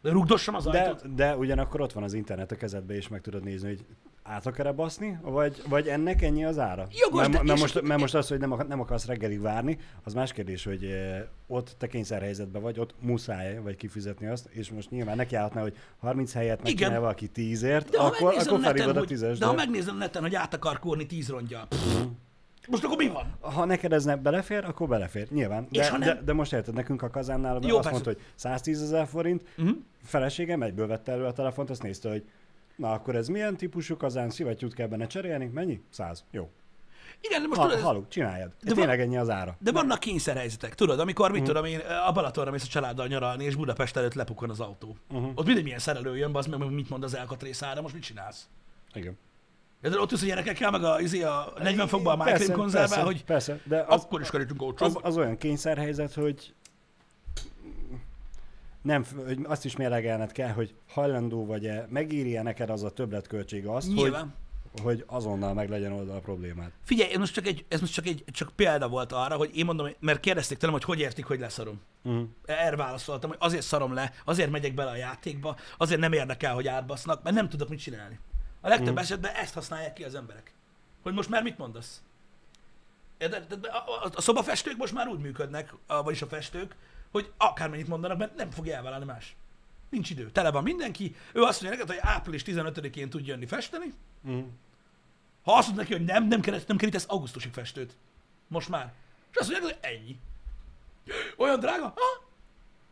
De 0.02 0.10
rugdossam 0.10 0.54
az 0.54 0.64
De, 0.64 0.82
ajtót. 0.82 1.14
de 1.14 1.36
ugyanakkor 1.36 1.80
ott 1.80 1.92
van 1.92 2.02
az 2.02 2.12
internet 2.12 2.52
a 2.52 2.56
kezedbe, 2.56 2.94
és 2.94 3.08
meg 3.08 3.20
tudod 3.20 3.44
nézni, 3.44 3.68
hogy 3.68 3.84
át 4.28 4.46
akar-e 4.46 4.72
baszni, 4.72 5.18
vagy, 5.22 5.62
vagy 5.68 5.88
ennek 5.88 6.22
ennyi 6.22 6.44
az 6.44 6.58
ára? 6.58 6.86
Jogos, 6.90 7.20
mert, 7.20 7.32
de- 7.32 7.42
mert, 7.42 7.54
és- 7.56 7.60
most, 7.60 7.82
mert 7.82 8.00
most 8.00 8.14
az, 8.14 8.28
hogy 8.28 8.38
nem, 8.38 8.52
ak- 8.52 8.68
nem 8.68 8.80
akarsz 8.80 9.06
reggelig 9.06 9.40
várni, 9.40 9.78
az 10.04 10.14
más 10.14 10.32
kérdés, 10.32 10.64
hogy 10.64 10.84
eh, 10.84 11.22
ott 11.46 11.74
te 11.78 11.86
kényszerhelyzetben 11.86 12.62
vagy, 12.62 12.78
ott 12.78 12.94
muszáj 13.00 13.58
vagy 13.62 13.76
kifizetni 13.76 14.26
azt, 14.26 14.46
és 14.50 14.70
most 14.70 14.90
nyilván 14.90 15.16
nekiállhatná, 15.16 15.60
hogy 15.60 15.76
30 15.98 16.32
helyet 16.32 16.62
megcsinál 16.62 17.00
valaki 17.00 17.30
10-ért, 17.34 17.88
De 17.88 17.98
akkor, 17.98 18.34
akkor 18.46 18.60
felhívod 18.60 18.96
a 18.96 18.98
hogy, 18.98 19.10
10-es. 19.12 19.36
de 19.38 19.46
ha 19.46 19.52
megnézed 19.52 19.94
a 19.94 19.96
neten, 19.96 20.22
hogy 20.22 20.34
át 20.34 20.54
akar 20.54 20.78
kórni 20.78 21.06
tíz 21.06 21.28
rongyal. 21.28 21.66
Pff, 21.68 22.00
Most 22.68 22.84
akkor 22.84 22.96
mi 22.96 23.08
van? 23.08 23.36
Ha 23.40 23.64
neked 23.64 23.92
ez 23.92 24.04
nem 24.04 24.22
belefér, 24.22 24.64
akkor 24.64 24.88
belefér, 24.88 25.26
nyilván. 25.30 25.66
És 25.70 25.78
De, 25.78 25.90
ha 25.90 25.98
nem? 25.98 26.08
de, 26.08 26.22
de 26.24 26.32
most 26.32 26.52
érted, 26.52 26.74
nekünk 26.74 27.02
a 27.02 27.10
kazánnál 27.10 27.52
Jó, 27.62 27.76
azt 27.76 27.88
persze. 27.88 27.90
mondta, 27.90 28.10
hogy 28.10 28.20
110 28.34 28.82
ezer 28.82 29.06
forint, 29.06 29.42
Uh-huh. 29.58 29.76
feleségem 30.02 30.62
egyből 30.62 30.86
vette 30.86 31.12
elő 31.12 31.24
a 31.24 31.32
telefont, 31.32 31.70
azt 31.70 31.82
nézte, 31.82 32.08
hogy 32.10 32.24
na 32.76 32.92
akkor 32.92 33.16
ez 33.16 33.28
milyen 33.28 33.56
típusú 33.56 33.96
kazán, 33.96 34.30
szivattyút 34.30 34.74
kell 34.74 34.86
benne 34.86 35.06
cserélni, 35.06 35.46
mennyi? 35.46 35.82
100. 35.90 36.24
Jó. 36.30 36.50
Igen, 37.20 37.42
de 37.42 37.48
most 37.48 37.60
Ha, 37.60 37.66
tudod, 37.68 37.82
haluk, 37.82 38.08
csináljad. 38.08 38.48
De 38.48 38.54
De 38.60 38.68
van- 38.70 38.78
tényleg 38.78 39.00
ennyi 39.00 39.16
az 39.16 39.30
ára. 39.30 39.56
De 39.60 39.72
vannak 39.72 39.98
kényszerhelyzetek, 40.00 40.74
tudod, 40.74 41.00
amikor, 41.00 41.30
mit 41.30 41.44
tudom 41.44 41.64
én, 41.64 41.78
a 42.08 42.12
Balatonra 42.12 42.50
mész 42.50 42.64
a 42.64 42.66
családdal 42.66 43.06
nyaralni, 43.06 43.44
és 43.44 43.54
Budapest 43.54 43.96
előtt 43.96 44.14
lepukkan 44.14 44.50
az 44.50 44.60
autó. 44.60 44.96
Uh-huh. 45.10 45.30
Ott 45.34 45.46
mindegy 45.46 45.64
milyen 45.64 45.78
szerelő 45.78 46.16
jön, 46.16 46.34
az 46.34 46.46
meg 46.46 46.70
mit 46.70 46.88
mond 46.90 47.02
az 47.04 47.14
elkatrész 47.14 47.62
ára, 47.62 47.80
most 47.82 47.94
mit 47.94 48.02
csinálsz? 48.02 48.48
Igen. 48.94 49.18
De 49.80 50.00
ott 50.00 50.12
ülsz 50.12 50.22
a 50.22 50.26
gyerekekkel, 50.26 50.70
meg 50.70 50.84
a, 50.84 51.00
izé, 51.00 51.22
a 51.22 51.52
40 51.62 51.86
fokban 51.88 52.20
a 52.20 52.24
Michael 52.24 52.52
konzervvel, 52.52 53.04
hogy 53.04 53.24
persze, 53.24 53.60
de 53.64 53.84
az, 53.88 54.04
akkor 54.04 54.20
is 54.20 54.30
kerültünk 54.30 54.60
az, 54.60 54.66
olcsóbb. 54.66 55.04
az, 55.04 55.16
olyan 55.16 55.36
kényszerhelyzet, 55.36 56.14
hogy 56.14 56.54
nem, 58.86 59.04
hogy 59.24 59.38
azt 59.44 59.64
is 59.64 59.76
mérlegelned 59.76 60.32
kell, 60.32 60.50
hogy 60.52 60.74
hajlandó 60.88 61.46
vagy-e, 61.46 61.86
megéri-e 61.90 62.42
neked 62.42 62.70
az 62.70 62.82
a 62.82 62.90
többletköltség 62.90 63.66
azt, 63.66 63.86
hogy, 63.86 63.96
Nyilván. 63.96 64.34
hogy 64.82 65.04
azonnal 65.06 65.54
meg 65.54 65.68
legyen 65.68 65.92
oldal 65.92 66.16
a 66.16 66.20
problémád. 66.20 66.70
Figyelj, 66.84 67.16
most 67.16 67.34
csak 67.34 67.46
egy, 67.46 67.64
ez 67.68 67.80
most 67.80 67.92
csak 67.92 68.06
egy 68.06 68.24
csak 68.26 68.52
példa 68.56 68.88
volt 68.88 69.12
arra, 69.12 69.36
hogy 69.36 69.50
én 69.56 69.64
mondom, 69.64 69.88
mert 70.00 70.20
kérdezték 70.20 70.58
tőlem, 70.58 70.74
hogy 70.74 70.84
hogy 70.84 71.00
értik, 71.00 71.24
hogy 71.24 71.40
leszarom. 71.40 71.80
Uh-huh. 72.02 72.28
Erre 72.44 72.76
válaszoltam, 72.76 73.30
hogy 73.30 73.38
azért 73.40 73.62
szarom 73.62 73.92
le, 73.94 74.12
azért 74.24 74.50
megyek 74.50 74.74
bele 74.74 74.90
a 74.90 74.96
játékba, 74.96 75.56
azért 75.78 76.00
nem 76.00 76.12
érdekel, 76.12 76.54
hogy 76.54 76.66
átbasznak, 76.68 77.22
mert 77.22 77.36
nem 77.36 77.48
tudok 77.48 77.68
mit 77.68 77.80
csinálni. 77.80 78.18
A 78.60 78.68
legtöbb 78.68 78.92
Mhm. 78.94 78.98
esetben 78.98 79.34
ezt 79.34 79.54
használják 79.54 79.92
ki 79.92 80.04
az 80.04 80.14
emberek. 80.14 80.52
Hogy 81.02 81.14
most 81.14 81.28
már 81.28 81.42
mit 81.42 81.58
mondasz? 81.58 82.02
A, 83.20 84.10
a 84.14 84.20
szobafestők 84.20 84.76
most 84.76 84.92
már 84.92 85.08
úgy 85.08 85.20
működnek, 85.20 85.74
a, 85.86 86.02
vagyis 86.02 86.22
a 86.22 86.26
festők, 86.26 86.74
hogy 87.16 87.32
akármennyit 87.36 87.88
mondanak, 87.88 88.18
mert 88.18 88.36
nem 88.36 88.50
fogja 88.50 88.76
elvállalni 88.76 89.04
más. 89.04 89.36
Nincs 89.90 90.10
idő. 90.10 90.30
Tele 90.30 90.50
van 90.50 90.62
mindenki. 90.62 91.14
Ő 91.32 91.42
azt 91.42 91.62
mondja 91.62 91.78
neked, 91.78 91.94
hogy 91.94 92.10
április 92.10 92.42
15-én 92.46 93.10
tud 93.10 93.26
jönni 93.26 93.46
festeni. 93.46 93.92
Uh-huh. 94.24 94.44
Ha 95.42 95.52
azt 95.52 95.66
mondod 95.66 95.84
neki, 95.84 95.96
hogy 95.96 96.06
nem, 96.06 96.28
nem, 96.28 96.40
keres, 96.40 96.64
nem 96.64 96.76
kerítesz 96.76 97.04
augusztusig 97.08 97.52
festőt. 97.52 97.96
Most 98.48 98.68
már. 98.68 98.92
És 99.30 99.36
azt 99.36 99.50
mondják, 99.50 99.72
hogy 99.72 99.90
ennyi. 99.90 100.18
Olyan 101.36 101.60
drága? 101.60 101.84
Ha? 101.84 102.24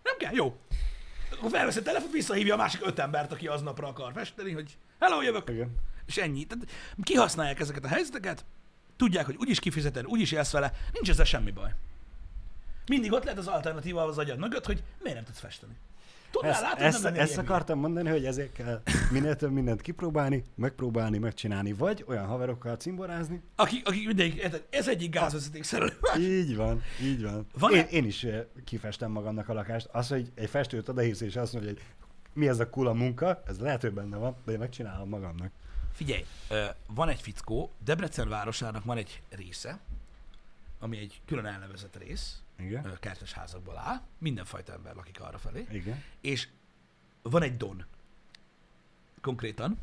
Nem 0.02 0.16
kell, 0.18 0.32
jó. 0.34 0.58
Akkor 1.32 1.50
felvesz 1.50 1.76
a 1.76 1.82
telefont, 1.82 2.12
visszahívja 2.12 2.54
a 2.54 2.56
másik 2.56 2.86
öt 2.86 2.98
embert, 2.98 3.32
aki 3.32 3.46
aznapra 3.46 3.88
akar 3.88 4.12
festeni, 4.12 4.52
hogy 4.52 4.76
hello, 5.00 5.22
jövök. 5.22 5.48
Igen. 5.50 5.74
És 6.06 6.16
ennyi. 6.16 6.46
Tehát 6.46 6.70
kihasználják 7.02 7.60
ezeket 7.60 7.84
a 7.84 7.88
helyzeteket, 7.88 8.44
tudják, 8.96 9.26
hogy 9.26 9.36
úgyis 9.38 9.58
kifizeted, 9.58 10.06
úgyis 10.06 10.32
élsz 10.32 10.52
vele, 10.52 10.72
nincs 10.92 11.10
ezzel 11.10 11.24
semmi 11.24 11.50
baj. 11.50 11.74
Mindig 12.86 13.12
ott 13.12 13.24
lehet 13.24 13.38
az 13.38 13.46
alternatíva 13.46 14.04
az 14.04 14.18
agyad 14.18 14.38
mögött, 14.38 14.66
hogy 14.66 14.82
miért 15.02 15.16
nem 15.16 15.24
tudsz 15.24 15.38
festeni. 15.38 15.72
Tudnál, 16.30 16.52
Ezt, 16.52 16.62
látod, 16.62 16.82
ezt, 16.82 17.02
nem 17.02 17.14
ezt 17.14 17.38
akartam 17.38 17.78
mondani, 17.78 18.08
hogy 18.08 18.24
ezért 18.24 18.52
kell 18.52 18.82
minél 19.10 19.36
több 19.36 19.52
mindent 19.52 19.80
kipróbálni, 19.80 20.44
megpróbálni, 20.54 21.18
megcsinálni, 21.18 21.72
vagy 21.72 22.04
olyan 22.08 22.26
haverokkal 22.26 22.76
cimborázni. 22.76 23.42
Akik, 23.56 23.88
akik 23.88 24.06
mindig, 24.06 24.50
ez 24.70 24.88
egyik 24.88 25.10
gázvezeték 25.10 25.62
szerelő. 25.62 25.92
Így 26.18 26.56
van, 26.56 26.82
így 27.02 27.22
van. 27.22 27.46
Van 27.58 27.74
én, 27.74 27.86
én 27.90 28.04
is 28.04 28.24
eh, 28.24 28.44
kifestem 28.64 29.10
magamnak 29.10 29.48
a 29.48 29.52
lakást. 29.52 29.88
Az, 29.92 30.08
hogy 30.08 30.32
egy 30.34 30.50
festőt 30.50 30.88
odahisz, 30.88 31.20
és 31.20 31.36
azt 31.36 31.52
mondja, 31.52 31.70
hogy 31.70 31.82
mi 32.32 32.48
ez 32.48 32.60
a 32.60 32.70
kula 32.70 32.92
munka, 32.92 33.42
ez 33.46 33.58
lehet, 33.58 33.80
hogy 33.80 33.92
benne 33.92 34.16
van, 34.16 34.36
de 34.44 34.52
én 34.52 34.58
megcsinálom 34.58 35.08
magamnak. 35.08 35.50
Figyelj, 35.92 36.24
van 36.86 37.08
egy 37.08 37.20
fickó, 37.20 37.72
Debrecen 37.84 38.28
városának 38.28 38.84
van 38.84 38.96
egy 38.96 39.22
része, 39.30 39.80
ami 40.78 40.98
egy 40.98 41.20
külön 41.26 41.46
elnevezett 41.46 41.96
rész, 41.96 42.42
Igen? 42.58 42.98
kertes 43.00 43.32
házakból 43.32 43.78
áll, 43.78 44.00
mindenfajta 44.18 44.72
ember 44.72 44.94
lakik 44.94 45.20
arra 45.20 45.38
felé, 45.38 45.66
Igen. 45.70 46.02
és 46.20 46.48
van 47.22 47.42
egy 47.42 47.56
don, 47.56 47.84
konkrétan, 49.20 49.78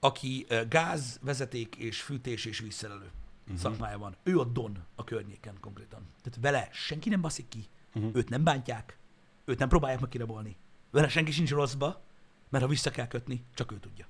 aki 0.00 0.46
ö, 0.48 0.62
gáz, 0.68 1.18
vezeték 1.22 1.76
és 1.76 2.02
fűtés 2.02 2.44
és 2.44 2.58
vízszerelő 2.58 3.10
uh-huh. 3.42 3.58
szakmája 3.58 3.98
van. 3.98 4.16
Ő 4.22 4.38
a 4.38 4.44
don 4.44 4.84
a 4.94 5.04
környéken 5.04 5.56
konkrétan. 5.60 6.06
Tehát 6.22 6.38
vele 6.40 6.68
senki 6.72 7.08
nem 7.08 7.20
baszik 7.20 7.48
ki, 7.48 7.66
uh-huh. 7.94 8.10
őt 8.14 8.28
nem 8.28 8.44
bántják, 8.44 8.98
őt 9.44 9.58
nem 9.58 9.68
próbálják 9.68 10.00
meg 10.00 10.08
kirabolni. 10.08 10.56
Vele 10.90 11.08
senki 11.08 11.30
sincs 11.30 11.50
rosszba, 11.50 12.04
mert 12.48 12.64
ha 12.64 12.70
vissza 12.70 12.90
kell 12.90 13.06
kötni, 13.06 13.44
csak 13.54 13.72
ő 13.72 13.78
tudja. 13.78 14.06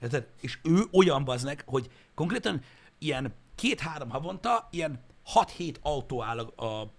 Érted? 0.00 0.28
És 0.40 0.58
ő 0.62 0.82
olyan 0.92 1.24
baznek, 1.24 1.62
hogy 1.66 1.90
konkrétan 2.14 2.62
ilyen 2.98 3.34
két-három 3.54 4.10
havonta 4.10 4.68
ilyen 4.70 5.00
6-7 5.34 5.74
autó 5.80 6.22
áll 6.22 6.38
a, 6.38 6.64
a, 6.64 6.92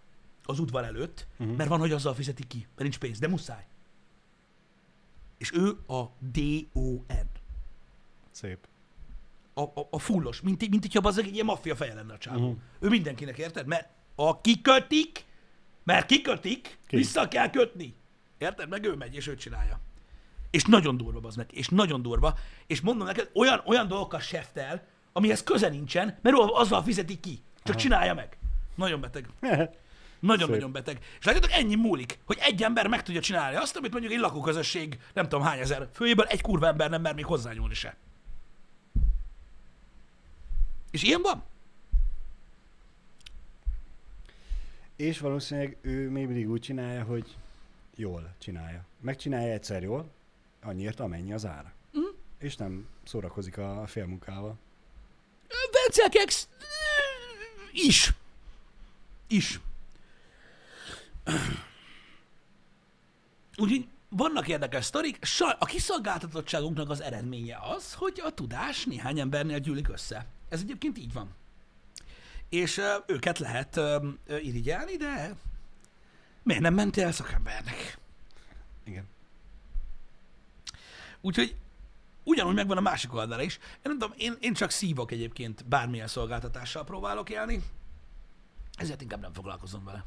az 0.43 0.59
udvar 0.59 0.83
előtt, 0.83 1.27
uh-huh. 1.39 1.55
mert 1.55 1.69
van, 1.69 1.79
hogy 1.79 1.91
azzal 1.91 2.13
fizeti 2.13 2.47
ki, 2.47 2.57
mert 2.57 2.81
nincs 2.81 2.99
pénz, 2.99 3.19
de 3.19 3.27
muszáj. 3.27 3.65
És 5.37 5.51
ő 5.53 5.77
a 5.87 6.03
DON. 6.19 7.05
Szép. 8.31 8.67
A, 9.53 9.61
a, 9.61 9.87
a 9.89 9.99
fullos, 9.99 10.41
mint, 10.41 10.69
mint 10.69 10.81
hogyha 10.81 11.07
az 11.07 11.17
egy 11.17 11.33
ilyen 11.33 11.45
maffia 11.45 11.75
feje 11.75 11.93
lenne 11.93 12.13
a 12.13 12.17
csávó. 12.17 12.39
Uh-huh. 12.39 12.57
Ő 12.79 12.89
mindenkinek, 12.89 13.37
érted? 13.37 13.67
Mert 13.67 13.89
a 14.15 14.41
kikötik, 14.41 15.25
mert 15.83 16.05
kikötik, 16.05 16.77
Ki? 16.87 16.95
Vissza 16.95 17.27
kell 17.27 17.49
kötni. 17.49 17.95
Érted? 18.37 18.69
Meg 18.69 18.85
ő 18.85 18.95
megy, 18.95 19.15
és 19.15 19.27
ő 19.27 19.35
csinálja. 19.35 19.79
És 20.49 20.63
nagyon 20.63 20.97
durva 20.97 21.27
az 21.27 21.35
meg, 21.35 21.49
és 21.53 21.69
nagyon 21.69 22.01
durva. 22.01 22.37
És 22.67 22.81
mondom 22.81 23.07
neked, 23.07 23.29
olyan, 23.33 23.61
olyan 23.65 23.87
dolgokkal 23.87 24.19
seftel, 24.19 24.87
amihez 25.13 25.43
köze 25.43 25.69
nincsen, 25.69 26.17
mert 26.21 26.35
azzal 26.37 26.83
fizeti 26.83 27.19
ki. 27.19 27.41
Csak 27.63 27.75
csinálja 27.75 28.13
meg. 28.13 28.37
Nagyon 28.75 29.01
beteg. 29.01 29.27
Nagyon-nagyon 30.19 30.71
beteg. 30.71 30.99
És 31.19 31.25
látjátok, 31.25 31.51
ennyi 31.51 31.75
múlik, 31.75 32.19
hogy 32.25 32.37
egy 32.41 32.63
ember 32.63 32.87
meg 32.87 33.03
tudja 33.03 33.21
csinálni 33.21 33.55
azt, 33.55 33.75
amit 33.75 33.91
mondjuk 33.91 34.13
egy 34.13 34.19
lakóközösség, 34.19 34.99
nem 35.13 35.29
tudom 35.29 35.45
hány 35.45 35.59
ezer 35.59 35.89
főjéből 35.93 36.25
egy 36.25 36.41
kurva 36.41 36.67
ember 36.67 36.89
nem 36.89 37.01
mer 37.01 37.13
még 37.13 37.25
hozzányúlni 37.25 37.73
se. 37.73 37.95
És 40.91 41.03
ilyen 41.03 41.21
van? 41.21 41.43
És 44.95 45.19
valószínűleg 45.19 45.77
ő 45.81 46.09
még 46.09 46.25
mindig 46.25 46.49
úgy 46.49 46.61
csinálja, 46.61 47.03
hogy 47.03 47.35
jól 47.95 48.33
csinálja. 48.37 48.83
Megcsinálja 48.99 49.53
egyszer 49.53 49.83
jól, 49.83 50.11
annyiért 50.61 50.99
amennyi 50.99 51.33
az 51.33 51.45
ára. 51.45 51.71
Mhm. 51.91 52.03
És 52.37 52.55
nem 52.55 52.87
szórakozik 53.03 53.57
a 53.57 53.83
félmunkával. 53.87 54.57
Vencelkex 55.71 56.47
is. 57.73 58.13
Is. 59.27 59.59
Úgyhogy 63.57 63.87
vannak 64.09 64.47
érdekes 64.47 64.85
sztorik. 64.85 65.25
Saj- 65.25 65.55
A 65.59 65.65
kiszolgáltatottságunknak 65.65 66.89
az 66.89 67.01
eredménye 67.01 67.57
az, 67.61 67.93
hogy 67.93 68.21
a 68.25 68.29
tudás 68.33 68.85
néhány 68.85 69.19
embernél 69.19 69.59
gyűlik 69.59 69.89
össze. 69.89 70.25
Ez 70.49 70.59
egyébként 70.61 70.97
így 70.97 71.13
van. 71.13 71.35
És 72.49 72.77
ö, 72.77 72.95
őket 73.07 73.39
lehet 73.39 73.77
ö, 73.77 74.09
ö, 74.27 74.37
irigyelni, 74.37 74.95
de 74.97 75.35
miért 76.43 76.61
nem 76.61 76.73
mentél 76.73 77.05
el 77.05 77.11
szakembernek? 77.11 77.97
Igen. 78.83 79.07
Úgyhogy 81.21 81.55
ugyanúgy 82.31 82.55
megvan 82.55 82.77
a 82.77 82.81
másik 82.81 83.13
oldala 83.13 83.41
is. 83.41 83.57
Én 83.57 83.79
nem 83.81 83.99
tudom, 83.99 84.13
én, 84.17 84.37
én 84.39 84.53
csak 84.53 84.69
szívok 84.69 85.11
egyébként 85.11 85.65
bármilyen 85.65 86.07
szolgáltatással 86.07 86.83
próbálok 86.83 87.29
élni, 87.29 87.63
ezért 88.77 89.01
inkább 89.01 89.21
nem 89.21 89.33
foglalkozom 89.33 89.83
vele. 89.85 90.05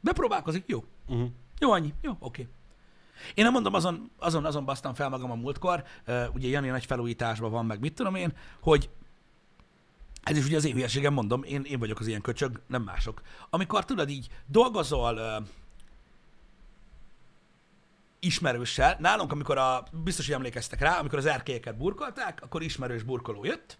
Bepróbálkozik, 0.00 0.64
jó. 0.66 0.84
Uh-huh. 1.06 1.28
Jó, 1.58 1.70
annyi. 1.70 1.94
Jó, 2.00 2.16
oké. 2.18 2.48
Én 3.34 3.44
nem 3.44 3.52
mondom, 3.52 3.74
azon, 3.74 4.10
azon, 4.18 4.44
azon 4.44 4.64
basztam 4.64 4.94
fel 4.94 5.08
magam 5.08 5.30
a 5.30 5.34
múltkor, 5.34 5.84
uh, 6.06 6.24
ugye 6.34 6.48
Jani 6.48 6.68
nagy 6.68 6.86
felújításban 6.86 7.50
van, 7.50 7.66
meg 7.66 7.80
mit 7.80 7.94
tudom 7.94 8.14
én, 8.14 8.32
hogy 8.60 8.90
ez 10.22 10.36
is 10.36 10.44
ugye 10.44 10.56
az 10.56 10.64
én 10.64 10.72
hülyeségem, 10.72 11.12
mondom, 11.12 11.42
én, 11.42 11.62
én 11.62 11.78
vagyok 11.78 12.00
az 12.00 12.06
ilyen 12.06 12.20
köcsög, 12.20 12.60
nem 12.66 12.82
mások. 12.82 13.22
Amikor 13.50 13.84
tudod 13.84 14.08
így 14.08 14.28
dolgozol 14.46 15.14
uh, 15.14 15.46
ismerőssel, 18.18 18.96
nálunk, 18.98 19.32
amikor 19.32 19.58
a, 19.58 19.84
biztos, 19.90 20.26
hogy 20.26 20.34
emlékeztek 20.34 20.80
rá, 20.80 20.98
amikor 20.98 21.18
az 21.18 21.26
erkélyeket 21.26 21.76
burkolták, 21.76 22.42
akkor 22.42 22.62
ismerős 22.62 23.02
burkoló 23.02 23.44
jött, 23.44 23.78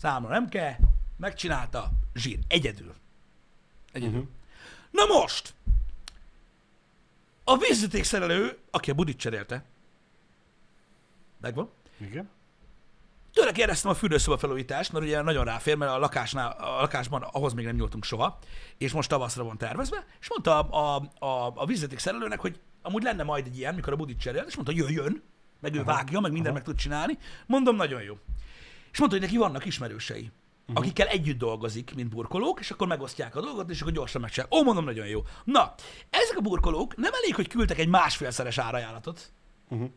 számla 0.00 0.28
nem 0.28 0.48
kell, 0.48 0.74
megcsinálta, 1.16 1.90
zsír, 2.14 2.38
egyedül. 2.48 2.94
Egyedül. 3.92 4.18
Uh-huh. 4.18 4.34
Na 4.90 5.04
most, 5.04 5.54
a 7.44 7.56
vízvezetékszerelő, 7.56 8.58
aki 8.70 8.90
a 8.90 8.94
budit 8.94 9.18
cserélte, 9.18 9.64
megvan, 11.40 11.70
Igen. 11.98 12.30
tőle 13.32 13.52
kérdeztem 13.52 13.90
a 13.90 13.94
fürdőszoba 13.94 14.38
felújítást, 14.38 14.92
mert 14.92 15.04
ugye 15.04 15.22
nagyon 15.22 15.44
ráfér, 15.44 15.76
mert 15.76 15.92
a, 15.92 15.98
lakásnál, 15.98 16.50
a 16.50 16.80
lakásban 16.80 17.22
ahhoz 17.22 17.52
még 17.52 17.64
nem 17.64 17.76
nyúltunk 17.76 18.04
soha, 18.04 18.38
és 18.78 18.92
most 18.92 19.08
tavaszra 19.08 19.44
van 19.44 19.58
tervezve, 19.58 20.06
és 20.20 20.28
mondta 20.28 20.68
a, 20.68 20.96
a, 20.96 21.24
a, 21.26 21.52
a 21.54 21.66
vízvezetékszerelőnek, 21.66 22.40
hogy 22.40 22.60
amúgy 22.86 23.02
lenne 23.02 23.22
majd 23.22 23.46
egy 23.46 23.58
ilyen, 23.58 23.74
mikor 23.74 23.92
a 23.92 23.96
budit 23.96 24.20
cserélt, 24.20 24.46
és 24.46 24.54
mondta, 24.54 24.74
jöjjön, 24.74 25.22
meg 25.60 25.74
ő 25.74 25.80
Aha. 25.80 25.92
vágja, 25.92 26.20
meg 26.20 26.32
minden 26.32 26.50
Aha. 26.50 26.58
meg 26.58 26.68
tud 26.68 26.76
csinálni. 26.76 27.18
Mondom, 27.46 27.76
nagyon 27.76 28.02
jó. 28.02 28.18
És 28.92 28.98
mondta, 28.98 29.18
hogy 29.18 29.26
neki 29.26 29.36
vannak 29.38 29.64
ismerősei, 29.64 30.30
uh-huh. 30.60 30.76
akikkel 30.76 31.06
együtt 31.06 31.38
dolgozik, 31.38 31.94
mint 31.94 32.08
burkolók, 32.08 32.60
és 32.60 32.70
akkor 32.70 32.86
megosztják 32.86 33.36
a 33.36 33.40
dolgot, 33.40 33.70
és 33.70 33.80
akkor 33.80 33.92
gyorsan 33.92 34.20
megcsinál. 34.20 34.48
Ó, 34.50 34.62
mondom, 34.62 34.84
nagyon 34.84 35.06
jó. 35.06 35.22
Na, 35.44 35.74
ezek 36.10 36.36
a 36.36 36.40
burkolók 36.40 36.96
nem 36.96 37.12
elég, 37.22 37.34
hogy 37.34 37.48
küldtek 37.48 37.78
egy 37.78 37.88
másfélszeres 37.88 38.58
árajánlatot, 38.58 39.32
Uh-huh. 39.68 39.90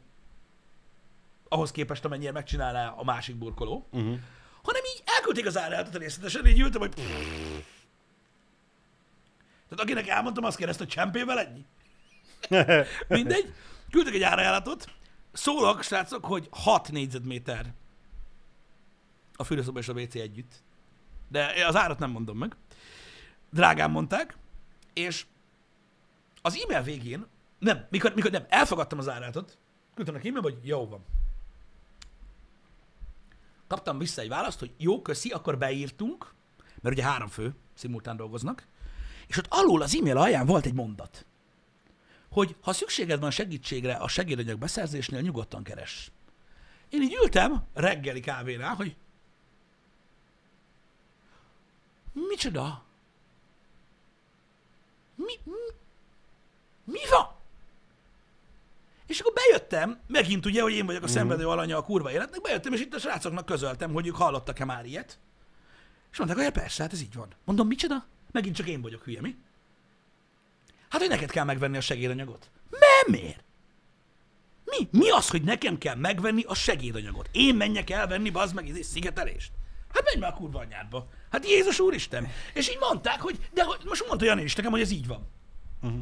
ahhoz 1.47 1.71
képest, 1.71 2.05
amennyire 2.05 2.31
megcsinálná 2.31 2.89
a 2.89 3.03
másik 3.03 3.35
burkoló, 3.35 3.87
Uh-huh. 3.91 4.17
hanem 4.63 4.81
így 4.95 5.03
elküldték 5.05 5.45
az 5.45 5.57
árajánlatot 5.57 6.01
részletesen, 6.01 6.45
így 6.45 6.59
ültem, 6.59 6.81
hogy... 6.81 6.93
Tehát 9.69 9.83
akinek 9.83 10.07
elmondtam, 10.07 10.43
azt 10.43 10.57
kérdezte, 10.57 10.83
hogy 10.83 10.93
csempével 10.93 11.39
ennyi. 11.39 11.65
Mindegy. 13.07 13.53
Küldtek 13.91 14.13
egy 14.13 14.21
árajánlatot. 14.21 14.85
Szólok, 15.31 15.81
srácok, 15.81 16.25
hogy 16.25 16.47
6 16.51 16.91
négyzetméter 16.91 17.73
a 19.35 19.43
fürdőszoba 19.43 19.79
és 19.79 19.87
a 19.87 19.93
WC 19.93 20.15
együtt. 20.15 20.63
De 21.27 21.65
az 21.67 21.75
árat 21.75 21.99
nem 21.99 22.11
mondom 22.11 22.37
meg. 22.37 22.55
Drágán 23.49 23.91
mondták, 23.91 24.37
és 24.93 25.25
az 26.41 26.63
e-mail 26.63 26.81
végén, 26.81 27.25
nem, 27.59 27.85
mikor, 27.89 28.13
mikor 28.15 28.31
nem, 28.31 28.45
elfogadtam 28.49 28.99
az 28.99 29.09
áratot, 29.09 29.57
küldtem 29.95 30.15
neki 30.15 30.27
e-mailbe, 30.27 30.49
hogy 30.51 30.67
jó 30.67 30.87
van. 30.87 31.05
Kaptam 33.67 33.97
vissza 33.97 34.21
egy 34.21 34.29
választ, 34.29 34.59
hogy 34.59 34.73
jó, 34.77 35.01
köszi, 35.01 35.29
akkor 35.29 35.57
beírtunk, 35.57 36.33
mert 36.81 36.95
ugye 36.95 37.03
három 37.03 37.27
fő 37.27 37.55
szimultán 37.73 38.15
dolgoznak, 38.15 38.67
és 39.27 39.37
ott 39.37 39.47
alul 39.49 39.81
az 39.81 39.95
e-mail 39.95 40.17
alján 40.17 40.45
volt 40.45 40.65
egy 40.65 40.73
mondat, 40.73 41.25
hogy 42.29 42.55
ha 42.61 42.73
szükséged 42.73 43.19
van 43.19 43.31
segítségre 43.31 43.93
a 43.93 44.07
segédanyag 44.07 44.59
beszerzésnél, 44.59 45.21
nyugodtan 45.21 45.63
keres. 45.63 46.11
Én 46.89 47.01
így 47.01 47.17
ültem 47.21 47.63
reggeli 47.73 48.19
kávénál, 48.19 48.75
hogy 48.75 48.95
micsoda? 52.13 52.83
Mi, 55.15 55.33
mi, 55.43 55.75
mi 56.83 56.99
van? 57.09 57.37
És 59.05 59.19
akkor 59.19 59.33
bejöttem, 59.33 59.99
megint 60.07 60.45
ugye, 60.45 60.61
hogy 60.61 60.73
én 60.73 60.85
vagyok 60.85 61.03
a 61.03 61.07
szenvedő 61.07 61.47
alanya 61.47 61.77
a 61.77 61.83
kurva 61.83 62.11
életnek, 62.11 62.41
bejöttem, 62.41 62.73
és 62.73 62.79
itt 62.79 62.93
a 62.93 62.99
srácoknak 62.99 63.45
közöltem, 63.45 63.93
hogy 63.93 64.07
ők 64.07 64.15
hallottak-e 64.15 64.65
már 64.65 64.85
ilyet. 64.85 65.19
És 66.11 66.17
mondták, 66.17 66.39
hogy 66.39 66.47
ja, 66.47 66.61
persze, 66.61 66.83
hát 66.83 66.93
ez 66.93 67.01
így 67.01 67.13
van. 67.13 67.27
Mondom, 67.45 67.67
micsoda? 67.67 68.05
Megint 68.31 68.55
csak 68.55 68.67
én 68.67 68.81
vagyok 68.81 69.03
hülye, 69.03 69.21
mi? 69.21 69.35
Hát, 70.89 71.01
hogy 71.01 71.09
neked 71.09 71.31
kell 71.31 71.43
megvenni 71.43 71.77
a 71.77 71.81
segédanyagot. 71.81 72.49
Nem 72.69 73.19
miért? 73.19 73.43
Mi? 74.65 74.87
Mi 74.91 75.09
az, 75.09 75.29
hogy 75.29 75.41
nekem 75.41 75.77
kell 75.77 75.95
megvenni 75.95 76.43
a 76.47 76.53
segédanyagot? 76.53 77.29
Én 77.31 77.55
menjek 77.55 77.89
elvenni, 77.89 78.29
bazd 78.29 78.55
meg, 78.55 78.69
ez 78.69 78.85
szigetelést? 78.85 79.51
Hát 79.93 80.03
menj 80.03 80.19
már 80.19 80.31
a 80.31 80.35
kurva 80.35 80.59
anyádba. 80.59 81.07
Hát 81.31 81.47
Jézus 81.47 81.79
Úristen. 81.79 82.27
És 82.53 82.69
így 82.69 82.77
mondták, 82.79 83.21
hogy, 83.21 83.39
de 83.53 83.63
hogy, 83.63 83.79
most 83.85 84.07
mondta 84.07 84.25
Jani 84.25 84.41
is 84.41 84.55
nekem, 84.55 84.71
hogy 84.71 84.81
ez 84.81 84.91
így 84.91 85.07
van. 85.07 85.27
Uh-huh. 85.81 85.99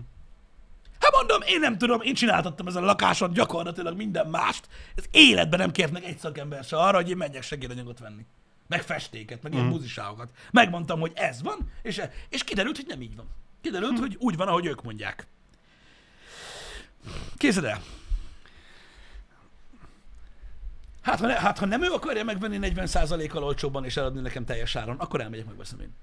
Hát 1.00 1.12
mondom, 1.12 1.42
én 1.42 1.60
nem 1.60 1.78
tudom, 1.78 2.02
én 2.02 2.14
csináltattam 2.14 2.68
ezen 2.68 2.84
a 2.84 2.86
lakáson 2.86 3.34
gyakorlatilag 3.34 3.98
minden 3.98 4.28
mást. 4.28 4.68
Ez 4.96 5.04
életben 5.12 5.60
nem 5.60 5.72
kért 5.72 5.92
meg 5.92 6.04
egy 6.04 6.18
szakember 6.18 6.64
se 6.64 6.78
arra, 6.78 6.98
hogy 6.98 7.10
én 7.10 7.18
menjek 7.18 7.44
segédanyagot 7.44 8.00
venni. 8.00 8.26
Meg 8.68 8.82
festéket, 8.82 9.44
meg 9.44 9.54
ilyen 9.54 9.70
buziságokat. 9.70 10.30
Megmondtam, 10.52 11.00
hogy 11.00 11.12
ez 11.16 11.42
van, 11.42 11.72
és, 11.82 12.02
és 12.30 12.44
kiderült, 12.44 12.76
hogy 12.76 12.88
nem 12.88 13.02
így 13.02 13.16
van. 13.16 13.28
Kiderült, 13.62 14.00
hogy 14.00 14.16
úgy 14.20 14.38
van, 14.38 14.48
ahogy 14.48 14.66
ők 14.66 14.84
mondják. 14.84 15.28
Készed 17.38 17.64
el. 17.64 17.82
Hát 21.02 21.20
ha, 21.20 21.28
ne, 21.28 21.34
hát, 21.34 21.58
ha 21.58 21.66
nem 21.66 21.84
ő 21.84 21.92
akarja 21.92 22.24
megvenni 22.24 22.60
40%-kal 22.62 23.44
olcsóbban 23.44 23.86
és 23.86 23.98
eladni 23.98 24.22
nekem 24.22 24.46
teljes 24.46 24.76
áron, 24.76 25.00
akkor 25.00 25.22
elmegyek, 25.22 25.46
megveszem 25.46 25.80
én. 25.80 25.94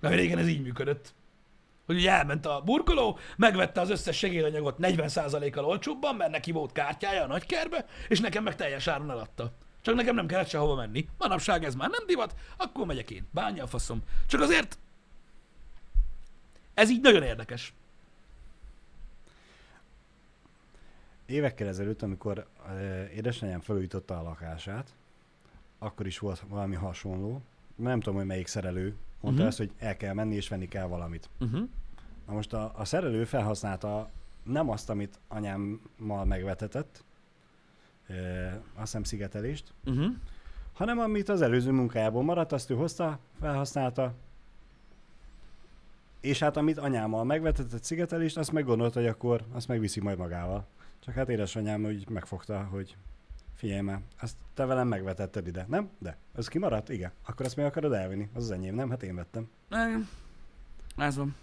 Mert 0.00 0.14
régen 0.14 0.38
ez 0.38 0.48
így 0.48 0.62
működött. 0.62 1.14
Hogy 1.86 1.96
ugye 1.96 2.10
elment 2.10 2.46
a 2.46 2.60
burkoló, 2.64 3.18
megvette 3.36 3.80
az 3.80 3.90
összes 3.90 4.16
segélyanyagot 4.16 4.76
40%-kal 4.80 5.64
olcsóbban, 5.64 6.14
mert 6.14 6.30
neki 6.30 6.52
volt 6.52 6.72
kártyája 6.72 7.22
a 7.22 7.26
nagykerbe, 7.26 7.86
és 8.08 8.20
nekem 8.20 8.42
meg 8.42 8.56
teljes 8.56 8.86
áron 8.86 9.10
eladta. 9.10 9.52
Csak 9.82 9.94
nekem 9.94 10.14
nem 10.14 10.26
kellett 10.26 10.48
sehova 10.48 10.74
menni. 10.74 11.08
Manapság 11.18 11.64
ez 11.64 11.74
már 11.74 11.90
nem 11.90 12.06
divat, 12.06 12.34
akkor 12.56 12.86
megyek 12.86 13.10
én. 13.10 13.28
Bánja 13.30 13.64
a 13.64 13.66
faszom. 13.66 14.02
Csak 14.26 14.40
azért 14.40 14.78
ez 16.74 16.90
így 16.90 17.00
nagyon 17.00 17.22
érdekes. 17.22 17.74
Évekkel 21.26 21.68
ezelőtt, 21.68 22.02
amikor 22.02 22.46
édesanyám 23.14 23.60
felújította 23.60 24.18
a 24.18 24.22
lakását, 24.22 24.94
akkor 25.78 26.06
is 26.06 26.18
volt 26.18 26.42
valami 26.48 26.74
hasonló. 26.74 27.40
Nem 27.74 28.00
tudom, 28.00 28.18
hogy 28.18 28.26
melyik 28.26 28.46
szerelő 28.46 28.82
mondta 28.84 28.96
Mhm. 29.20 29.30
uh-huh. 29.32 29.46
ezt, 29.46 29.58
hogy 29.58 29.70
el 29.78 29.96
kell 29.96 30.14
menni 30.14 30.34
és 30.34 30.48
venni 30.48 30.68
kell 30.68 30.86
valamit. 30.86 31.28
Uh-huh. 31.40 31.68
Na 32.26 32.32
most 32.32 32.52
a, 32.52 32.72
a 32.76 32.84
szerelő 32.84 33.24
felhasználta 33.24 34.10
nem 34.42 34.70
azt, 34.70 34.90
amit 34.90 35.18
anyámmal 35.28 36.24
megvetetett, 36.24 37.04
uh, 38.08 38.16
azt 38.74 38.80
hiszem 38.84 39.02
szigetelést, 39.02 39.72
Uh-huh. 39.84 40.12
hanem 40.72 40.98
amit 40.98 41.28
az 41.28 41.42
előző 41.42 41.70
munkájából 41.70 42.22
maradt, 42.22 42.52
azt 42.52 42.70
ő 42.70 42.74
hozta, 42.74 43.18
felhasználta, 43.40 44.14
és 46.22 46.38
hát 46.38 46.56
amit 46.56 46.78
anyámmal 46.78 47.24
megvetetett 47.24 47.82
szigetelést, 47.84 48.36
azt 48.36 48.52
meg 48.52 48.64
gondolta, 48.64 49.00
hogy 49.00 49.08
akkor 49.08 49.44
azt 49.52 49.68
megviszi 49.68 50.00
majd 50.00 50.18
magával. 50.18 50.66
Csak 51.00 51.14
hát 51.14 51.28
édesanyám 51.28 51.84
úgy 51.84 52.08
megfogta, 52.08 52.64
hogy 52.64 52.96
figyelj 53.54 53.80
már, 53.80 54.00
azt 54.20 54.36
te 54.54 54.64
velem 54.64 54.88
megvetetted 54.88 55.46
ide, 55.46 55.66
nem? 55.68 55.90
De, 55.98 56.16
ez 56.34 56.48
kimaradt? 56.48 56.88
Igen. 56.88 57.12
Akkor 57.26 57.46
azt 57.46 57.56
meg 57.56 57.66
akarod 57.66 57.92
elvinni? 57.92 58.28
Az 58.34 58.42
az 58.42 58.50
enyém, 58.50 58.74
nem? 58.74 58.90
Hát 58.90 59.02
én 59.02 59.14
vettem. 59.14 59.50
Igen. 59.70 60.08
Ez 60.96 61.16
van. 61.16 61.34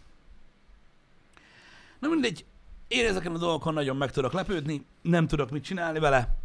Na 1.99 2.09
mindegy, 2.09 2.45
én 2.87 3.05
ezeken 3.05 3.35
a 3.35 3.37
dolgokon 3.37 3.73
nagyon 3.73 3.97
meg 3.97 4.11
tudok 4.11 4.31
lepődni, 4.31 4.85
nem 5.01 5.27
tudok 5.27 5.49
mit 5.49 5.63
csinálni 5.63 5.99
vele. 5.99 6.38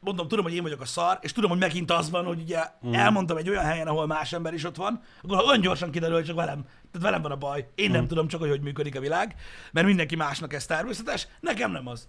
Mondom, 0.00 0.28
tudom, 0.28 0.44
hogy 0.44 0.54
én 0.54 0.62
vagyok 0.62 0.80
a 0.80 0.84
szar, 0.84 1.18
és 1.20 1.32
tudom, 1.32 1.50
hogy 1.50 1.58
megint 1.58 1.90
az 1.90 2.10
van, 2.10 2.24
hogy 2.24 2.40
ugye 2.40 2.62
mm. 2.86 2.92
elmondtam 2.92 3.36
egy 3.36 3.48
olyan 3.48 3.64
helyen, 3.64 3.86
ahol 3.86 4.06
más 4.06 4.32
ember 4.32 4.54
is 4.54 4.64
ott 4.64 4.76
van, 4.76 5.02
akkor 5.22 5.44
olyan 5.44 5.60
gyorsan 5.60 5.90
kiderül, 5.90 6.16
hogy 6.16 6.24
csak 6.24 6.36
velem, 6.36 6.62
tehát 6.62 7.06
velem 7.06 7.22
van 7.22 7.30
a 7.30 7.36
baj. 7.36 7.68
Én 7.74 7.90
nem 7.90 8.06
tudom 8.06 8.28
csak, 8.28 8.40
hogy 8.40 8.48
hogy 8.48 8.60
működik 8.60 8.96
a 8.96 9.00
világ, 9.00 9.34
mert 9.72 9.86
mindenki 9.86 10.16
másnak 10.16 10.52
ez 10.52 10.66
természetes, 10.66 11.26
nekem 11.40 11.70
nem 11.70 11.86
az. 11.86 12.08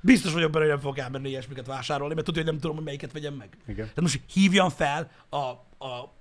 Biztos 0.00 0.32
vagyok 0.32 0.50
benne, 0.50 0.64
hogy 0.64 0.72
nem 0.72 0.82
fogok 0.82 0.98
elmenni 0.98 1.28
ilyesmiket 1.28 1.66
vásárolni, 1.66 2.14
mert 2.14 2.26
tudja, 2.26 2.42
hogy 2.42 2.50
nem 2.50 2.60
tudom, 2.60 2.76
hogy 2.76 2.84
melyiket 2.84 3.12
vegyem 3.12 3.34
meg. 3.34 3.56
Igen. 3.66 3.76
Tehát 3.76 4.00
most 4.00 4.20
hívjam 4.32 4.68
fel 4.68 5.10
a, 5.28 5.36
a, 5.86 6.12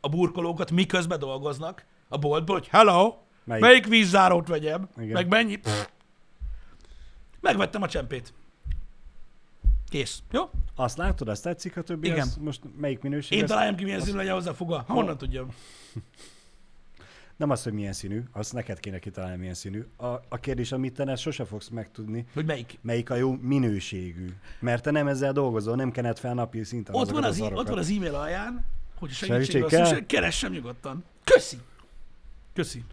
a 0.00 0.08
burkolókat, 0.08 0.70
miközben 0.70 1.18
dolgoznak 1.18 1.84
a 2.08 2.18
boltból, 2.18 2.56
hogy 2.56 2.68
hello, 2.68 3.16
Melyik? 3.44 3.62
melyik, 3.62 3.62
melyik 3.62 3.86
vízzárót 3.86 4.48
vegyem, 4.48 4.88
Igen. 4.96 5.12
meg 5.12 5.28
mennyi. 5.28 5.60
Megvettem 7.40 7.82
a 7.82 7.88
csempét. 7.88 8.32
Kész. 9.88 10.22
Jó? 10.30 10.50
Azt 10.74 10.96
látod, 10.96 11.28
azt 11.28 11.42
tetszik 11.42 11.76
a 11.76 11.82
többi? 11.82 12.06
Igen. 12.06 12.20
Az 12.20 12.36
most 12.40 12.60
melyik 12.76 13.00
minőség? 13.00 13.38
Én 13.38 13.44
az- 13.44 13.50
találjam 13.50 13.74
ki, 13.74 13.84
milyen 13.84 14.00
színű 14.00 14.16
legyen 14.16 14.34
hozzá 14.34 14.52
foga. 14.52 14.84
Honnan 14.88 15.18
tudjam? 15.18 15.48
Nem 17.36 17.50
az, 17.50 17.62
hogy 17.62 17.72
milyen 17.72 17.92
színű, 17.92 18.22
azt 18.32 18.52
neked 18.52 18.80
kéne 18.80 18.98
kitalálni, 18.98 19.36
milyen 19.36 19.54
színű. 19.54 19.84
A, 19.96 20.06
a 20.06 20.38
kérdés, 20.40 20.72
amit 20.72 20.94
te 20.94 21.04
ezt 21.04 21.22
sose 21.22 21.44
fogsz 21.44 21.68
megtudni, 21.68 22.26
Hogy 22.34 22.44
melyik? 22.46 22.78
melyik 22.82 23.10
a 23.10 23.14
jó 23.14 23.32
minőségű. 23.40 24.26
Mert 24.60 24.82
te 24.82 24.90
nem 24.90 25.06
ezzel 25.08 25.32
dolgozol, 25.32 25.76
nem 25.76 25.90
kened 25.90 26.18
fel 26.18 26.34
napi 26.34 26.64
szinten 26.64 26.94
Ott 26.94 27.10
van, 27.10 27.24
az, 27.24 27.36
szarokat. 27.36 27.58
ott 27.58 27.68
van 27.68 27.78
az 27.78 27.90
e-mail 27.90 28.14
alján, 28.14 28.64
hogy 28.94 29.10
Segítség 29.10 29.44
segítségre 29.44 29.66
kell? 29.68 29.84
szükség, 29.86 30.06
keressem 30.06 30.52
nyugodtan. 30.52 31.04
Köszi. 31.24 31.56
Köszi. 32.52 32.84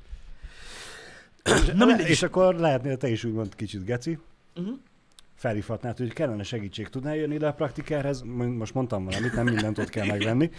Na 1.76 2.00
és 2.00 2.10
is. 2.10 2.24
akkor 2.24 2.56
lehetnél 2.56 2.98
te 2.98 3.08
is 3.10 3.24
úgymond 3.24 3.56
kicsit 3.56 3.84
geci, 3.84 4.20
Uh-huh. 4.58 4.78
Felhívhatnád, 5.36 5.98
hogy 5.98 6.14
kellene 6.14 6.44
segítség. 6.44 6.88
Tudnál 6.88 7.16
jönni 7.16 7.34
ide 7.34 7.48
a 7.48 7.54
praktikerhez? 7.54 8.22
M- 8.22 8.58
Most 8.58 8.74
mondtam 8.74 9.06
valamit, 9.06 9.34
nem 9.34 9.46
mindent 9.46 9.78
ott 9.78 9.90
kell 9.90 10.06
megvenni. 10.06 10.50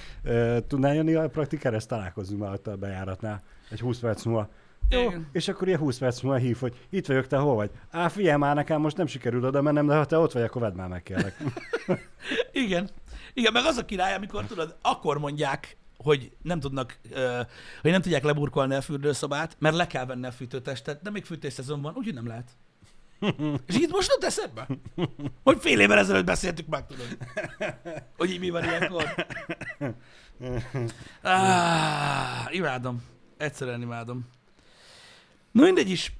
Tudnál 0.67 0.95
jönni 0.95 1.15
a 1.15 1.29
praktikerhez? 1.29 1.87
Találkozzunk 1.87 2.41
már 2.41 2.53
ott 2.53 2.67
a 2.67 2.77
bejáratnál. 2.77 3.43
Egy 3.71 3.81
20 3.81 3.99
perc 3.99 4.25
múlva. 4.25 4.49
Jó, 4.89 5.01
Igen. 5.01 5.29
és 5.33 5.49
akkor 5.49 5.67
ilyen 5.69 5.81
20 5.81 5.99
perc 5.99 6.21
múlva 6.21 6.39
hív, 6.39 6.59
hogy 6.59 6.87
itt 6.91 7.07
vagyok, 7.07 7.27
te 7.27 7.37
hol 7.37 7.55
vagy? 7.55 7.71
Á, 7.91 8.09
figyelj 8.09 8.37
már, 8.39 8.55
nekem 8.55 8.81
most 8.81 8.97
nem 8.97 9.07
sikerül 9.07 9.45
oda 9.45 9.63
mennem, 9.63 9.87
de 9.87 9.97
ha 9.97 10.05
te 10.05 10.19
ott 10.19 10.33
vagy, 10.33 10.43
akkor 10.43 10.63
vedd 10.63 10.75
már 10.75 10.89
meg, 10.89 11.03
kérlek. 11.03 11.37
Igen. 12.53 12.91
Igen, 13.35 13.53
meg 13.53 13.63
az 13.67 13.77
a 13.77 13.85
király, 13.85 14.15
amikor 14.15 14.45
tudod, 14.45 14.77
akkor 14.83 15.19
mondják, 15.19 15.77
hogy 15.97 16.31
nem 16.43 16.61
tudnak, 16.61 16.99
hogy 17.83 17.91
nem 17.91 18.01
tudják 18.01 18.25
leburkolni 18.25 18.75
a 18.75 18.81
fürdőszobát, 18.81 19.57
mert 19.59 19.77
le 19.77 19.87
kell 19.87 20.07
venni 20.07 20.27
a 20.27 20.31
fűtőtestet, 20.31 21.03
de 21.03 21.11
még 21.11 21.25
fűtésszezon 21.25 21.83
van, 21.83 21.95
úgyhogy 21.97 22.15
nem 22.15 22.27
lehet. 22.27 22.51
És 23.67 23.75
itt 23.75 23.91
most 23.91 24.09
nem 24.09 24.29
eszedbe? 24.29 24.67
Hogy 25.43 25.61
fél 25.61 25.81
évvel 25.81 25.99
ezelőtt 25.99 26.25
beszéltük 26.25 26.67
meg, 26.67 26.87
tudod. 26.87 27.17
Hogy 28.17 28.31
így 28.31 28.41
mi 28.41 28.51
van 28.51 28.65
ilyenkor. 28.65 29.27
Ah, 31.23 32.55
imádom. 32.55 33.03
Egyszerűen 33.37 33.83
imádom. 33.83 34.29
Na 35.51 35.63
mindegy 35.63 35.91
is. 35.91 36.13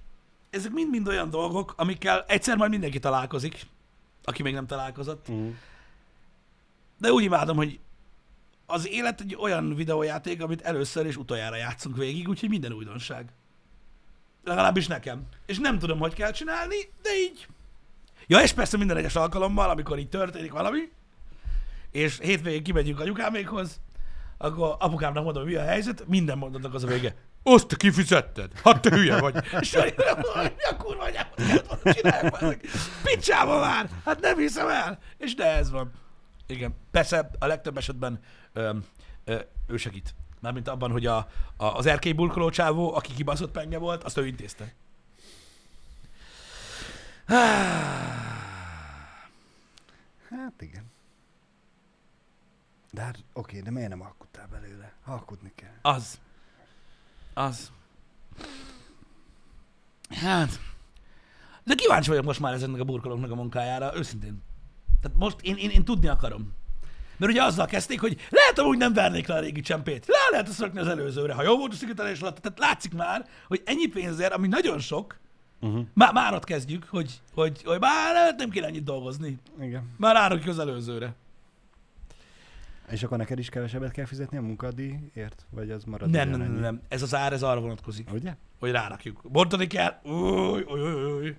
Ezek 0.51 0.73
mind-mind 0.73 1.09
olyan 1.09 1.31
dolgok, 1.31 1.75
amikkel 1.77 2.25
egyszer 2.29 2.57
majd 2.57 2.71
mindenki 2.71 2.99
találkozik, 2.99 3.67
aki 4.25 4.43
még 4.43 4.55
nem 4.55 4.67
találkozott. 4.67 5.31
Mm. 5.31 5.51
de 6.99 7.13
úgy 7.13 7.23
imádom, 7.23 7.57
hogy 7.57 7.79
az 8.67 8.89
élet 8.89 9.21
egy 9.21 9.37
olyan 9.41 9.75
videójáték, 9.75 10.43
amit 10.43 10.63
először 10.63 11.07
és 11.07 11.17
utoljára 11.17 11.57
játszunk 11.57 11.97
végig, 11.97 12.29
úgyhogy 12.29 12.49
minden 12.49 12.73
újdonság. 12.73 13.33
Legalábbis 14.47 14.87
nekem. 14.87 15.23
És 15.47 15.59
nem 15.59 15.79
tudom, 15.79 15.99
hogy 15.99 16.15
kell 16.15 16.31
csinálni, 16.31 16.77
de 17.03 17.11
így. 17.19 17.47
Ja, 18.27 18.41
és 18.41 18.53
persze 18.53 18.77
minden 18.77 18.97
egyes 18.97 19.17
alkalommal, 19.17 19.71
amikor 19.71 19.99
így 19.99 20.09
történik 20.09 20.53
valami, 20.53 20.81
és 21.91 22.19
hétvégén 22.23 22.63
kimegyünk 22.63 23.01
anyukámékhoz, 23.01 23.81
akkor 24.39 24.77
apukámnak 24.79 25.25
mondom, 25.25 25.43
hogy 25.43 25.53
mi 25.53 25.59
a 25.59 25.65
helyzet, 25.65 26.07
minden 26.07 26.39
mondatnak 26.39 26.75
az 26.75 26.85
a 26.85 26.87
vége. 26.87 27.15
Azt 27.43 27.67
te 27.67 27.77
kifizetted? 27.77 28.51
Hát 28.65 28.81
te 28.81 28.91
hülye 28.91 29.21
vagy. 29.21 29.35
És 29.61 29.75
hogy 29.75 29.95
mi 30.57 30.63
a 30.71 30.77
kurva 30.77 31.03
anyámat 31.03 31.67
bazzeg. 31.83 32.61
Picsába 33.03 33.61
már! 33.61 33.89
Hát 34.05 34.21
nem 34.21 34.39
hiszem 34.39 34.69
el! 34.69 34.99
És 35.19 35.35
de 35.35 35.45
ez 35.45 35.71
van. 35.71 35.93
Igen. 36.47 36.75
Persze 36.91 37.31
a 37.39 37.47
legtöbb 37.47 37.77
esetben 37.77 38.21
ö, 38.53 38.77
ö, 39.25 39.39
ő 39.67 39.77
segít. 39.77 40.15
Mármint 40.41 40.69
abban, 40.69 40.91
hogy 40.91 41.07
a, 41.07 41.17
a, 41.57 41.65
az 41.65 41.87
erkély 41.87 42.13
burkoló 42.13 42.51
csávó, 42.51 42.95
aki 42.95 43.15
kibaszott 43.15 43.51
penge 43.51 43.79
volt, 43.79 44.05
azt 44.05 44.17
ő 44.17 44.27
intézte. 44.27 44.75
Hát 50.29 50.55
igen. 50.59 50.85
De 52.91 53.03
hát 53.03 53.25
oké, 53.33 53.61
de 53.61 53.71
miért 53.71 53.89
nem 53.89 54.01
alkudtál 54.01 54.47
belőle? 54.47 54.93
Alkudni 55.05 55.53
kell. 55.55 55.79
Az. 55.83 56.21
Az. 57.35 57.73
Hát. 60.09 60.61
De 61.65 61.75
kíváncsi 61.75 62.09
vagyok 62.09 62.25
most 62.25 62.41
már 62.41 62.53
ezeknek 62.53 62.81
a 62.81 62.85
burkolóknak 62.85 63.31
a 63.31 63.35
munkájára, 63.35 63.97
őszintén. 63.97 64.43
Tehát 65.01 65.17
most 65.19 65.41
én, 65.41 65.57
én, 65.57 65.71
én 65.71 65.85
tudni 65.85 66.09
akarom. 66.09 66.53
Mert 67.17 67.33
ugye 67.33 67.43
azzal 67.43 67.67
kezdték, 67.67 68.01
hogy 68.01 68.27
lehet 68.31 68.59
amúgy 68.59 68.79
nem 68.79 68.93
vernék 68.93 69.27
le 69.27 69.35
a 69.35 69.41
régi 69.41 69.61
csempét. 69.61 70.07
Le 70.07 70.17
lehet 70.31 70.49
azt 70.49 70.61
rakni 70.61 70.79
az 70.81 70.89
előzőre, 70.89 71.35
ha 71.35 71.43
jó 71.43 71.57
volt 71.57 71.73
a 71.73 71.77
szigetelés 71.77 72.21
alatt. 72.21 72.39
Tehát 72.39 72.59
látszik 72.59 72.95
már, 72.95 73.27
hogy 73.49 73.63
ennyi 73.65 73.87
pénzért, 73.87 74.33
ami 74.33 74.49
nagyon 74.49 74.79
sok, 74.79 75.19
Uh-huh. 75.61 75.87
már, 75.95 76.13
már 76.13 76.35
ott 76.35 76.45
kezdjük, 76.45 76.87
hogy, 76.91 77.21
hogy, 77.35 77.63
hogy 77.65 77.81
már 77.81 78.35
nem 78.37 78.51
kéne 78.51 78.67
ennyit 78.67 78.85
dolgozni. 78.85 79.39
Igen. 79.61 79.91
Már 79.97 80.15
rárakjuk 80.15 80.49
az 80.49 80.59
előzőre. 80.59 81.15
És 82.91 83.03
akkor 83.03 83.19
neked 83.19 83.39
is 83.39 83.49
kevesebbet 83.49 83.91
kell 83.93 84.05
fizetni 84.05 84.37
a 84.37 84.41
munkadíjért? 84.41 85.47
Vagy 85.51 85.71
az 85.71 85.85
marad 85.85 86.11
Nem, 86.11 86.29
nem, 86.29 86.39
nem, 86.39 86.53
nem. 86.53 86.81
Ez 86.89 87.03
az 87.03 87.15
ár, 87.15 87.33
ez 87.33 87.43
arra 87.43 87.61
vonatkozik, 87.61 88.13
Ugye? 88.13 88.35
hogy 88.59 88.71
rárakjuk. 88.71 89.21
Bontani 89.23 89.67
kell. 89.67 90.01
Új, 90.03 90.63
új, 90.63 90.81
új, 90.81 91.13
új. 91.13 91.37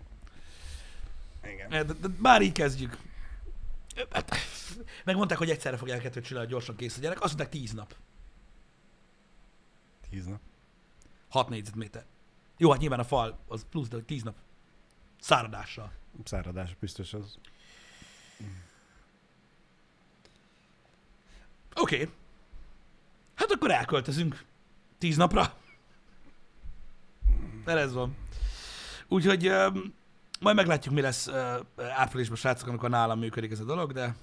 Igen. 1.53 1.69
De, 1.69 1.83
de, 1.83 2.07
már 2.17 2.41
így 2.41 2.51
kezdjük. 2.51 2.97
Hát, 4.11 4.35
megmondták, 5.05 5.37
hogy 5.37 5.49
egyszerre 5.49 5.77
fogják 5.77 6.01
kettőt 6.01 6.23
csinálni, 6.23 6.45
hogy 6.47 6.55
gyorsan 6.55 6.75
készüljenek. 6.75 7.21
Azt 7.21 7.37
mondták 7.37 7.59
10 7.61 7.71
nap. 7.73 7.95
Tíz 10.09 10.25
nap. 10.25 10.39
6 11.29 11.49
négyzetméter. 11.49 12.05
Jó, 12.57 12.71
hát 12.71 12.79
nyilván 12.79 12.99
a 12.99 13.03
fal 13.03 13.39
az 13.47 13.65
plusz, 13.69 13.87
de 13.87 13.99
10 13.99 14.23
nap. 14.23 14.35
Száradással. 15.19 15.91
Száradás 16.23 16.75
biztos 16.79 17.13
az. 17.13 17.37
Oké. 21.75 22.01
Okay. 22.01 22.13
Hát 23.35 23.51
akkor 23.51 23.71
elköltözünk. 23.71 24.45
10 24.97 25.17
napra. 25.17 25.53
Mert 27.65 27.79
ez 27.79 27.93
van. 27.93 28.15
Úgyhogy 29.07 29.47
um, 29.49 29.93
majd 30.39 30.55
meglátjuk, 30.55 30.93
mi 30.93 31.01
lesz 31.01 31.27
uh, 31.27 31.59
áprilisban, 31.77 32.37
srácok, 32.37 32.67
amikor 32.67 32.89
nálam 32.89 33.19
működik 33.19 33.51
ez 33.51 33.59
a 33.59 33.63
dolog, 33.63 33.91
de 33.91 34.15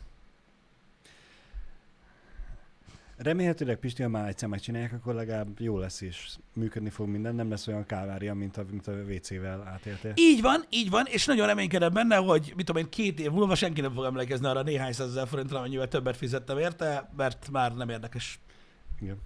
Remélhetőleg 3.17 3.77
Pisti, 3.77 4.03
ha 4.03 4.09
már 4.09 4.29
egyszer 4.29 4.49
megcsinálják, 4.49 4.93
akkor 4.93 5.15
legalább 5.15 5.61
jó 5.61 5.79
lesz 5.79 6.01
és 6.01 6.37
működni 6.55 6.91
fog 6.91 7.09
minden, 7.09 7.35
nem 7.35 7.51
lesz 7.51 7.67
olyan 7.67 7.87
kávária, 7.87 8.35
mint 8.35 8.57
a, 8.57 8.65
mint 8.71 8.87
a 8.87 8.93
WC-vel 8.93 9.63
átéltél. 9.63 10.13
Így 10.17 10.41
van, 10.41 10.65
így 10.71 10.91
van, 10.91 11.07
és 11.07 11.27
nagyon 11.27 11.47
reménykedem 11.47 11.93
benne, 11.93 12.17
hogy 12.17 12.53
mit 12.57 12.67
tudom 12.67 12.83
én, 12.83 12.91
két 12.91 13.21
év 13.21 13.31
múlva 13.31 13.55
senki 13.55 13.81
nem 13.81 13.93
fog 13.93 14.05
emlékezni 14.05 14.47
arra 14.47 14.63
néhány 14.63 14.93
százezer 14.93 15.29
forintra, 15.29 15.59
amennyivel 15.59 15.89
többet 15.89 16.17
fizettem 16.17 16.59
érte, 16.59 17.11
mert 17.17 17.49
már 17.51 17.75
nem 17.75 17.89
érdekes. 17.89 18.41
Igen. 19.01 19.19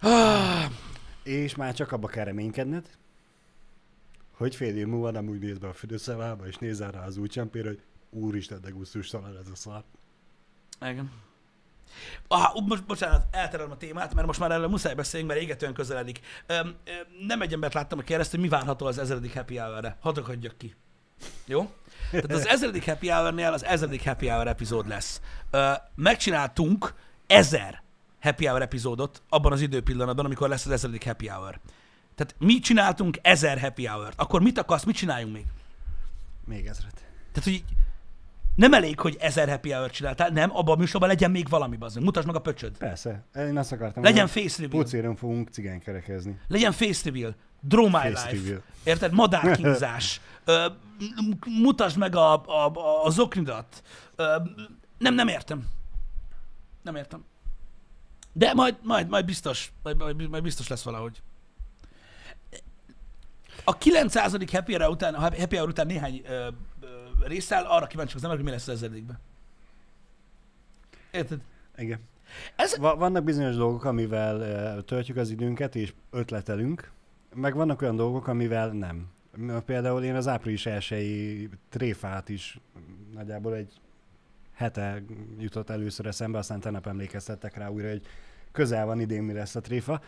Ah, 0.00 0.70
És 1.22 1.54
már 1.54 1.74
csak 1.74 1.92
abba 1.92 2.06
kell 2.06 2.24
reménykedned, 2.24 2.90
hogy 4.36 4.56
fél 4.56 4.76
év 4.76 4.86
múlva 4.86 5.10
nem 5.10 5.28
úgy 5.28 5.38
néz 5.38 5.58
be 5.58 5.68
a 5.68 5.72
fürdőszevába, 5.72 6.46
és 6.46 6.56
nézel 6.56 6.90
rá 6.90 7.04
az 7.04 7.16
új 7.16 7.28
csempére, 7.28 7.68
hogy 7.68 7.82
úristen, 8.10 8.60
de 8.60 8.70
gusztustalan 8.70 9.36
ez 9.36 9.48
a 9.52 9.54
szar. 9.54 9.84
Igen. 10.88 11.10
Ah, 12.28 12.66
most, 12.66 12.84
bocsánat, 12.84 13.26
elterelem 13.30 13.70
a 13.70 13.76
témát, 13.76 14.14
mert 14.14 14.26
most 14.26 14.38
már 14.38 14.50
erről 14.50 14.68
muszáj 14.68 14.94
beszéljünk, 14.94 15.32
mert 15.32 15.42
égetően 15.42 15.72
közeledik. 15.72 16.20
Öm, 16.46 16.56
öm, 16.56 16.74
nem 17.26 17.42
egy 17.42 17.52
embert 17.52 17.74
láttam, 17.74 17.98
aki 17.98 18.06
kérdezte, 18.06 18.36
hogy 18.36 18.44
mi 18.44 18.50
várható 18.50 18.86
az 18.86 18.98
ezredik 18.98 19.34
happy 19.34 19.56
hour-re. 19.56 19.96
Hadd 20.00 20.18
akadjak 20.18 20.58
ki. 20.58 20.74
Jó? 21.44 21.70
Tehát 22.10 22.32
az 22.32 22.46
ezredik 22.46 22.84
happy 22.84 23.08
hour-nél 23.08 23.52
az 23.52 23.64
ezredik 23.64 24.04
happy 24.04 24.28
hour 24.28 24.48
epizód 24.48 24.88
lesz. 24.88 25.20
Ö, 25.50 25.72
megcsináltunk 25.94 26.94
ezer 27.26 27.82
happy 28.20 28.46
hour 28.46 28.62
epizódot 28.62 29.22
abban 29.28 29.52
az 29.52 29.60
időpillanatban, 29.60 30.24
amikor 30.24 30.48
lesz 30.48 30.66
az 30.66 30.72
ezredik 30.72 31.04
happy 31.04 31.28
hour. 31.28 31.60
Tehát 32.14 32.34
mi 32.38 32.58
csináltunk 32.58 33.18
ezer 33.22 33.60
happy 33.60 33.86
hour-t. 33.86 34.14
Akkor 34.16 34.40
mit 34.42 34.58
akarsz, 34.58 34.84
mit 34.84 34.96
csináljunk 34.96 35.32
még? 35.32 35.44
Még 36.44 36.66
ezret. 36.66 37.04
Tehát, 37.32 37.44
hogy 37.44 37.64
nem 38.54 38.72
elég, 38.74 39.00
hogy 39.00 39.16
ezer 39.20 39.48
happy 39.48 39.70
hour 39.72 39.90
csináltál, 39.90 40.28
nem, 40.28 40.56
abban 40.56 40.74
a 40.76 40.78
műsorban 40.78 41.08
legyen 41.08 41.30
még 41.30 41.48
valami, 41.48 41.76
bazdmeg. 41.76 42.04
Mutasd 42.04 42.26
meg 42.26 42.36
a 42.36 42.40
pöcsöd. 42.40 42.76
Persze, 42.78 43.24
én 43.36 43.56
azt 43.58 43.72
akartam, 43.72 44.02
Legyen 44.02 44.26
face 44.26 44.62
reveal. 44.62 44.82
pucéron 44.82 45.16
fogunk 45.16 45.48
cigánykerekezni. 45.48 46.38
Legyen 46.48 46.72
face 46.72 47.00
reveal. 47.04 47.34
Draw 47.60 47.86
my 47.88 47.92
Face 47.92 48.08
life. 48.08 48.30
reveal. 48.30 48.62
Érted? 48.84 49.12
Madárkínzás. 49.12 50.20
Ö, 50.44 50.66
mutasd 51.46 51.96
meg 51.96 52.16
a, 52.16 52.32
a, 52.46 52.72
a, 52.74 53.04
a 53.04 53.10
zoknidat. 53.10 53.82
Ö, 54.16 54.36
nem, 54.98 55.14
nem 55.14 55.28
értem. 55.28 55.66
Nem 56.82 56.96
értem. 56.96 57.24
De 58.32 58.54
majd, 58.54 58.76
majd, 58.82 59.08
majd 59.08 59.24
biztos, 59.24 59.72
majd, 59.82 59.96
majd, 59.96 60.28
majd 60.28 60.42
biztos 60.42 60.68
lesz 60.68 60.82
valahogy. 60.82 61.22
A 63.64 63.78
900. 63.78 64.32
happy 64.50 64.74
hour 64.74 64.90
után, 64.90 65.14
happy 65.14 65.56
hour 65.56 65.68
után 65.68 65.86
néhány 65.86 66.22
ö, 66.28 66.48
részsel 67.26 67.64
arra 67.64 67.86
kíváncsi 67.86 68.16
az 68.16 68.22
ember, 68.22 68.36
hogy 68.36 68.46
mi 68.46 68.52
lesz 68.52 68.68
az 68.68 68.74
ezredikben. 68.74 69.18
Érted? 71.10 71.40
Igen. 71.76 72.00
Ez, 72.56 72.76
Va- 72.78 72.98
vannak 72.98 73.24
bizonyos 73.24 73.56
dolgok, 73.56 73.84
amivel 73.84 74.36
uh, 74.36 74.84
töltjük 74.84 75.16
az 75.16 75.30
időnket 75.30 75.76
és 75.76 75.92
ötletelünk, 76.10 76.90
meg 77.34 77.54
vannak 77.54 77.82
olyan 77.82 77.96
dolgok, 77.96 78.26
amivel 78.26 78.68
nem. 78.68 79.06
Például 79.64 80.04
én 80.04 80.14
az 80.14 80.28
április 80.28 80.66
elsői 80.66 81.48
tréfát 81.68 82.28
is 82.28 82.58
nagyjából 83.14 83.54
egy 83.54 83.72
hete 84.54 85.02
jutott 85.38 85.70
először 85.70 86.06
eszembe, 86.06 86.38
aztán 86.38 86.60
tegnap 86.60 86.86
emlékeztettek 86.86 87.56
rá 87.56 87.68
újra, 87.68 87.88
hogy 87.88 88.02
közel 88.52 88.86
van 88.86 89.00
idén 89.00 89.22
mi 89.22 89.32
lesz 89.32 89.54
a 89.54 89.60
tréfa. 89.60 90.00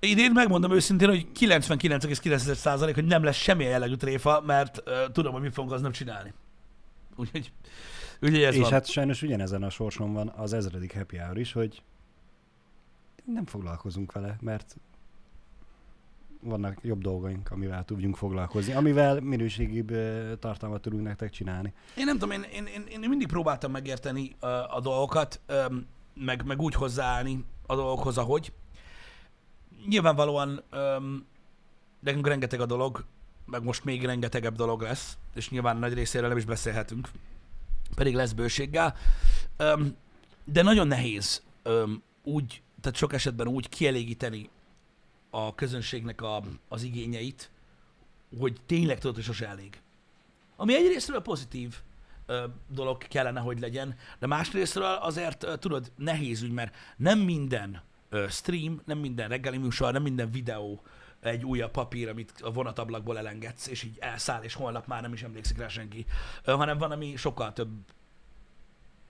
Idén 0.00 0.32
megmondom 0.32 0.72
őszintén, 0.72 1.08
hogy 1.08 1.26
99,9% 1.38 2.90
hogy 2.94 3.04
nem 3.04 3.22
lesz 3.22 3.36
semmilyen 3.36 3.70
jellegű 3.70 3.94
tréfa, 3.94 4.42
mert 4.46 4.82
uh, 4.86 5.12
tudom, 5.12 5.32
hogy 5.32 5.42
mit 5.42 5.54
fogunk 5.54 5.74
aznap 5.74 5.92
csinálni. 5.92 6.32
Úgyhogy, 7.18 7.52
úgyhogy 8.20 8.42
ez 8.42 8.54
és 8.54 8.60
van. 8.60 8.70
hát 8.70 8.86
sajnos 8.86 9.22
ugyanezen 9.22 9.62
a 9.62 9.70
sorson 9.70 10.12
van 10.12 10.28
az 10.28 10.52
ezredik 10.52 10.94
happy 10.94 11.16
hour 11.16 11.38
is, 11.38 11.52
hogy 11.52 11.82
nem 13.24 13.46
foglalkozunk 13.46 14.12
vele, 14.12 14.36
mert 14.40 14.76
vannak 16.40 16.78
jobb 16.82 17.02
dolgaink, 17.02 17.50
amivel 17.50 17.84
tudjunk 17.84 18.16
foglalkozni, 18.16 18.72
amivel 18.72 19.20
minőségibb 19.20 19.92
tartalmat 20.38 20.80
tudunk 20.80 21.02
nektek 21.02 21.30
csinálni. 21.30 21.72
Én 21.96 22.04
nem 22.04 22.18
tudom, 22.18 22.30
én, 22.30 22.42
én, 22.52 22.66
én, 22.66 23.02
én 23.02 23.08
mindig 23.08 23.26
próbáltam 23.26 23.70
megérteni 23.70 24.36
uh, 24.40 24.76
a 24.76 24.80
dolgokat, 24.80 25.40
um, 25.48 25.86
meg, 26.14 26.44
meg 26.44 26.60
úgy 26.60 26.74
hozzáállni 26.74 27.44
a 27.66 27.74
dolgokhoz, 27.74 28.18
ahogy. 28.18 28.52
Nyilvánvalóan 29.86 30.62
um, 30.72 31.26
nekünk 32.00 32.26
rengeteg 32.26 32.60
a 32.60 32.66
dolog, 32.66 33.04
meg 33.50 33.62
most 33.62 33.84
még 33.84 34.04
rengetegebb 34.04 34.56
dolog 34.56 34.82
lesz, 34.82 35.16
és 35.34 35.50
nyilván 35.50 35.76
nagy 35.76 35.94
részéről 35.94 36.28
nem 36.28 36.36
is 36.36 36.44
beszélhetünk, 36.44 37.08
pedig 37.94 38.14
lesz 38.14 38.32
bőséggel. 38.32 38.96
Um, 39.58 39.96
de 40.44 40.62
nagyon 40.62 40.86
nehéz 40.86 41.42
um, 41.64 42.02
úgy, 42.22 42.62
tehát 42.80 42.98
sok 42.98 43.12
esetben 43.12 43.46
úgy 43.46 43.68
kielégíteni 43.68 44.50
a 45.30 45.54
közönségnek 45.54 46.22
a, 46.22 46.42
az 46.68 46.82
igényeit, 46.82 47.50
hogy 48.38 48.56
tényleg 48.66 48.98
tudod, 48.98 49.14
hogy 49.14 49.24
sose 49.24 49.48
elég. 49.48 49.80
Ami 50.56 50.74
egyrésztről 50.74 51.20
pozitív 51.20 51.74
ö, 52.26 52.44
dolog 52.68 52.98
kellene, 52.98 53.40
hogy 53.40 53.60
legyen, 53.60 53.96
de 54.18 54.26
másrésztről 54.26 54.84
azért 54.84 55.44
ö, 55.44 55.56
tudod, 55.56 55.92
nehéz 55.96 56.42
ügy, 56.42 56.52
mert 56.52 56.74
nem 56.96 57.18
minden 57.18 57.82
ö, 58.08 58.26
stream, 58.28 58.80
nem 58.84 58.98
minden 58.98 59.28
reggeli 59.28 59.58
műsor, 59.58 59.92
nem 59.92 60.02
minden 60.02 60.30
videó 60.30 60.82
egy 61.20 61.44
újabb 61.44 61.70
papír, 61.70 62.08
amit 62.08 62.32
a 62.40 62.50
vonatablakból 62.50 63.18
elengedsz, 63.18 63.66
és 63.66 63.82
így 63.82 63.96
elszáll, 64.00 64.42
és 64.42 64.54
holnap 64.54 64.86
már 64.86 65.02
nem 65.02 65.12
is 65.12 65.22
emlékszik 65.22 65.58
rá 65.58 65.68
senki, 65.68 66.06
hanem 66.44 66.78
van, 66.78 66.90
ami 66.90 67.16
sokkal 67.16 67.52
több 67.52 67.68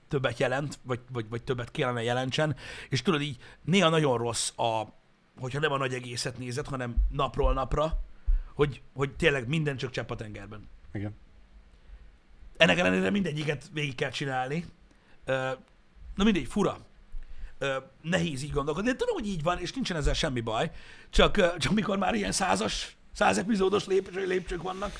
többet 0.07 0.39
jelent, 0.39 0.79
vagy, 0.83 0.99
vagy, 1.11 1.29
vagy 1.29 1.43
többet 1.43 1.71
kellene 1.71 2.03
jelentsen, 2.03 2.55
és 2.89 3.01
tudod 3.01 3.21
így, 3.21 3.37
néha 3.63 3.89
nagyon 3.89 4.17
rossz 4.17 4.57
a, 4.57 4.83
hogyha 5.39 5.59
nem 5.59 5.71
a 5.71 5.77
nagy 5.77 5.93
egészet 5.93 6.37
nézed, 6.37 6.65
hanem 6.65 6.95
napról 7.09 7.53
napra, 7.53 8.03
hogy, 8.53 8.81
hogy 8.93 9.15
tényleg 9.15 9.47
minden 9.47 9.77
csak 9.77 9.91
csepp 9.91 10.09
a 10.11 10.15
tengerben. 10.15 10.69
Igen. 10.93 11.15
Ennek 12.57 12.77
ellenére 12.77 13.09
mindegyiket 13.09 13.69
végig 13.73 13.95
kell 13.95 14.09
csinálni. 14.09 14.65
Na 16.15 16.23
mindegy, 16.23 16.47
fura. 16.47 16.77
Ö, 17.59 17.77
Nehéz 18.01 18.43
így 18.43 18.51
gondolkodni. 18.51 18.89
De 18.89 18.95
tudom, 18.95 19.15
hogy 19.15 19.27
így 19.27 19.43
van, 19.43 19.59
és 19.59 19.73
nincsen 19.73 19.97
ezzel 19.97 20.13
semmi 20.13 20.41
baj. 20.41 20.71
Csak, 21.09 21.57
csak 21.57 21.73
mikor 21.73 21.97
már 21.97 22.13
ilyen 22.13 22.31
százas, 22.31 22.97
száz 23.13 23.37
epizódos 23.37 23.85
lépcső, 23.85 24.25
lépcsők 24.25 24.61
vannak, 24.61 24.91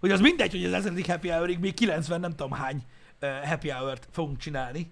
hogy 0.00 0.10
az 0.10 0.20
mindegy, 0.20 0.50
hogy 0.50 0.64
az 0.64 0.72
ezedik 0.72 1.06
happy 1.06 1.28
hourig 1.28 1.58
még 1.58 1.74
90 1.74 2.20
nem 2.20 2.30
tudom 2.30 2.52
hány 2.52 2.82
happy 3.44 3.68
hour-t 3.70 4.08
fogunk 4.10 4.38
csinálni, 4.38 4.90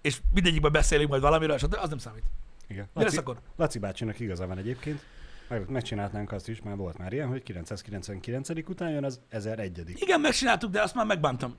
és 0.00 0.20
mindegyikben 0.34 0.72
beszélünk 0.72 1.10
majd 1.10 1.22
valamiről, 1.22 1.58
stb. 1.58 1.76
az 1.80 1.88
nem 1.88 1.98
számít. 1.98 2.24
Igen. 2.66 2.88
Mi 2.94 3.02
lesz 3.02 3.14
Laci, 3.14 3.18
akkor? 3.18 3.40
Laci 3.56 3.78
bácsinak 3.78 4.20
igaza 4.20 4.46
van 4.46 4.58
egyébként. 4.58 5.04
Meg, 5.48 5.68
megcsinálnánk 5.68 6.32
azt 6.32 6.48
is, 6.48 6.62
már 6.62 6.76
volt 6.76 6.98
már 6.98 7.12
ilyen, 7.12 7.28
hogy 7.28 7.42
999. 7.42 8.48
után 8.68 8.90
jön 8.90 9.04
az 9.04 9.20
1001. 9.28 9.92
Igen, 10.00 10.20
megcsináltuk, 10.20 10.70
de 10.70 10.82
azt 10.82 10.94
már 10.94 11.06
megbántam. 11.06 11.56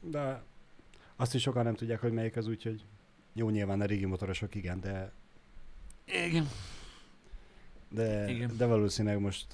De 0.00 0.42
azt 1.16 1.34
is 1.34 1.42
sokan 1.42 1.64
nem 1.64 1.74
tudják, 1.74 2.00
hogy 2.00 2.12
melyik 2.12 2.36
az, 2.36 2.46
úgyhogy 2.46 2.84
jó, 3.32 3.50
nyilván 3.50 3.80
a 3.80 3.84
régi 3.84 4.04
motorosok 4.04 4.54
igen, 4.54 4.80
de, 4.80 5.12
Igen. 6.06 6.48
de, 7.88 8.30
Igen. 8.30 8.56
de 8.56 8.66
valószínűleg 8.66 9.20
most 9.20 9.46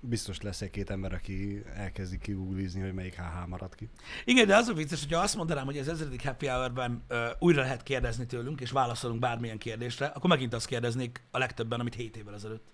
biztos 0.00 0.40
lesz 0.40 0.60
egy-két 0.60 0.90
ember, 0.90 1.12
aki 1.12 1.62
elkezdi 1.74 2.18
kiguglizni, 2.18 2.80
hogy 2.80 2.92
melyik 2.92 3.14
HH 3.14 3.46
maradt 3.48 3.74
ki. 3.74 3.88
Igen, 4.24 4.46
de 4.46 4.56
az 4.56 4.68
a 4.68 4.72
vicces, 4.72 5.00
hogyha 5.00 5.20
azt 5.20 5.36
mondanám, 5.36 5.64
hogy 5.64 5.78
az 5.78 5.88
ezredik 5.88 6.24
happy 6.24 6.46
hour-ben 6.46 7.02
ö, 7.08 7.28
újra 7.38 7.60
lehet 7.60 7.82
kérdezni 7.82 8.26
tőlünk, 8.26 8.60
és 8.60 8.70
válaszolunk 8.70 9.20
bármilyen 9.20 9.58
kérdésre, 9.58 10.06
akkor 10.06 10.30
megint 10.30 10.54
azt 10.54 10.66
kérdeznék 10.66 11.22
a 11.30 11.38
legtöbben, 11.38 11.80
amit 11.80 11.94
7 11.94 12.16
évvel 12.16 12.34
ezelőtt. 12.34 12.72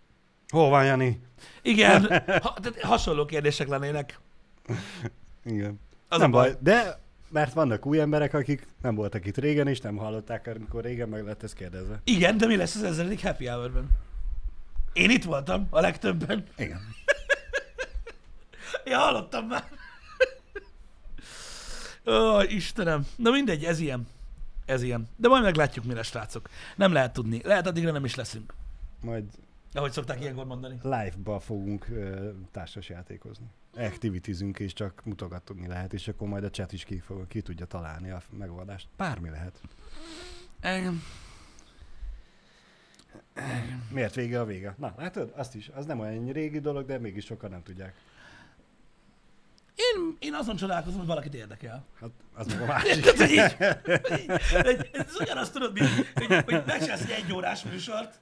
Hol 0.48 0.68
van 0.68 0.84
Jani? 0.84 1.20
Igen, 1.62 2.02
ha, 2.42 2.54
tehát 2.60 2.80
hasonló 2.80 3.24
kérdések 3.24 3.68
lennének. 3.68 4.20
Igen. 5.44 5.80
Az 6.08 6.18
nem 6.20 6.30
baj. 6.30 6.50
baj, 6.50 6.58
de 6.60 7.00
mert 7.28 7.52
vannak 7.52 7.86
új 7.86 8.00
emberek, 8.00 8.34
akik 8.34 8.66
nem 8.82 8.94
voltak 8.94 9.26
itt 9.26 9.36
régen, 9.36 9.66
és 9.68 9.80
nem 9.80 9.96
hallották, 9.96 10.46
amikor 10.46 10.84
régen 10.84 11.08
meg 11.08 11.24
lett 11.24 11.42
ez 11.42 11.52
kérdezve. 11.52 12.00
Igen, 12.04 12.38
de 12.38 12.46
mi 12.46 12.56
lesz 12.56 12.74
az 12.74 12.82
ezredik 12.82 13.22
happy 13.22 13.46
hour-ben? 13.46 13.88
Én 14.92 15.10
itt 15.10 15.24
voltam 15.24 15.66
a 15.70 15.80
legtöbben. 15.80 16.44
Igen. 16.56 16.80
Én 18.84 18.96
hallottam 18.96 19.46
már. 19.46 19.64
Ó, 22.06 22.40
Istenem. 22.40 23.06
Na 23.16 23.30
mindegy, 23.30 23.64
ez 23.64 23.78
ilyen. 23.80 24.06
Ez 24.66 24.82
ilyen. 24.82 25.08
De 25.16 25.28
majd 25.28 25.42
meglátjuk, 25.42 25.84
mire 25.84 26.02
srácok. 26.02 26.48
Nem 26.76 26.92
lehet 26.92 27.12
tudni. 27.12 27.40
Lehet 27.44 27.66
addigra 27.66 27.92
nem 27.92 28.04
is 28.04 28.14
leszünk. 28.14 28.54
Majd 29.02 29.24
Ahogy 29.72 29.92
szokták 29.92 30.20
ilyenkor 30.20 30.44
mondani. 30.46 30.78
live-ba 30.82 31.40
fogunk 31.40 31.88
ö, 31.88 32.28
társas 32.52 32.88
játékozni. 32.88 33.46
Activitizünk 33.76 34.58
és 34.58 34.72
csak 34.72 35.04
mutogatni 35.04 35.66
lehet, 35.66 35.92
és 35.92 36.08
akkor 36.08 36.28
majd 36.28 36.44
a 36.44 36.50
chat 36.50 36.72
is 36.72 36.84
ki, 36.84 36.98
fog, 36.98 37.26
ki 37.26 37.40
tudja 37.40 37.66
találni 37.66 38.10
a 38.10 38.22
megoldást. 38.30 38.88
Bármi 38.96 39.28
lehet. 39.28 39.60
Igen. 40.62 41.02
Miért 43.90 44.14
vége 44.14 44.40
a 44.40 44.44
vége? 44.44 44.74
Na, 44.78 44.94
látod? 44.96 45.32
Azt 45.36 45.54
is. 45.54 45.68
Az 45.68 45.86
nem 45.86 46.00
olyan 46.00 46.32
régi 46.32 46.60
dolog, 46.60 46.86
de 46.86 46.98
mégis 46.98 47.24
sokan 47.24 47.50
nem 47.50 47.62
tudják. 47.62 47.94
Én, 49.74 50.16
én 50.18 50.34
azon 50.34 50.56
csodálkozom, 50.56 50.98
hogy 50.98 51.06
valakit 51.06 51.34
érdekel. 51.34 51.84
Hát 52.00 52.10
az 52.34 52.46
meg 52.46 52.60
a 52.60 52.66
másik. 52.66 53.04
Tehát, 53.04 54.66
hogy 54.66 54.78
így, 54.78 54.90
ez 54.92 55.16
ugyanazt 55.20 55.52
tudod, 55.52 55.72
mint, 55.72 55.88
hogy, 56.14 56.44
hogy 56.44 56.62
mesélsz 56.66 57.04
egy 57.04 57.22
egyórás 57.24 57.62
műsort, 57.62 58.20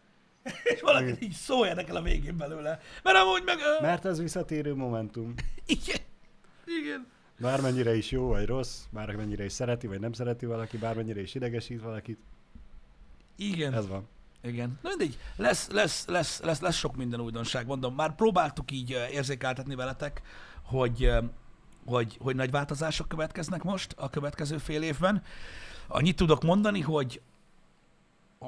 és 0.63 0.81
valakit 0.81 1.23
így 1.23 1.33
szó 1.33 1.67
érdekel 1.67 1.97
a 1.97 2.03
végén 2.03 2.37
belőle. 2.37 2.81
Mert 3.03 3.17
amúgy 3.17 3.43
meg... 3.45 3.57
Mert 3.81 4.05
ez 4.05 4.19
visszatérő 4.19 4.75
momentum. 4.75 5.35
Igen. 5.67 6.01
Igen. 6.83 7.07
Bármennyire 7.39 7.97
is 7.97 8.11
jó 8.11 8.27
vagy 8.27 8.47
rossz, 8.47 8.83
bármennyire 8.91 9.45
is 9.45 9.53
szereti 9.53 9.87
vagy 9.87 10.01
nem 10.01 10.13
szereti 10.13 10.47
valaki, 10.47 10.77
bármennyire 10.77 11.21
is 11.21 11.35
idegesít 11.35 11.83
valakit, 11.83 12.19
Igen. 13.37 13.75
ez 13.75 13.89
van. 13.89 14.09
Igen. 14.43 14.79
Na 14.83 14.89
mindegy, 14.89 15.19
lesz, 15.37 15.69
lesz, 15.71 16.07
lesz, 16.07 16.41
lesz, 16.41 16.61
lesz 16.61 16.77
sok 16.77 16.97
minden 16.97 17.21
újdonság, 17.21 17.67
mondom. 17.67 17.95
Már 17.95 18.15
próbáltuk 18.15 18.71
így 18.71 18.91
érzékeltetni 19.13 19.75
veletek, 19.75 20.23
hogy, 20.63 21.11
hogy, 21.85 22.17
hogy 22.21 22.37
nagy 22.37 22.51
változások 22.51 23.09
következnek 23.09 23.63
most 23.63 23.95
a 23.97 24.11
következő 24.11 24.59
fél 24.59 24.83
évben. 24.83 25.23
Annyit 25.87 26.17
tudok 26.17 26.43
mondani, 26.43 26.81
hogy 26.81 27.21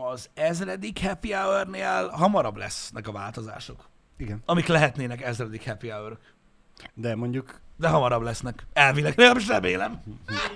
az 0.03 0.29
ezredik 0.35 1.01
happy 1.01 1.33
hour-nél 1.33 2.09
hamarabb 2.09 2.57
lesznek 2.57 3.09
a 3.09 3.13
változások, 3.13 3.89
Igen. 4.17 4.43
amik 4.45 4.67
lehetnének 4.67 5.23
ezredik 5.23 5.65
happy 5.69 5.89
hour 5.89 6.19
De 6.95 7.15
mondjuk 7.15 7.61
de 7.77 7.89
hamarabb 7.89 8.23
lesznek. 8.23 8.67
Elvileg, 8.73 9.17
legalábbis 9.17 9.47
remélem. 9.47 10.03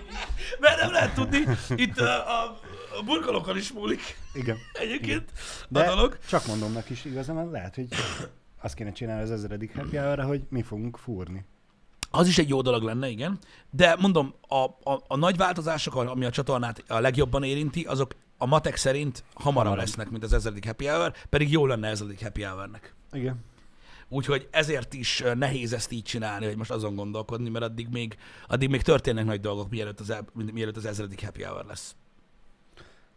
Mert 0.60 0.80
nem 0.80 0.92
lehet 0.92 1.14
tudni, 1.14 1.38
itt 1.76 1.98
a, 1.98 2.42
a, 2.42 2.58
a 2.98 3.02
burkolókon 3.04 3.56
is 3.56 3.72
múlik 3.72 4.00
Igen. 4.34 4.56
egyébként 4.72 5.32
De 5.68 5.80
a 5.80 5.94
dolog. 5.94 6.18
csak 6.28 6.46
mondomnak 6.46 6.90
is 6.90 7.04
igazán, 7.04 7.50
lehet, 7.50 7.74
hogy 7.74 7.88
azt 8.60 8.74
kéne 8.74 8.92
csinálni 8.92 9.22
az 9.22 9.30
ezredik 9.30 9.76
happy 9.76 9.96
hour 9.96 10.18
hogy 10.18 10.42
mi 10.48 10.62
fogunk 10.62 10.96
fúrni. 10.96 11.44
Az 12.10 12.28
is 12.28 12.38
egy 12.38 12.48
jó 12.48 12.60
dolog 12.62 12.82
lenne, 12.82 13.08
igen. 13.08 13.38
De 13.70 13.96
mondom, 13.98 14.34
a, 14.48 14.56
a, 14.90 15.02
a 15.06 15.16
nagy 15.16 15.36
változások, 15.36 15.94
ami 15.94 16.24
a 16.24 16.30
csatornát 16.30 16.84
a 16.88 16.98
legjobban 16.98 17.42
érinti, 17.42 17.82
azok 17.82 18.14
a 18.42 18.46
matek 18.46 18.76
szerint 18.76 19.24
hamarabb, 19.34 19.54
Hamarabb. 19.56 19.76
lesznek, 19.86 20.10
mint 20.10 20.22
az 20.24 20.32
ezredik 20.32 20.66
happy 20.66 20.86
hour, 20.86 21.12
pedig 21.28 21.50
jó 21.52 21.66
lenne 21.66 21.88
ezredik 21.88 22.22
happy 22.22 22.42
hour-nek. 22.42 22.94
Igen. 23.12 23.44
Úgyhogy 24.08 24.48
ezért 24.50 24.94
is 24.94 25.20
ö, 25.20 25.34
nehéz 25.34 25.72
ezt 25.72 25.92
így 25.92 26.02
csinálni, 26.02 26.46
hogy 26.46 26.56
most 26.56 26.70
azon 26.70 26.94
gondolkodni, 26.94 27.48
mert 27.48 27.64
addig 27.64 27.88
még, 27.88 28.16
addig 28.48 28.68
még 28.68 28.82
történnek 28.82 29.24
nagy 29.24 29.40
dolgok, 29.40 29.70
mielőtt 29.70 30.00
az, 30.00 30.10
el- 30.10 30.24
mielőtt 30.52 30.76
az 30.76 30.84
ezredik 30.84 31.24
happy 31.24 31.42
hour 31.42 31.64
lesz. 31.64 31.94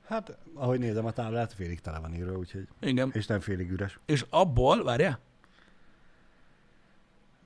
Hát, 0.08 0.38
ahogy 0.54 0.80
nézem 0.80 1.06
a 1.06 1.12
táblát, 1.12 1.54
félig 1.54 1.80
tele 1.82 2.00
van 2.00 2.14
írva, 2.16 2.38
úgyhogy, 2.38 2.68
Igen. 2.82 3.12
és 3.14 3.26
nem 3.26 3.40
félig 3.40 3.72
üres. 3.72 4.00
És 4.06 4.26
abból, 4.30 4.84
várjál, 4.84 5.20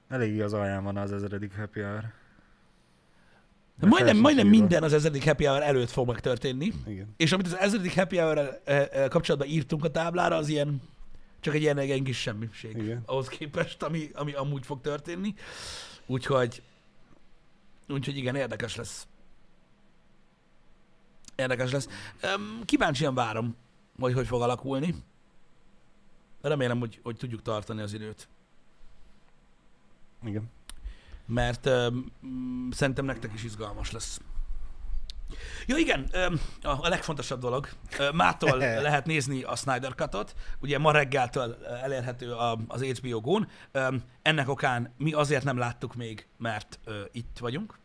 Eléggé 0.09 0.41
az 0.41 0.53
alján 0.53 0.83
van 0.83 0.97
az 0.97 1.11
ezredik 1.11 1.55
happy 1.55 1.79
hour. 1.81 2.03
Majdnem, 3.79 4.17
majdnem 4.17 4.47
minden 4.47 4.83
az 4.83 4.93
ezredik 4.93 5.23
happy 5.23 5.45
hour 5.45 5.61
előtt 5.61 5.89
fog 5.89 6.07
megtörténni, 6.07 6.73
Igen. 6.85 7.13
és 7.17 7.31
amit 7.31 7.45
az 7.45 7.55
ezredik 7.55 7.95
happy 7.95 8.17
hour 8.17 8.61
kapcsolatban 9.09 9.49
írtunk 9.49 9.83
a 9.83 9.91
táblára, 9.91 10.35
az 10.35 10.47
ilyen, 10.47 10.81
csak 11.39 11.53
egy 11.53 11.61
ilyen, 11.61 11.79
ilyen 11.79 12.03
kis 12.03 12.17
semmiség 12.17 12.77
Igen. 12.77 13.03
ahhoz 13.05 13.27
képest, 13.27 13.83
ami, 13.83 14.09
ami 14.13 14.33
amúgy 14.33 14.65
fog 14.65 14.81
történni. 14.81 15.33
Úgyhogy, 16.05 16.61
úgyhogy 17.87 18.17
igen, 18.17 18.35
érdekes 18.35 18.75
lesz. 18.75 19.07
Érdekes 21.35 21.71
lesz. 21.71 21.87
Kíváncsian 22.65 23.13
várom, 23.13 23.55
hogy 23.99 24.13
hogy 24.13 24.27
fog 24.27 24.41
alakulni. 24.41 24.95
Remélem, 26.41 26.79
hogy, 26.79 26.99
hogy 27.03 27.15
tudjuk 27.15 27.41
tartani 27.41 27.81
az 27.81 27.93
időt. 27.93 28.27
Igen. 30.25 30.49
Mert 31.27 31.69
mm, 31.69 32.69
szerintem 32.69 33.05
nektek 33.05 33.33
is 33.33 33.43
izgalmas 33.43 33.91
lesz. 33.91 34.21
Ja 35.65 35.77
igen, 35.77 36.09
a, 36.61 36.87
legfontosabb 36.87 37.39
dolog, 37.39 37.69
mától 38.13 38.57
lehet 38.87 39.05
nézni 39.05 39.43
a 39.43 39.55
Snyder 39.55 39.95
Cut-ot, 39.95 40.35
ugye 40.59 40.77
ma 40.77 40.91
reggeltől 40.91 41.57
elérhető 41.83 42.33
az 42.67 42.83
HBO 42.83 43.39
Öm, 43.71 44.03
ennek 44.21 44.49
okán 44.49 44.93
mi 44.97 45.13
azért 45.13 45.43
nem 45.43 45.57
láttuk 45.57 45.95
még, 45.95 46.27
mert 46.37 46.79
itt 47.11 47.37
vagyunk, 47.39 47.77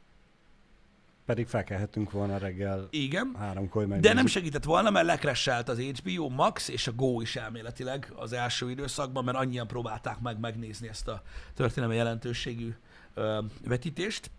Pedig 1.27 1.47
felkelhettünk 1.47 2.11
volna 2.11 2.39
reggel 2.39 2.89
igen, 2.91 3.35
háromkor 3.39 3.87
meg. 3.87 4.01
de 4.01 4.13
nem 4.13 4.27
segített 4.27 4.65
volna, 4.65 4.91
mert 4.91 5.07
lekresselt 5.07 5.69
az 5.69 5.81
HBO 5.81 6.29
Max 6.29 6.69
és 6.69 6.87
a 6.87 6.93
Go 6.93 7.21
is 7.21 7.37
elméletileg 7.37 8.13
az 8.17 8.33
első 8.33 8.71
időszakban, 8.71 9.25
mert 9.25 9.37
annyian 9.37 9.67
próbálták 9.67 10.21
meg 10.21 10.41
megnézni 10.41 10.89
ezt 10.89 11.09
a 11.09 11.23
történelmi 11.55 11.95
jelentőségű 11.95 12.75
ö, 13.15 13.39
vetítést. 13.65 14.31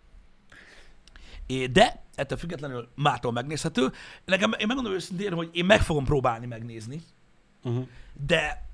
É, 1.46 1.66
de 1.66 2.02
ettől 2.14 2.38
függetlenül 2.38 2.88
mától 2.94 3.32
megnézhető. 3.32 3.92
Nekem, 4.24 4.52
én 4.58 4.66
megmondom 4.66 4.92
őszintén, 4.92 5.32
hogy 5.32 5.50
én 5.52 5.64
meg 5.64 5.80
fogom 5.80 6.04
próbálni 6.04 6.46
megnézni, 6.46 7.02
Uh-huh. 7.66 7.86
de, 8.26 8.66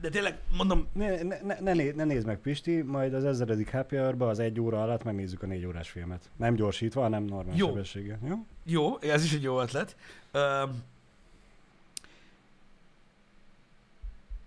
de 0.00 0.08
tényleg 0.08 0.38
mondom, 0.56 0.86
Ne, 0.92 1.22
ne, 1.22 1.38
ne, 1.42 1.60
ne, 1.60 1.90
ne 1.92 2.04
nézd 2.04 2.26
meg 2.26 2.38
Pisti, 2.38 2.82
majd 2.82 3.14
az 3.14 3.24
ezredik 3.24 3.70
happy 3.70 3.96
hour 3.96 4.22
az 4.22 4.38
egy 4.38 4.60
óra 4.60 4.82
alatt 4.82 5.02
megnézzük 5.04 5.42
a 5.42 5.46
négy 5.46 5.64
órás 5.64 5.90
filmet. 5.90 6.30
Nem 6.36 6.54
gyorsítva, 6.54 7.00
hanem 7.00 7.22
normál 7.22 7.56
Jó. 7.56 7.66
sebességgel. 7.66 8.18
Jó? 8.28 8.36
Jó, 8.64 8.98
ez 9.00 9.24
is 9.24 9.32
egy 9.32 9.42
jó 9.42 9.60
ötlet. 9.60 9.96
Ö, 10.30 10.62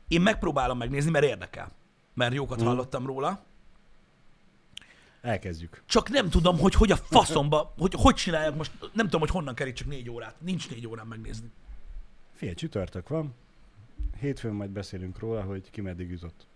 én 0.07 0.21
megpróbálom 0.21 0.77
megnézni, 0.77 1.11
mert 1.11 1.25
érdekel. 1.25 1.71
Mert 2.13 2.33
jókat 2.33 2.57
Mhm. 2.57 2.67
hallottam 2.67 3.05
róla. 3.05 3.43
Elkezdjük. 5.25 5.83
Csak 5.85 6.09
nem 6.09 6.29
tudom, 6.29 6.59
hogy 6.59 6.73
hogy 6.73 6.91
a 6.91 6.95
faszomba, 6.95 7.73
hogy 7.77 7.93
hogy 7.97 8.15
csinálják 8.15 8.55
most, 8.55 8.71
nem 8.93 9.05
tudom, 9.05 9.19
hogy 9.19 9.29
honnan 9.29 9.55
kerít 9.55 9.75
csak 9.75 9.87
négy 9.87 10.09
órát. 10.09 10.35
Nincs 10.41 10.69
négy 10.69 10.87
órán 10.87 11.07
megnézni. 11.07 11.51
Fél 12.33 12.53
csütörtök 12.53 13.07
van. 13.09 13.33
Hétfőn 14.19 14.53
majd 14.53 14.69
beszélünk 14.69 15.19
róla, 15.19 15.41
hogy 15.41 15.69
ki 15.71 15.81
meddig 15.81 16.09
jutott. 16.09 16.47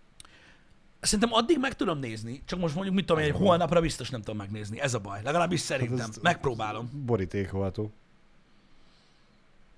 Szerintem 1.00 1.32
addig 1.32 1.58
meg 1.58 1.74
tudom 1.74 1.98
nézni, 1.98 2.42
csak 2.44 2.58
most 2.58 2.74
mondjuk 2.74 2.94
mit 2.94 3.06
tudom 3.06 3.22
egy 3.22 3.30
holnapra 3.30 3.80
biztos 3.80 4.10
nem 4.10 4.20
tudom 4.20 4.36
megnézni. 4.36 4.80
Ez 4.80 4.94
a 4.94 4.98
baj. 4.98 5.20
Legalábbis 5.22 5.60
szerintem. 5.60 5.98
Hát 5.98 6.22
Megpróbálom. 6.22 6.90
Borítékolható. 7.06 7.92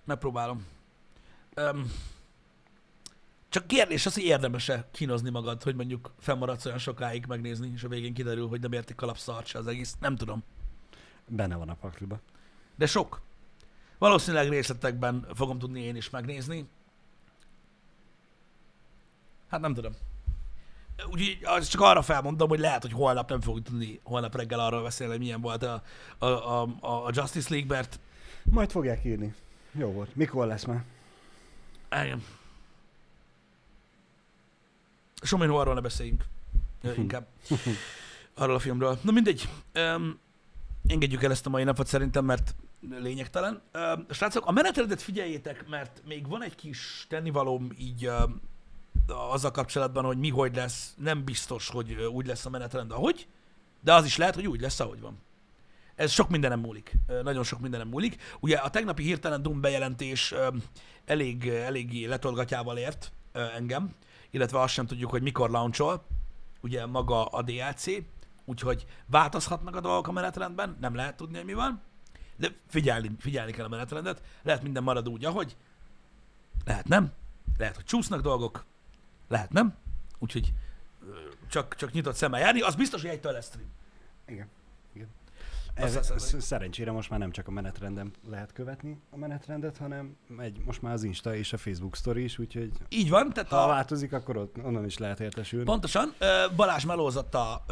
Megpróbálom. 0.04 0.66
Um, 1.56 1.92
csak 3.52 3.66
kérdés 3.66 4.06
az, 4.06 4.14
hogy 4.14 4.22
érdemes-e 4.22 4.88
kínozni 4.90 5.30
magad, 5.30 5.62
hogy 5.62 5.74
mondjuk 5.74 6.12
fennmaradsz 6.18 6.64
olyan 6.64 6.78
sokáig 6.78 7.26
megnézni, 7.26 7.72
és 7.74 7.82
a 7.82 7.88
végén 7.88 8.14
kiderül, 8.14 8.48
hogy 8.48 8.60
nem 8.60 8.72
értik 8.72 8.96
kalapszart 8.96 9.46
se 9.46 9.58
az 9.58 9.66
egész. 9.66 9.96
Nem 10.00 10.16
tudom. 10.16 10.42
Benne 11.28 11.56
van 11.56 11.68
a 11.68 11.74
pakliba. 11.74 12.20
De 12.76 12.86
sok. 12.86 13.20
Valószínűleg 13.98 14.48
részletekben 14.48 15.26
fogom 15.34 15.58
tudni 15.58 15.80
én 15.80 15.96
is 15.96 16.10
megnézni. 16.10 16.68
Hát 19.48 19.60
nem 19.60 19.74
tudom. 19.74 19.92
Úgyhogy 21.10 21.38
az 21.42 21.68
csak 21.68 21.80
arra 21.80 22.02
felmondom, 22.02 22.48
hogy 22.48 22.60
lehet, 22.60 22.82
hogy 22.82 22.92
holnap 22.92 23.30
nem 23.30 23.40
fogunk 23.40 23.64
tudni 23.64 24.00
holnap 24.02 24.36
reggel 24.36 24.60
arról 24.60 24.82
beszélni, 24.82 25.12
hogy 25.12 25.22
milyen 25.22 25.40
volt 25.40 25.62
a, 25.62 25.82
a, 26.18 26.26
a, 26.26 26.62
a 26.80 27.10
Justice 27.12 27.48
League, 27.50 27.76
mert 27.76 28.00
Majd 28.42 28.70
fogják 28.70 29.04
írni. 29.04 29.34
Jó 29.72 29.92
volt. 29.92 30.16
Mikor 30.16 30.46
lesz 30.46 30.64
már? 30.64 30.84
igen. 32.04 32.22
Sominó 35.22 35.56
arról 35.56 35.74
ne 35.74 35.80
beszéljünk. 35.80 36.24
Inkább. 36.96 37.26
Arról 38.34 38.54
a 38.54 38.58
filmről. 38.58 38.98
Na 39.02 39.10
mindegy. 39.10 39.48
Um, 39.74 40.18
engedjük 40.86 41.22
el 41.22 41.30
ezt 41.30 41.46
a 41.46 41.50
mai 41.50 41.64
napot 41.64 41.86
szerintem, 41.86 42.24
mert 42.24 42.54
lényegtelen. 42.90 43.62
Um, 43.74 44.06
srácok, 44.10 44.46
a 44.46 44.50
menetrendet 44.50 45.02
figyeljétek, 45.02 45.68
mert 45.68 46.02
még 46.06 46.28
van 46.28 46.42
egy 46.42 46.54
kis 46.54 47.06
tennivalóm 47.08 47.68
így 47.78 48.06
um, 48.06 48.40
azzal 49.06 49.50
kapcsolatban, 49.50 50.04
hogy 50.04 50.18
mi 50.18 50.28
hogy 50.28 50.56
lesz. 50.56 50.94
Nem 50.96 51.24
biztos, 51.24 51.68
hogy 51.68 51.92
úgy 51.92 52.26
lesz 52.26 52.46
a 52.46 52.50
menetrend, 52.50 52.90
ahogy, 52.90 53.26
de 53.80 53.94
az 53.94 54.04
is 54.04 54.16
lehet, 54.16 54.34
hogy 54.34 54.46
úgy 54.46 54.60
lesz, 54.60 54.80
ahogy 54.80 55.00
van. 55.00 55.18
Ez 55.94 56.10
sok 56.10 56.28
mindenem 56.28 56.60
múlik. 56.60 56.92
Nagyon 57.22 57.44
sok 57.44 57.60
mindenem 57.60 57.88
múlik. 57.88 58.22
Ugye 58.40 58.56
a 58.56 58.70
tegnapi 58.70 59.02
hirtelen 59.02 59.42
Doom 59.42 59.60
bejelentés 59.60 60.32
ö, 60.32 60.48
elég, 61.04 61.48
eléggé 61.48 62.04
letolgatjával 62.04 62.78
ért 62.78 63.12
engem, 63.32 63.94
illetve 64.32 64.60
azt 64.60 64.72
sem 64.72 64.86
tudjuk, 64.86 65.10
hogy 65.10 65.22
mikor 65.22 65.50
launchol, 65.50 66.06
ugye 66.60 66.86
maga 66.86 67.24
a 67.24 67.42
DLC, 67.42 67.84
úgyhogy 68.44 68.86
változhatnak 69.06 69.76
a 69.76 69.80
dolgok 69.80 70.08
a 70.08 70.12
menetrendben, 70.12 70.76
nem 70.80 70.94
lehet 70.94 71.16
tudni, 71.16 71.36
hogy 71.36 71.44
mi 71.44 71.52
van, 71.52 71.82
de 72.36 72.54
figyelni, 72.68 73.10
figyelni 73.18 73.52
kell 73.52 73.64
a 73.64 73.68
menetrendet, 73.68 74.22
lehet 74.42 74.62
minden 74.62 74.82
marad 74.82 75.08
úgy, 75.08 75.24
ahogy, 75.24 75.56
lehet 76.64 76.88
nem, 76.88 77.12
lehet, 77.56 77.74
hogy 77.74 77.84
csúsznak 77.84 78.20
dolgok, 78.20 78.64
lehet 79.28 79.52
nem, 79.52 79.74
úgyhogy 80.18 80.52
csak, 81.48 81.74
csak 81.74 81.92
nyitott 81.92 82.14
szemmel 82.14 82.40
járni, 82.40 82.60
az 82.60 82.74
biztos, 82.74 83.00
hogy 83.00 83.10
egytől 83.10 83.32
lesz 83.32 83.46
stream. 83.46 83.70
Igen. 84.26 84.48
Igen. 85.76 85.88
Ez, 85.88 85.96
hiszem, 85.96 86.16
ez, 86.16 86.44
szerencsére 86.44 86.90
most 86.92 87.10
már 87.10 87.18
nem 87.18 87.30
csak 87.30 87.48
a 87.48 87.50
menetrenden 87.50 88.10
lehet 88.28 88.52
követni 88.52 89.00
a 89.10 89.16
menetrendet, 89.16 89.76
hanem 89.76 90.16
egy, 90.38 90.60
most 90.64 90.82
már 90.82 90.92
az 90.92 91.02
Insta 91.02 91.34
és 91.34 91.52
a 91.52 91.56
Facebook 91.56 91.96
story 91.96 92.22
is, 92.22 92.38
úgyhogy 92.38 92.70
Így 92.88 93.10
van, 93.10 93.32
tehát 93.32 93.48
ha 93.50 93.56
a, 93.56 93.66
változik, 93.66 94.12
akkor 94.12 94.36
ott, 94.36 94.56
onnan 94.64 94.84
is 94.84 94.98
lehet 94.98 95.20
értesülni. 95.20 95.64
Pontosan. 95.64 96.14
Balázs 96.56 96.84
melózott 96.84 97.34
a, 97.34 97.64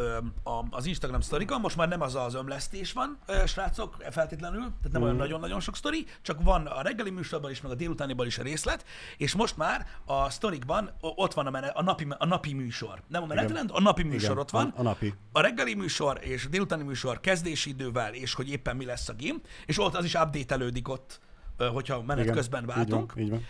a, 0.42 0.64
az 0.70 0.86
Instagram 0.86 1.20
sztorikon, 1.20 1.60
most 1.60 1.76
már 1.76 1.88
nem 1.88 2.00
az 2.00 2.14
az 2.14 2.34
ömlesztés 2.34 2.92
van, 2.92 3.18
srácok, 3.46 3.96
feltétlenül, 4.10 4.60
tehát 4.60 4.92
nem 4.92 5.02
olyan 5.02 5.14
Mhm. 5.14 5.22
nagyon-nagyon 5.22 5.60
sok 5.60 5.76
sztori, 5.76 6.06
csak 6.22 6.42
van 6.42 6.66
a 6.66 6.82
reggeli 6.82 7.10
műsorban 7.10 7.50
is, 7.50 7.60
meg 7.60 7.72
a 7.72 7.74
délutániban 7.74 8.26
is 8.26 8.38
a 8.38 8.42
részlet, 8.42 8.84
és 9.16 9.34
most 9.34 9.56
már 9.56 9.86
a 10.04 10.30
sztorikban 10.30 10.90
ott 11.00 11.34
van 11.34 11.46
a, 11.46 11.50
mene, 11.50 11.66
a, 11.66 11.82
napi, 11.82 12.06
a 12.18 12.26
napi 12.26 12.52
műsor. 12.52 13.02
Nem 13.08 13.22
a 13.22 13.26
menetrend, 13.26 13.70
a 13.72 13.80
napi 13.80 14.02
műsor 14.02 14.22
Igen, 14.30 14.38
ott 14.38 14.50
van. 14.50 14.72
A, 14.76 14.80
a 14.80 14.82
napi. 14.82 15.14
A 15.32 15.40
reggeli 15.40 15.74
műsor 15.74 16.18
és 16.22 16.44
a 16.44 16.48
délutáni 16.48 16.82
műsor 16.82 17.20
kezdési 17.20 17.72
idővel, 17.90 18.14
és 18.14 18.34
hogy 18.34 18.48
éppen 18.50 18.76
mi 18.76 18.84
lesz 18.84 19.08
a 19.08 19.14
game, 19.18 19.38
és 19.66 19.78
ott 19.78 19.94
az 19.94 20.04
is 20.04 20.14
update 20.14 20.70
ott, 20.84 21.20
hogyha 21.58 22.02
menet 22.02 22.24
Igen, 22.24 22.36
közben 22.36 22.60
így 22.62 22.66
váltunk. 22.68 23.12
van, 23.14 23.22
így 23.24 23.30
van. 23.30 23.42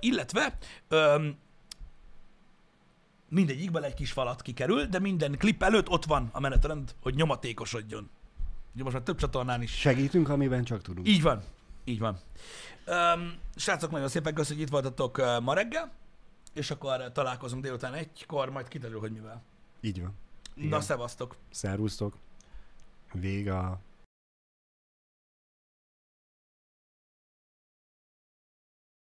Illetve 0.00 0.58
mindegyikben 3.28 3.82
egy 3.82 3.94
kis 3.94 4.12
falat 4.12 4.42
kikerül, 4.42 4.84
de 4.86 4.98
minden 4.98 5.38
klip 5.38 5.62
előtt 5.62 5.88
ott 5.88 6.04
van 6.04 6.28
a 6.32 6.40
menetrend, 6.40 6.94
hogy 7.02 7.14
nyomatékosodjon. 7.14 8.10
Ugye 8.74 8.82
most 8.82 8.94
már 8.94 9.04
több 9.04 9.16
csatornán 9.16 9.62
is. 9.62 9.70
Segítünk, 9.70 10.28
amiben 10.28 10.64
csak 10.64 10.82
tudunk. 10.82 11.08
Így 11.08 11.22
van. 11.22 11.42
Így 11.84 11.98
van. 11.98 12.18
Öm, 12.84 13.34
srácok, 13.56 13.90
nagyon 13.90 14.08
szépen 14.08 14.34
köszönjük, 14.34 14.68
hogy 14.70 14.78
itt 14.78 14.82
voltatok 14.82 15.18
ö, 15.18 15.40
ma 15.40 15.54
reggel, 15.54 15.92
és 16.52 16.70
akkor 16.70 17.12
találkozunk 17.12 17.62
délután 17.62 17.94
egykor, 17.94 18.50
majd 18.50 18.68
kiderül, 18.68 19.00
hogy 19.00 19.12
mivel. 19.12 19.42
Így 19.80 20.00
van. 20.00 20.14
Na, 20.54 20.62
Igen. 20.64 20.80
szevasztok! 20.80 21.36
Szervusztok. 21.50 22.16
Vége 23.14 23.50
a 23.50 23.80